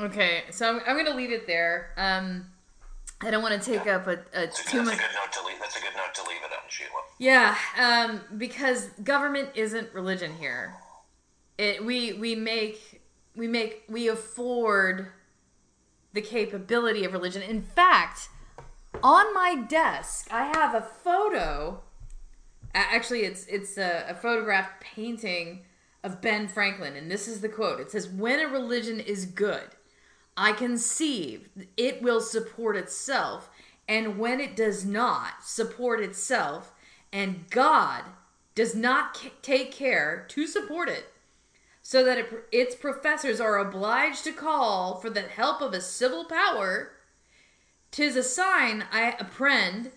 Okay, 0.00 0.42
so 0.50 0.68
I'm, 0.68 0.80
I'm 0.86 0.96
going 0.96 1.06
to 1.06 1.14
leave 1.14 1.30
it 1.30 1.46
there. 1.46 1.90
Um, 1.96 2.46
I 3.20 3.30
don't 3.30 3.42
want 3.42 3.62
to 3.62 3.70
take 3.70 3.86
up 3.86 4.06
a, 4.08 4.12
a 4.12 4.16
That's 4.32 4.60
a, 4.60 4.70
too 4.70 4.78
that's 4.78 4.86
much. 4.90 4.94
a 4.96 4.98
good 4.98 5.10
note 5.14 5.32
to 5.32 5.46
leave. 5.46 5.56
That's 5.60 5.76
a 5.76 5.80
good 5.80 5.92
note 5.96 6.14
to 6.14 6.22
leave 6.22 6.38
it 6.38 6.50
on, 6.52 6.68
Sheila. 6.68 6.90
Yeah, 7.18 7.56
um, 7.78 8.20
because 8.36 8.86
government 9.04 9.50
isn't 9.54 9.94
religion 9.94 10.34
here. 10.34 10.74
It 11.56 11.84
we 11.84 12.14
we 12.14 12.34
make 12.34 13.02
we 13.36 13.46
make 13.46 13.84
we 13.88 14.08
afford 14.08 15.06
the 16.12 16.20
capability 16.20 17.04
of 17.04 17.12
religion. 17.12 17.42
In 17.42 17.62
fact, 17.62 18.28
on 19.00 19.32
my 19.32 19.54
desk, 19.68 20.26
I 20.32 20.46
have 20.56 20.74
a 20.74 20.80
photo. 20.82 21.83
Actually, 22.74 23.22
it's 23.22 23.46
it's 23.46 23.78
a, 23.78 24.06
a 24.08 24.14
photographed 24.14 24.80
painting 24.80 25.64
of 26.02 26.20
Ben 26.20 26.48
Franklin, 26.48 26.96
and 26.96 27.10
this 27.10 27.28
is 27.28 27.40
the 27.40 27.48
quote. 27.48 27.80
It 27.80 27.90
says, 27.90 28.08
"When 28.08 28.40
a 28.40 28.48
religion 28.48 28.98
is 28.98 29.26
good, 29.26 29.68
I 30.36 30.52
conceive 30.52 31.48
it 31.76 32.02
will 32.02 32.20
support 32.20 32.76
itself, 32.76 33.48
and 33.88 34.18
when 34.18 34.40
it 34.40 34.56
does 34.56 34.84
not 34.84 35.44
support 35.44 36.00
itself, 36.00 36.72
and 37.12 37.48
God 37.50 38.02
does 38.56 38.74
not 38.74 39.14
ca- 39.14 39.30
take 39.40 39.70
care 39.70 40.26
to 40.30 40.46
support 40.46 40.88
it, 40.88 41.12
so 41.80 42.02
that 42.04 42.18
it, 42.18 42.48
its 42.50 42.74
professors 42.74 43.40
are 43.40 43.58
obliged 43.58 44.24
to 44.24 44.32
call 44.32 44.96
for 44.96 45.10
the 45.10 45.22
help 45.22 45.60
of 45.60 45.72
a 45.72 45.80
civil 45.80 46.24
power, 46.24 46.92
tis 47.92 48.16
a 48.16 48.22
sign, 48.24 48.84
I 48.90 49.12
apprehend, 49.12 49.92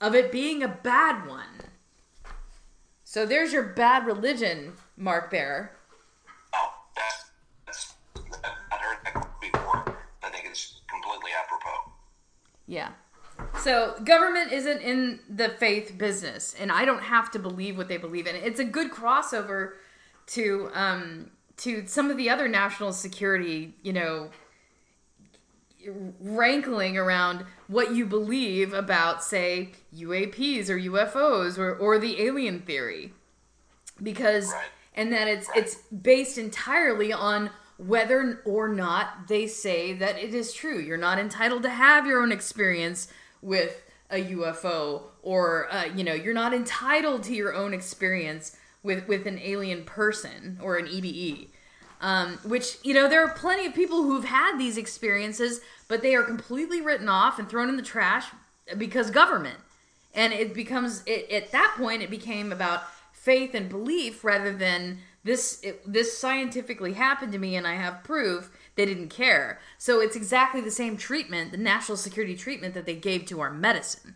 of 0.00 0.14
it 0.14 0.30
being 0.30 0.62
a 0.62 0.68
bad 0.68 1.26
one. 1.26 1.67
So 3.10 3.24
there's 3.24 3.54
your 3.54 3.62
bad 3.62 4.04
religion, 4.04 4.74
Mark 4.98 5.30
Bair. 5.30 5.72
Oh, 6.54 6.74
that's, 6.94 7.30
that's 7.64 7.94
I've 8.70 8.80
heard 8.80 8.98
that 9.02 9.40
before. 9.40 9.96
I 10.22 10.28
think 10.28 10.44
it's 10.44 10.82
completely 10.90 11.30
apropos. 11.42 11.90
Yeah. 12.66 12.90
So 13.60 13.94
government 14.04 14.52
isn't 14.52 14.82
in 14.82 15.20
the 15.26 15.48
faith 15.48 15.96
business, 15.96 16.54
and 16.60 16.70
I 16.70 16.84
don't 16.84 17.02
have 17.02 17.30
to 17.30 17.38
believe 17.38 17.78
what 17.78 17.88
they 17.88 17.96
believe 17.96 18.26
in. 18.26 18.36
It's 18.36 18.60
a 18.60 18.64
good 18.64 18.90
crossover 18.90 19.76
to 20.26 20.68
um, 20.74 21.30
to 21.56 21.86
some 21.86 22.10
of 22.10 22.18
the 22.18 22.28
other 22.28 22.46
national 22.46 22.92
security, 22.92 23.72
you 23.82 23.94
know, 23.94 24.28
rankling 26.20 26.96
around 26.96 27.44
what 27.66 27.94
you 27.94 28.04
believe 28.06 28.72
about, 28.72 29.22
say, 29.22 29.70
UAPs 29.94 30.68
or 30.68 30.78
UFOs 30.78 31.58
or, 31.58 31.74
or 31.74 31.98
the 31.98 32.20
alien 32.22 32.60
theory, 32.60 33.12
because 34.02 34.52
Right. 34.52 34.64
and 34.94 35.12
that 35.12 35.28
it's 35.28 35.48
it's 35.54 35.76
based 35.86 36.38
entirely 36.38 37.12
on 37.12 37.50
whether 37.76 38.42
or 38.44 38.68
not 38.68 39.28
they 39.28 39.46
say 39.46 39.92
that 39.94 40.18
it 40.18 40.34
is 40.34 40.52
true. 40.52 40.78
You're 40.78 40.96
not 40.96 41.18
entitled 41.18 41.62
to 41.62 41.70
have 41.70 42.06
your 42.06 42.20
own 42.22 42.32
experience 42.32 43.08
with 43.40 43.82
a 44.10 44.16
UFO, 44.32 45.02
or 45.22 45.72
uh, 45.72 45.84
you 45.84 46.02
know, 46.02 46.14
you're 46.14 46.34
not 46.34 46.52
entitled 46.54 47.22
to 47.24 47.34
your 47.34 47.54
own 47.54 47.72
experience 47.72 48.56
with 48.82 49.06
with 49.06 49.26
an 49.26 49.38
alien 49.38 49.84
person 49.84 50.58
or 50.62 50.76
an 50.76 50.86
EBE. 50.86 51.50
Um, 52.00 52.38
which 52.44 52.78
you 52.84 52.94
know, 52.94 53.08
there 53.08 53.24
are 53.24 53.34
plenty 53.34 53.66
of 53.66 53.74
people 53.74 54.04
who've 54.04 54.24
had 54.24 54.56
these 54.56 54.76
experiences, 54.76 55.60
but 55.88 56.02
they 56.02 56.14
are 56.14 56.22
completely 56.22 56.80
written 56.80 57.08
off 57.08 57.38
and 57.38 57.48
thrown 57.48 57.68
in 57.68 57.76
the 57.76 57.82
trash 57.82 58.26
because 58.76 59.10
government. 59.10 59.58
And 60.14 60.32
it 60.32 60.54
becomes 60.54 61.02
it, 61.06 61.30
at 61.30 61.50
that 61.52 61.74
point 61.76 62.02
it 62.02 62.10
became 62.10 62.52
about 62.52 62.82
faith 63.12 63.54
and 63.54 63.68
belief 63.68 64.22
rather 64.22 64.52
than 64.52 64.98
this 65.24 65.60
it, 65.62 65.82
this 65.90 66.16
scientifically 66.16 66.92
happened 66.92 67.32
to 67.32 67.38
me 67.38 67.56
and 67.56 67.66
I 67.66 67.74
have 67.74 68.04
proof 68.04 68.50
they 68.76 68.86
didn't 68.86 69.08
care. 69.08 69.60
So 69.76 70.00
it's 70.00 70.14
exactly 70.14 70.60
the 70.60 70.70
same 70.70 70.96
treatment, 70.96 71.50
the 71.50 71.58
national 71.58 71.96
security 71.96 72.36
treatment 72.36 72.74
that 72.74 72.86
they 72.86 72.94
gave 72.94 73.26
to 73.26 73.40
our 73.40 73.50
medicine. 73.50 74.14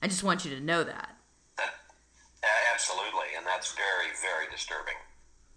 I 0.00 0.08
just 0.08 0.24
want 0.24 0.44
you 0.46 0.54
to 0.54 0.60
know 0.60 0.82
that. 0.82 1.16
That, 1.58 1.74
absolutely, 2.72 3.36
and 3.36 3.46
that's 3.46 3.74
very, 3.74 4.08
very 4.22 4.50
disturbing 4.50 4.94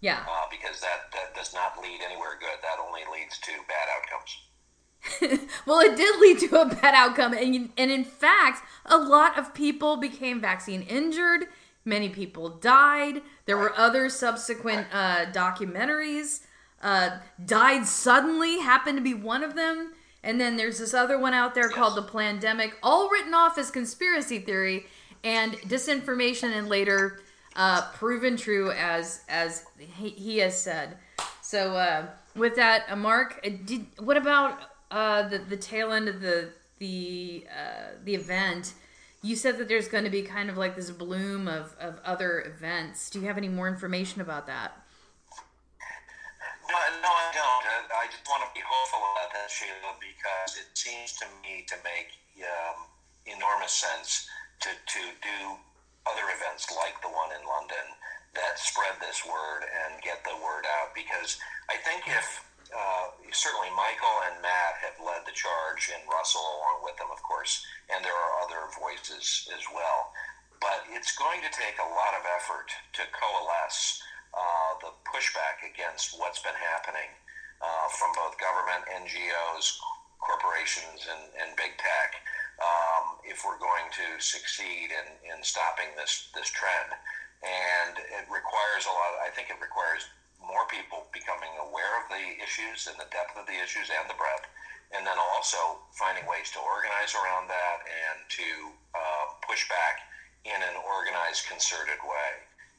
Yeah. 0.04 0.20
uh, 0.28 0.46
because 0.50 0.80
that, 0.80 1.10
that 1.12 1.34
does 1.34 1.54
not 1.54 1.82
lead 1.82 2.00
anywhere 2.04 2.36
good. 2.38 2.58
That 2.60 2.76
only 2.86 3.00
leads 3.10 3.38
to 3.38 3.52
bad 3.66 3.88
outcomes. 3.96 5.48
well, 5.66 5.80
it 5.80 5.96
did 5.96 6.20
lead 6.20 6.38
to 6.40 6.60
a 6.60 6.66
bad 6.66 6.94
outcome, 6.94 7.32
and 7.32 7.70
and 7.78 7.90
in 7.90 8.04
fact, 8.04 8.62
a 8.84 8.98
lot 8.98 9.38
of 9.38 9.54
people 9.54 9.96
became 9.96 10.40
vaccine 10.40 10.82
injured. 10.82 11.46
Many 11.86 12.10
people 12.10 12.50
died. 12.50 13.22
There 13.46 13.56
were 13.56 13.74
other 13.76 14.08
subsequent 14.10 14.88
uh, 14.92 15.26
documentaries. 15.26 16.40
Uh, 16.82 17.18
died 17.44 17.86
suddenly 17.86 18.58
happened 18.58 18.98
to 18.98 19.02
be 19.02 19.14
one 19.14 19.42
of 19.42 19.54
them, 19.54 19.92
and 20.22 20.38
then 20.38 20.56
there's 20.56 20.78
this 20.78 20.92
other 20.92 21.18
one 21.18 21.32
out 21.32 21.54
there 21.54 21.68
called 21.70 21.96
the 21.96 22.02
Plandemic, 22.02 22.72
all 22.82 23.08
written 23.08 23.32
off 23.32 23.56
as 23.56 23.70
conspiracy 23.70 24.38
theory 24.38 24.86
and 25.22 25.54
disinformation, 25.62 26.52
and 26.52 26.68
later 26.68 27.20
uh, 27.56 27.82
proven 27.92 28.36
true 28.36 28.70
as 28.72 29.22
as 29.28 29.64
he, 29.78 30.10
he 30.10 30.38
has 30.38 30.60
said. 30.60 30.96
So 31.40 31.76
uh, 31.76 32.06
with 32.34 32.56
that, 32.56 32.86
uh, 32.88 32.96
Mark, 32.96 33.40
uh, 33.44 33.50
did, 33.64 33.86
what 33.98 34.16
about 34.16 34.58
uh, 34.90 35.28
the 35.28 35.38
the 35.38 35.56
tail 35.56 35.92
end 35.92 36.08
of 36.08 36.20
the 36.20 36.50
the 36.78 37.46
uh, 37.50 37.96
the 38.04 38.14
event? 38.14 38.74
You 39.22 39.36
said 39.36 39.56
that 39.56 39.68
there's 39.68 39.88
going 39.88 40.04
to 40.04 40.10
be 40.10 40.20
kind 40.20 40.50
of 40.50 40.58
like 40.58 40.76
this 40.76 40.90
bloom 40.90 41.48
of, 41.48 41.74
of 41.80 41.98
other 42.04 42.42
events. 42.42 43.08
Do 43.08 43.20
you 43.20 43.26
have 43.26 43.38
any 43.38 43.48
more 43.48 43.68
information 43.68 44.20
about 44.20 44.46
that? 44.48 44.84
No, 46.68 46.76
no, 47.00 47.08
I 47.08 47.30
don't. 47.32 47.64
I 47.92 48.06
just 48.10 48.28
want 48.28 48.42
to 48.44 48.50
be 48.52 48.60
hopeful 48.60 49.00
about 49.00 49.32
that, 49.32 49.50
Sheila, 49.50 49.96
because 49.96 50.60
it 50.60 50.76
seems 50.76 51.12
to 51.20 51.26
me 51.42 51.64
to 51.68 51.76
make 51.84 52.12
um, 52.44 52.84
enormous 53.24 53.72
sense 53.72 54.28
to, 54.60 54.68
to 54.68 55.00
do 55.22 55.56
other 56.06 56.26
events 56.32 56.68
like 56.72 57.00
the 57.00 57.12
one 57.12 57.32
in 57.32 57.44
London 57.44 57.86
that 58.34 58.58
spread 58.58 58.98
this 59.00 59.24
word 59.24 59.64
and 59.64 60.02
get 60.02 60.24
the 60.24 60.36
word 60.42 60.66
out. 60.80 60.92
Because 60.92 61.38
I 61.70 61.78
think 61.80 62.04
if 62.06 62.44
uh, 62.74 63.14
certainly 63.30 63.70
Michael 63.70 64.16
and 64.30 64.42
Matt 64.42 64.82
have 64.82 64.98
led 64.98 65.22
the 65.22 65.36
charge, 65.36 65.92
and 65.94 66.02
Russell 66.10 66.42
along 66.58 66.82
with 66.82 66.96
them, 66.98 67.10
of 67.12 67.22
course, 67.22 67.62
and 67.92 68.02
there 68.02 68.14
are 68.14 68.42
other 68.42 68.66
voices 68.74 69.46
as 69.54 69.64
well. 69.70 70.10
But 70.58 70.88
it's 70.90 71.14
going 71.14 71.44
to 71.44 71.52
take 71.52 71.76
a 71.78 71.92
lot 71.92 72.16
of 72.16 72.24
effort 72.24 72.72
to 72.98 73.02
coalesce 73.12 74.00
uh, 74.32 74.80
the 74.82 74.92
pushback 75.06 75.62
against 75.62 76.18
what's 76.18 76.42
been 76.42 76.56
happening 76.56 77.14
uh, 77.62 77.86
from 77.94 78.10
both 78.16 78.34
government, 78.40 78.82
NGOs, 78.90 79.78
corporations, 80.18 81.06
and, 81.06 81.22
and 81.38 81.56
big 81.56 81.76
tech. 81.78 82.18
Um, 82.62 83.18
if 83.26 83.42
we're 83.42 83.58
going 83.58 83.90
to 83.98 84.22
succeed 84.22 84.94
in, 84.94 85.06
in 85.26 85.42
stopping 85.42 85.90
this 85.98 86.30
this 86.34 86.50
trend, 86.54 86.90
and 87.42 87.98
it 87.98 88.24
requires 88.30 88.86
a 88.86 88.92
lot. 88.94 89.18
I 89.20 89.30
think 89.34 89.50
it 89.50 89.58
requires 89.58 90.06
more 90.38 90.64
people 90.68 91.08
becoming 91.10 91.50
aware 91.60 91.98
of 91.98 92.08
the 92.12 92.24
issues 92.40 92.86
and 92.86 92.96
the 93.00 93.08
depth 93.10 93.34
of 93.34 93.48
the 93.48 93.56
issues 93.58 93.90
and 93.90 94.06
the 94.06 94.16
breadth, 94.16 94.46
and 94.92 95.02
then 95.02 95.18
also 95.18 95.82
finding 95.96 96.24
ways 96.30 96.52
to 96.54 96.60
organize 96.62 97.16
around 97.16 97.48
that 97.48 97.78
and 97.84 98.18
to 98.38 98.48
uh, 98.94 99.24
push 99.42 99.66
back 99.68 100.04
in 100.44 100.60
an 100.60 100.76
organized, 100.84 101.48
concerted 101.48 101.98
way. 102.04 102.32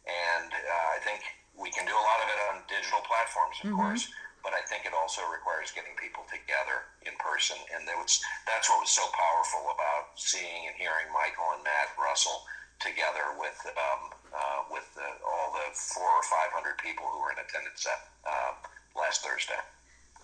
And 0.05 0.53
uh, 0.53 0.87
I 0.95 0.99
think 1.01 1.25
we 1.57 1.73
can 1.73 1.85
do 1.89 1.95
a 1.97 2.05
lot 2.05 2.21
of 2.21 2.27
it 2.29 2.39
on 2.47 2.53
digital 2.69 3.01
platforms, 3.01 3.57
of 3.65 3.73
course, 3.73 4.05
but 4.45 4.53
I 4.53 4.61
think 4.69 4.85
it 4.85 4.93
also 4.93 5.25
requires 5.25 5.73
getting 5.73 5.97
people 5.97 6.21
together 6.29 6.85
in 7.01 7.17
person. 7.17 7.57
And 7.73 7.89
there 7.89 7.97
was, 7.97 8.21
that's 8.45 8.69
what 8.69 8.85
was 8.85 8.93
so 8.93 9.01
powerful 9.09 9.73
about 9.73 10.13
seeing 10.13 10.69
and 10.69 10.77
hearing 10.77 11.09
Michael 11.09 11.57
and 11.57 11.65
Matt 11.65 11.89
Russell 11.97 12.45
together 12.77 13.33
with 13.41 13.57
um, 13.73 14.13
uh, 14.29 14.61
with 14.69 14.85
the, 14.93 15.09
all 15.25 15.49
the 15.57 15.73
four 15.73 16.05
or 16.05 16.23
five 16.29 16.53
hundred 16.53 16.77
people 16.77 17.05
who 17.09 17.23
were 17.23 17.31
in 17.31 17.39
attendance 17.41 17.87
at, 17.87 18.29
uh, 18.29 18.53
last 18.99 19.25
Thursday. 19.25 19.57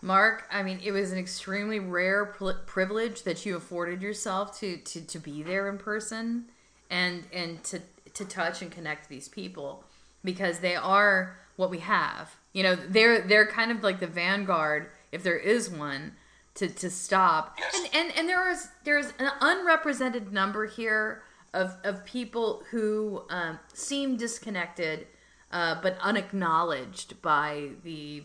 Mark, 0.01 0.45
I 0.51 0.61
mean, 0.61 0.80
it 0.84 0.91
was 0.91 1.11
an 1.11 1.17
extremely 1.17 1.80
rare 1.80 2.26
privilege 2.26 3.24
that 3.24 3.45
you 3.45 3.55
afforded 3.55 4.01
yourself 4.01 4.59
to, 4.59 4.78
to, 4.78 5.01
to 5.01 5.19
be 5.19 5.43
there 5.43 5.69
in 5.69 5.78
person 5.78 6.45
and 6.89 7.24
and 7.34 7.63
to 7.63 7.82
to 8.13 8.26
touch 8.26 8.61
and 8.61 8.69
connect 8.69 9.09
these 9.09 9.30
people 9.30 9.84
because 10.24 10.59
they 10.59 10.76
are 10.76 11.38
what 11.55 11.69
we 11.69 11.80
have. 11.80 12.36
You 12.54 12.64
know, 12.64 12.76
they're 12.76 13.22
they're 13.22 13.47
kind 13.47 13.72
of 13.72 13.84
like 13.84 13.99
the 13.99 14.08
vanguard, 14.08 14.89
if 15.12 15.24
there 15.24 15.38
is 15.38 15.70
one, 15.70 16.14
to, 16.56 16.68
to 16.68 16.89
stop. 16.89 17.58
Yes. 17.58 17.76
And, 17.76 17.95
and 17.95 18.18
and 18.18 18.30
there 18.30 18.49
is 18.52 18.68
there's 18.84 19.14
an 19.20 19.32
unrepresented 19.39 20.34
number 20.34 20.66
here 20.66 21.24
of 21.54 21.78
of 21.84 22.06
people 22.06 22.64
who 22.72 23.24
um, 23.30 23.60
seem 23.74 24.18
disconnected, 24.18 25.08
uh, 25.52 25.76
but 25.82 25.97
unacknowledged 26.02 27.22
by 27.22 27.70
the, 27.84 28.24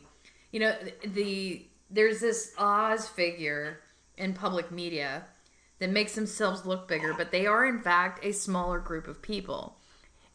you 0.51 0.61
know, 0.61 0.75
the 1.05 1.67
there's 1.91 2.21
this 2.21 2.53
Oz 2.59 3.09
figure 3.09 3.81
in 4.17 4.33
public 4.33 4.73
media 4.73 5.25
that 5.79 5.91
makes 5.91 6.15
themselves 6.15 6.67
look 6.67 6.89
bigger, 6.89 7.15
but 7.15 7.31
they 7.31 7.47
are 7.47 7.65
in 7.67 7.81
fact 7.81 8.25
a 8.25 8.33
smaller 8.33 8.81
group 8.81 9.07
of 9.07 9.23
people. 9.23 9.77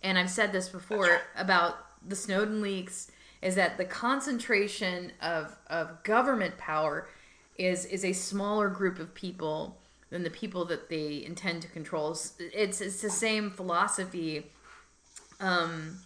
And 0.03 0.17
I've 0.17 0.29
said 0.29 0.51
this 0.51 0.69
before 0.69 1.21
about 1.35 1.77
the 2.07 2.15
Snowden 2.15 2.61
leaks 2.61 3.10
is 3.41 3.55
that 3.55 3.77
the 3.77 3.85
concentration 3.85 5.11
of, 5.21 5.57
of 5.67 6.03
government 6.03 6.57
power 6.57 7.07
is 7.57 7.85
is 7.85 8.03
a 8.05 8.13
smaller 8.13 8.69
group 8.69 8.97
of 8.99 9.13
people 9.13 9.77
than 10.09 10.23
the 10.23 10.29
people 10.29 10.65
that 10.65 10.89
they 10.89 11.23
intend 11.25 11.61
to 11.61 11.67
control. 11.67 12.11
It's 12.39 12.81
it's 12.81 13.01
the 13.01 13.09
same 13.09 13.49
philosophy. 13.51 14.47
Um, 15.39 15.99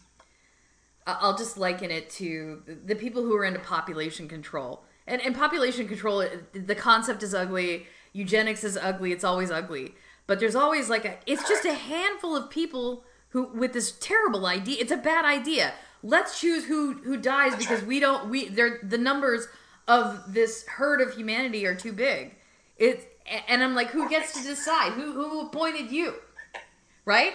I'll 1.07 1.37
just 1.37 1.57
liken 1.57 1.91
it 1.91 2.09
to 2.11 2.61
the 2.85 2.95
people 2.95 3.23
who 3.23 3.35
are 3.35 3.45
into 3.45 3.59
population 3.59 4.27
control. 4.27 4.83
And 5.07 5.21
and 5.21 5.35
population 5.35 5.87
control, 5.87 6.25
the 6.53 6.75
concept 6.75 7.23
is 7.23 7.33
ugly. 7.33 7.87
Eugenics 8.13 8.63
is 8.63 8.77
ugly. 8.77 9.11
It's 9.11 9.23
always 9.23 9.51
ugly. 9.51 9.93
But 10.27 10.39
there's 10.39 10.55
always 10.55 10.89
like 10.89 11.05
a. 11.05 11.17
It's 11.25 11.47
just 11.47 11.65
a 11.65 11.73
handful 11.73 12.35
of 12.35 12.49
people 12.49 13.03
who 13.29 13.49
with 13.53 13.73
this 13.73 13.91
terrible 13.91 14.45
idea. 14.45 14.77
It's 14.79 14.91
a 14.91 14.97
bad 14.97 15.25
idea. 15.25 15.73
Let's 16.05 16.39
choose 16.39 16.65
who 16.65 16.93
who 16.93 17.17
dies 17.17 17.55
because 17.55 17.81
we 17.83 17.99
don't 17.99 18.29
we 18.29 18.47
they're 18.49 18.79
the 18.83 18.97
numbers 18.99 19.47
of 19.87 20.33
this 20.33 20.65
herd 20.67 21.01
of 21.01 21.15
humanity 21.15 21.65
are 21.65 21.73
too 21.75 21.93
big. 21.93 22.35
It 22.77 23.17
and 23.47 23.63
I'm 23.63 23.73
like, 23.73 23.89
who 23.89 24.07
gets 24.07 24.33
to 24.33 24.43
decide? 24.43 24.93
Who 24.93 25.13
who 25.13 25.47
appointed 25.47 25.91
you? 25.91 26.13
Right? 27.05 27.33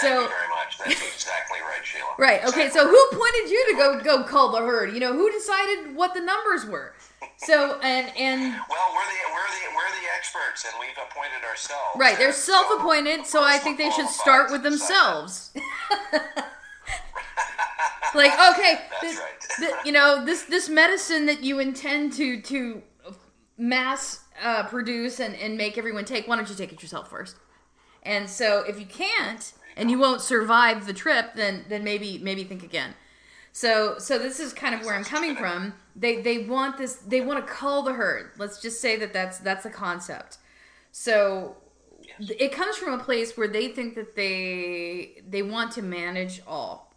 Thank 0.00 0.14
you 0.14 0.20
So 0.22 0.28
very 0.28 0.48
much. 0.48 0.78
That's 0.78 1.14
exactly 1.14 1.58
right, 1.60 1.84
Sheila. 1.84 2.14
Right. 2.16 2.44
Okay. 2.46 2.70
So 2.70 2.86
who 2.88 2.98
appointed 3.10 3.50
you 3.50 3.66
to 3.72 3.76
go 3.76 4.00
go 4.00 4.22
call 4.24 4.52
the 4.52 4.60
herd? 4.60 4.94
You 4.94 5.00
know, 5.00 5.12
who 5.12 5.30
decided 5.32 5.96
what 5.96 6.14
the 6.14 6.20
numbers 6.20 6.64
were? 6.64 6.94
So 7.38 7.80
and 7.82 8.06
and 8.16 8.40
Well, 8.40 8.88
we're 8.94 9.08
the 9.10 9.18
we're 9.34 9.50
the 9.50 9.76
we're 9.76 10.00
the 10.00 10.06
experts, 10.16 10.64
and 10.64 10.74
we've 10.78 10.96
appointed 10.96 11.44
ourselves. 11.44 11.98
right, 11.98 12.16
they're 12.18 12.32
self-appointed. 12.32 13.26
So 13.26 13.42
I 13.42 13.58
think 13.58 13.78
they 13.78 13.90
should 13.90 14.08
start 14.08 14.52
with 14.52 14.62
themselves. 14.62 15.52
like, 18.14 18.32
okay, 18.52 18.80
this, 19.00 19.18
right. 19.18 19.26
th- 19.58 19.74
you 19.84 19.92
know, 19.92 20.24
this 20.24 20.42
this 20.44 20.68
medicine 20.68 21.26
that 21.26 21.42
you 21.42 21.58
intend 21.58 22.12
to 22.14 22.40
to 22.42 22.82
mass 23.58 24.20
uh, 24.42 24.64
produce 24.64 25.20
and 25.20 25.34
and 25.36 25.56
make 25.56 25.78
everyone 25.78 26.04
take. 26.04 26.26
Why 26.28 26.36
don't 26.36 26.48
you 26.48 26.54
take 26.54 26.72
it 26.72 26.82
yourself 26.82 27.08
first? 27.08 27.36
And 28.02 28.28
so 28.28 28.64
if 28.66 28.78
you 28.80 28.86
can't 28.86 29.52
and 29.76 29.90
you 29.90 29.98
won't 29.98 30.20
survive 30.20 30.86
the 30.86 30.92
trip, 30.92 31.34
then 31.34 31.64
then 31.68 31.84
maybe 31.84 32.18
maybe 32.18 32.44
think 32.44 32.62
again. 32.62 32.94
So 33.52 33.98
so 33.98 34.18
this 34.18 34.40
is 34.40 34.52
kind 34.52 34.74
of 34.74 34.84
where 34.84 34.94
I'm 34.94 35.04
coming 35.04 35.36
from. 35.36 35.74
They 35.94 36.20
they 36.22 36.38
want 36.38 36.78
this 36.78 36.96
they 36.96 37.20
want 37.20 37.46
to 37.46 37.52
cull 37.52 37.82
the 37.82 37.92
herd. 37.92 38.30
Let's 38.38 38.60
just 38.60 38.80
say 38.80 38.96
that 38.96 39.12
that's 39.12 39.38
that's 39.38 39.62
the 39.62 39.70
concept. 39.70 40.38
So 40.90 41.56
it 42.18 42.52
comes 42.52 42.76
from 42.76 42.94
a 42.94 43.02
place 43.02 43.36
where 43.36 43.48
they 43.48 43.68
think 43.68 43.94
that 43.94 44.16
they 44.16 45.22
they 45.28 45.42
want 45.42 45.72
to 45.72 45.82
manage 45.82 46.42
all. 46.46 46.91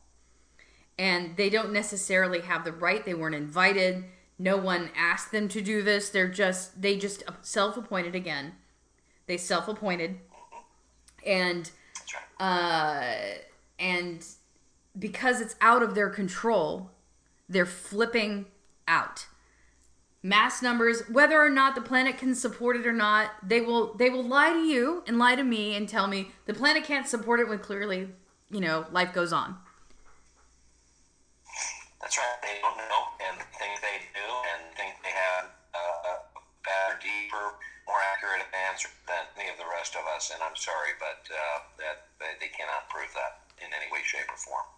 And 0.98 1.36
they 1.36 1.50
don't 1.50 1.74
necessarily 1.74 2.41
have 2.41 2.64
the 2.64 2.72
right. 2.72 3.06
They 3.06 3.14
weren't 3.14 3.36
invited. 3.36 4.06
No 4.39 4.58
one 4.58 4.91
asked 4.96 5.32
them 5.32 5.48
to 5.50 5.62
do 5.62 5.82
this. 5.82 6.10
They're 6.10 6.30
just 6.30 6.82
they 6.82 6.98
just 6.98 7.24
self-appointed 7.41 8.16
again. 8.16 8.54
They 9.28 9.38
self-appointed 9.38 10.20
and 11.26 11.72
uh, 12.39 13.16
and 13.80 14.26
because 14.98 15.41
it's 15.41 15.56
out 15.62 15.82
of 15.82 15.96
their 15.96 16.10
control, 16.10 16.91
they're 17.50 17.66
flipping 17.66 18.46
out. 18.88 19.28
Mass 20.22 20.62
numbers, 20.62 21.04
whether 21.10 21.41
or 21.41 21.50
not 21.50 21.76
the 21.76 21.82
planet 21.82 22.18
can 22.18 22.34
support 22.34 22.76
it 22.76 22.88
or 22.88 22.93
not, 22.93 23.32
they 23.43 23.62
will 23.62 23.93
they 23.96 24.10
will 24.10 24.24
lie 24.24 24.54
to 24.54 24.66
you 24.66 25.04
and 25.08 25.18
lie 25.18 25.36
to 25.36 25.43
me 25.43 25.76
and 25.76 25.88
tell 25.88 26.08
me 26.08 26.32
the 26.46 26.54
planet 26.54 26.84
can't 26.84 27.08
support 27.08 27.39
it 27.39 27.48
when 27.48 27.60
clearly, 27.60 28.10
you 28.50 28.60
know, 28.60 28.86
life 28.91 29.14
goes 29.14 29.32
on. 29.32 29.58
That's 32.06 32.22
right. 32.22 32.38
They 32.45 32.62
don't 32.62 32.78
know 32.78 33.01
and 33.18 33.41
think 33.58 33.82
they 33.82 33.97
do 34.14 34.22
and 34.53 34.62
think 34.78 34.93
they 35.01 35.10
have 35.10 35.49
uh, 35.74 36.14
a 36.14 36.14
better, 36.62 37.01
deeper, 37.01 37.58
more 37.89 37.97
accurate 38.14 38.45
answer 38.53 38.93
than 39.10 39.26
any 39.41 39.49
of 39.49 39.58
the 39.58 39.66
rest 39.66 39.97
of 39.97 40.06
us. 40.14 40.30
And 40.30 40.38
I'm 40.45 40.53
sorry, 40.53 40.93
but 41.01 41.26
uh, 41.34 41.66
that 41.82 42.06
they, 42.22 42.45
they 42.45 42.53
cannot 42.53 42.93
prove 42.93 43.10
that 43.18 43.41
in 43.58 43.74
any 43.74 43.89
way, 43.89 44.06
shape, 44.06 44.30
or 44.30 44.38
form. 44.38 44.70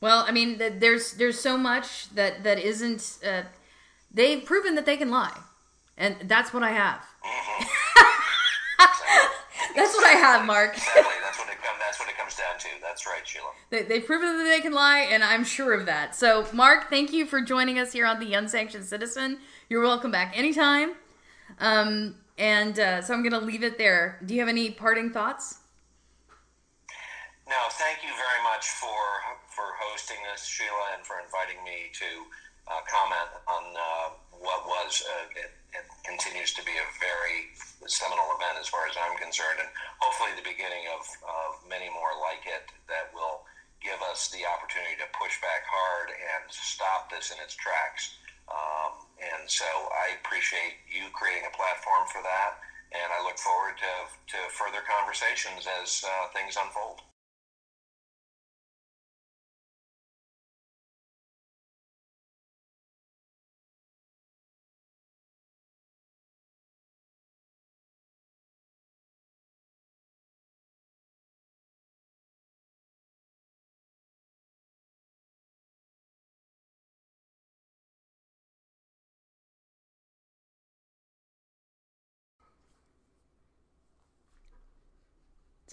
Well, 0.00 0.26
I 0.26 0.32
mean, 0.32 0.58
there's 0.58 1.14
there's 1.14 1.38
so 1.38 1.56
much 1.56 2.10
that 2.16 2.42
that 2.42 2.58
isn't. 2.58 3.22
Uh, 3.24 3.42
they've 4.10 4.44
proven 4.44 4.74
that 4.74 4.84
they 4.84 4.96
can 4.96 5.10
lie, 5.10 5.38
and 5.96 6.16
that's 6.26 6.52
what 6.52 6.64
I 6.64 6.72
have. 6.72 7.06
that's 9.78 9.94
what 9.94 10.06
I 10.10 10.18
have, 10.18 10.44
Mark. 10.44 10.74
Exactly. 10.74 11.22
That's 11.22 11.38
what 11.38 12.08
it 12.08 12.13
comes. 12.24 12.36
That's 12.36 12.64
what 12.64 12.64
it 12.64 12.64
comes 12.64 12.64
down 12.64 12.72
to. 12.72 12.82
That's 12.82 13.06
right, 13.06 13.26
Sheila. 13.26 13.50
They, 13.70 13.82
they've 13.82 14.06
proven 14.06 14.38
that 14.38 14.44
they 14.44 14.60
can 14.60 14.72
lie, 14.72 15.08
and 15.10 15.22
I'm 15.22 15.44
sure 15.44 15.72
of 15.72 15.86
that. 15.86 16.14
So, 16.14 16.46
Mark, 16.52 16.90
thank 16.90 17.12
you 17.12 17.26
for 17.26 17.40
joining 17.40 17.78
us 17.78 17.92
here 17.92 18.06
on 18.06 18.20
The 18.20 18.34
Unsanctioned 18.34 18.84
Citizen. 18.84 19.38
You're 19.68 19.82
welcome 19.82 20.10
back 20.10 20.36
anytime. 20.36 20.92
Um, 21.58 22.16
and 22.38 22.78
uh, 22.78 23.02
so 23.02 23.14
I'm 23.14 23.22
going 23.22 23.38
to 23.38 23.46
leave 23.46 23.62
it 23.62 23.78
there. 23.78 24.20
Do 24.24 24.34
you 24.34 24.40
have 24.40 24.48
any 24.48 24.70
parting 24.70 25.10
thoughts? 25.10 25.60
No, 27.46 27.56
thank 27.72 28.02
you 28.02 28.08
very 28.08 28.42
much 28.42 28.68
for 28.70 28.96
for 29.52 29.76
hosting 29.78 30.16
this, 30.32 30.46
Sheila, 30.46 30.96
and 30.96 31.06
for 31.06 31.20
inviting 31.20 31.62
me 31.62 31.92
to 31.92 32.08
uh, 32.66 32.80
comment 32.88 33.28
on 33.46 33.64
uh, 33.76 34.16
what 34.32 34.66
was 34.66 35.04
uh, 35.04 35.28
continues 36.04 36.52
to 36.54 36.62
be 36.62 36.76
a 36.76 36.88
very 37.00 37.50
seminal 37.88 38.28
event 38.36 38.60
as 38.60 38.68
far 38.68 38.86
as 38.88 38.96
I'm 38.96 39.16
concerned, 39.16 39.60
and 39.60 39.68
hopefully 40.00 40.36
the 40.36 40.44
beginning 40.44 40.88
of, 40.92 41.02
of 41.24 41.50
many 41.68 41.88
more 41.92 42.12
like 42.20 42.44
it 42.44 42.68
that 42.88 43.12
will 43.12 43.44
give 43.80 44.00
us 44.08 44.32
the 44.32 44.44
opportunity 44.48 44.96
to 44.96 45.08
push 45.16 45.36
back 45.44 45.64
hard 45.68 46.12
and 46.12 46.48
stop 46.48 47.12
this 47.12 47.32
in 47.32 47.40
its 47.44 47.56
tracks. 47.56 48.16
Um, 48.48 49.08
and 49.20 49.44
so 49.48 49.68
I 49.92 50.16
appreciate 50.20 50.80
you 50.88 51.08
creating 51.12 51.48
a 51.48 51.52
platform 51.56 52.08
for 52.08 52.20
that, 52.24 52.60
and 52.92 53.08
I 53.12 53.20
look 53.24 53.36
forward 53.40 53.76
to, 53.80 53.92
to 54.36 54.38
further 54.52 54.84
conversations 54.84 55.68
as 55.80 56.04
uh, 56.04 56.32
things 56.32 56.56
unfold. 56.56 57.04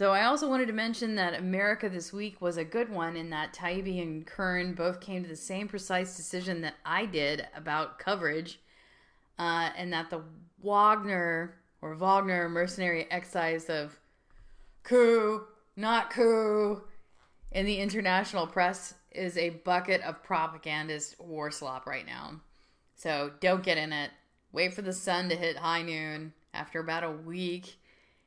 So 0.01 0.13
I 0.13 0.25
also 0.25 0.49
wanted 0.49 0.65
to 0.65 0.73
mention 0.73 1.13
that 1.17 1.35
America 1.35 1.87
this 1.87 2.11
week 2.11 2.41
was 2.41 2.57
a 2.57 2.65
good 2.65 2.89
one 2.89 3.15
in 3.15 3.29
that 3.29 3.53
Taibbi 3.53 4.01
and 4.01 4.25
Kirn 4.25 4.73
both 4.73 4.99
came 4.99 5.21
to 5.21 5.29
the 5.29 5.35
same 5.35 5.67
precise 5.67 6.17
decision 6.17 6.61
that 6.61 6.73
I 6.83 7.05
did 7.05 7.47
about 7.55 7.99
coverage, 7.99 8.59
uh, 9.37 9.69
and 9.77 9.93
that 9.93 10.09
the 10.09 10.23
Wagner 10.59 11.53
or 11.83 11.93
Wagner 11.93 12.49
mercenary 12.49 13.05
exercise 13.11 13.69
of 13.69 13.99
coup, 14.81 15.43
not 15.75 16.09
coup, 16.09 16.81
in 17.51 17.67
the 17.67 17.77
international 17.77 18.47
press 18.47 18.95
is 19.11 19.37
a 19.37 19.51
bucket 19.51 20.01
of 20.01 20.23
propagandist 20.23 21.15
war 21.19 21.51
slop 21.51 21.85
right 21.85 22.07
now. 22.07 22.41
So 22.95 23.33
don't 23.39 23.61
get 23.61 23.77
in 23.77 23.93
it. 23.93 24.09
Wait 24.51 24.73
for 24.73 24.81
the 24.81 24.93
sun 24.93 25.29
to 25.29 25.35
hit 25.35 25.57
high 25.57 25.83
noon 25.83 26.33
after 26.55 26.79
about 26.79 27.03
a 27.03 27.11
week, 27.11 27.77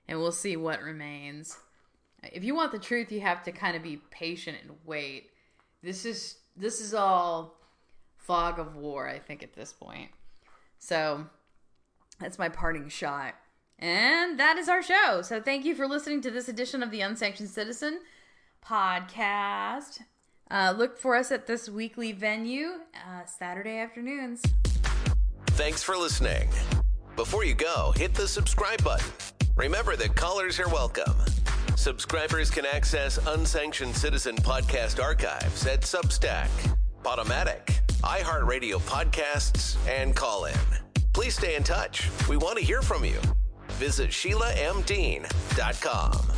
and 0.07 0.20
we'll 0.20 0.31
see 0.31 0.57
what 0.57 0.81
remains. 0.81 1.59
If 2.33 2.45
you 2.45 2.55
want 2.55 2.72
the 2.72 2.79
truth, 2.79 3.12
you 3.12 3.20
have 3.20 3.43
to 3.45 3.53
kind 3.53 3.77
of 3.77 3.83
be 3.83 3.99
patient 4.11 4.59
and 4.62 4.77
wait. 4.85 5.31
This 5.83 6.05
is 6.05 6.37
this 6.57 6.81
is 6.81 6.95
all 6.95 7.59
fog 8.16 8.59
of 8.59 8.77
war, 8.77 9.09
I 9.09 9.18
think, 9.18 9.43
at 9.43 9.55
this 9.55 9.72
point. 9.72 10.11
So 10.79 11.27
that's 12.18 12.39
my 12.39 12.49
parting 12.49 12.89
shot. 12.89 13.35
And 13.79 14.39
that 14.39 14.57
is 14.57 14.68
our 14.68 14.83
show. 14.83 15.20
So 15.22 15.41
thank 15.41 15.64
you 15.64 15.75
for 15.75 15.87
listening 15.87 16.20
to 16.22 16.31
this 16.31 16.49
edition 16.49 16.83
of 16.83 16.91
the 16.91 17.01
Unsanctioned 17.01 17.51
Citizen 17.51 18.01
podcast. 18.64 20.01
Uh, 20.51 20.75
look 20.77 20.97
for 20.97 21.16
us 21.16 21.33
at 21.33 21.47
this 21.47 21.68
weekly 21.68 22.12
venue, 22.12 22.68
uh, 22.95 23.25
Saturday 23.27 23.79
afternoons. 23.79 24.43
Thanks 25.49 25.83
for 25.83 25.97
listening. 25.97 26.49
Before 27.16 27.45
you 27.45 27.55
go, 27.55 27.93
hit 27.97 28.14
the 28.14 28.29
subscribe 28.29 28.83
button. 28.83 29.11
Remember 29.57 29.97
that 29.97 30.14
callers 30.16 30.59
are 30.61 30.68
welcome. 30.68 31.14
Subscribers 31.77 32.51
can 32.51 32.66
access 32.66 33.18
Unsanctioned 33.27 33.95
Citizen 33.95 34.37
podcast 34.37 35.03
archives 35.03 35.66
at 35.66 35.81
Substack, 35.83 36.49
Podomatic, 37.03 37.81
iHeartRadio 38.03 38.81
podcasts, 38.81 39.77
and 39.89 40.16
Callin. 40.16 40.57
Please 41.12 41.37
stay 41.37 41.57
in 41.57 41.62
touch. 41.62 42.09
We 42.29 42.37
want 42.37 42.59
to 42.59 42.64
hear 42.64 42.83
from 42.83 43.05
you. 43.05 43.18
Visit 43.72 44.11
SheilaMDean.com. 44.11 46.34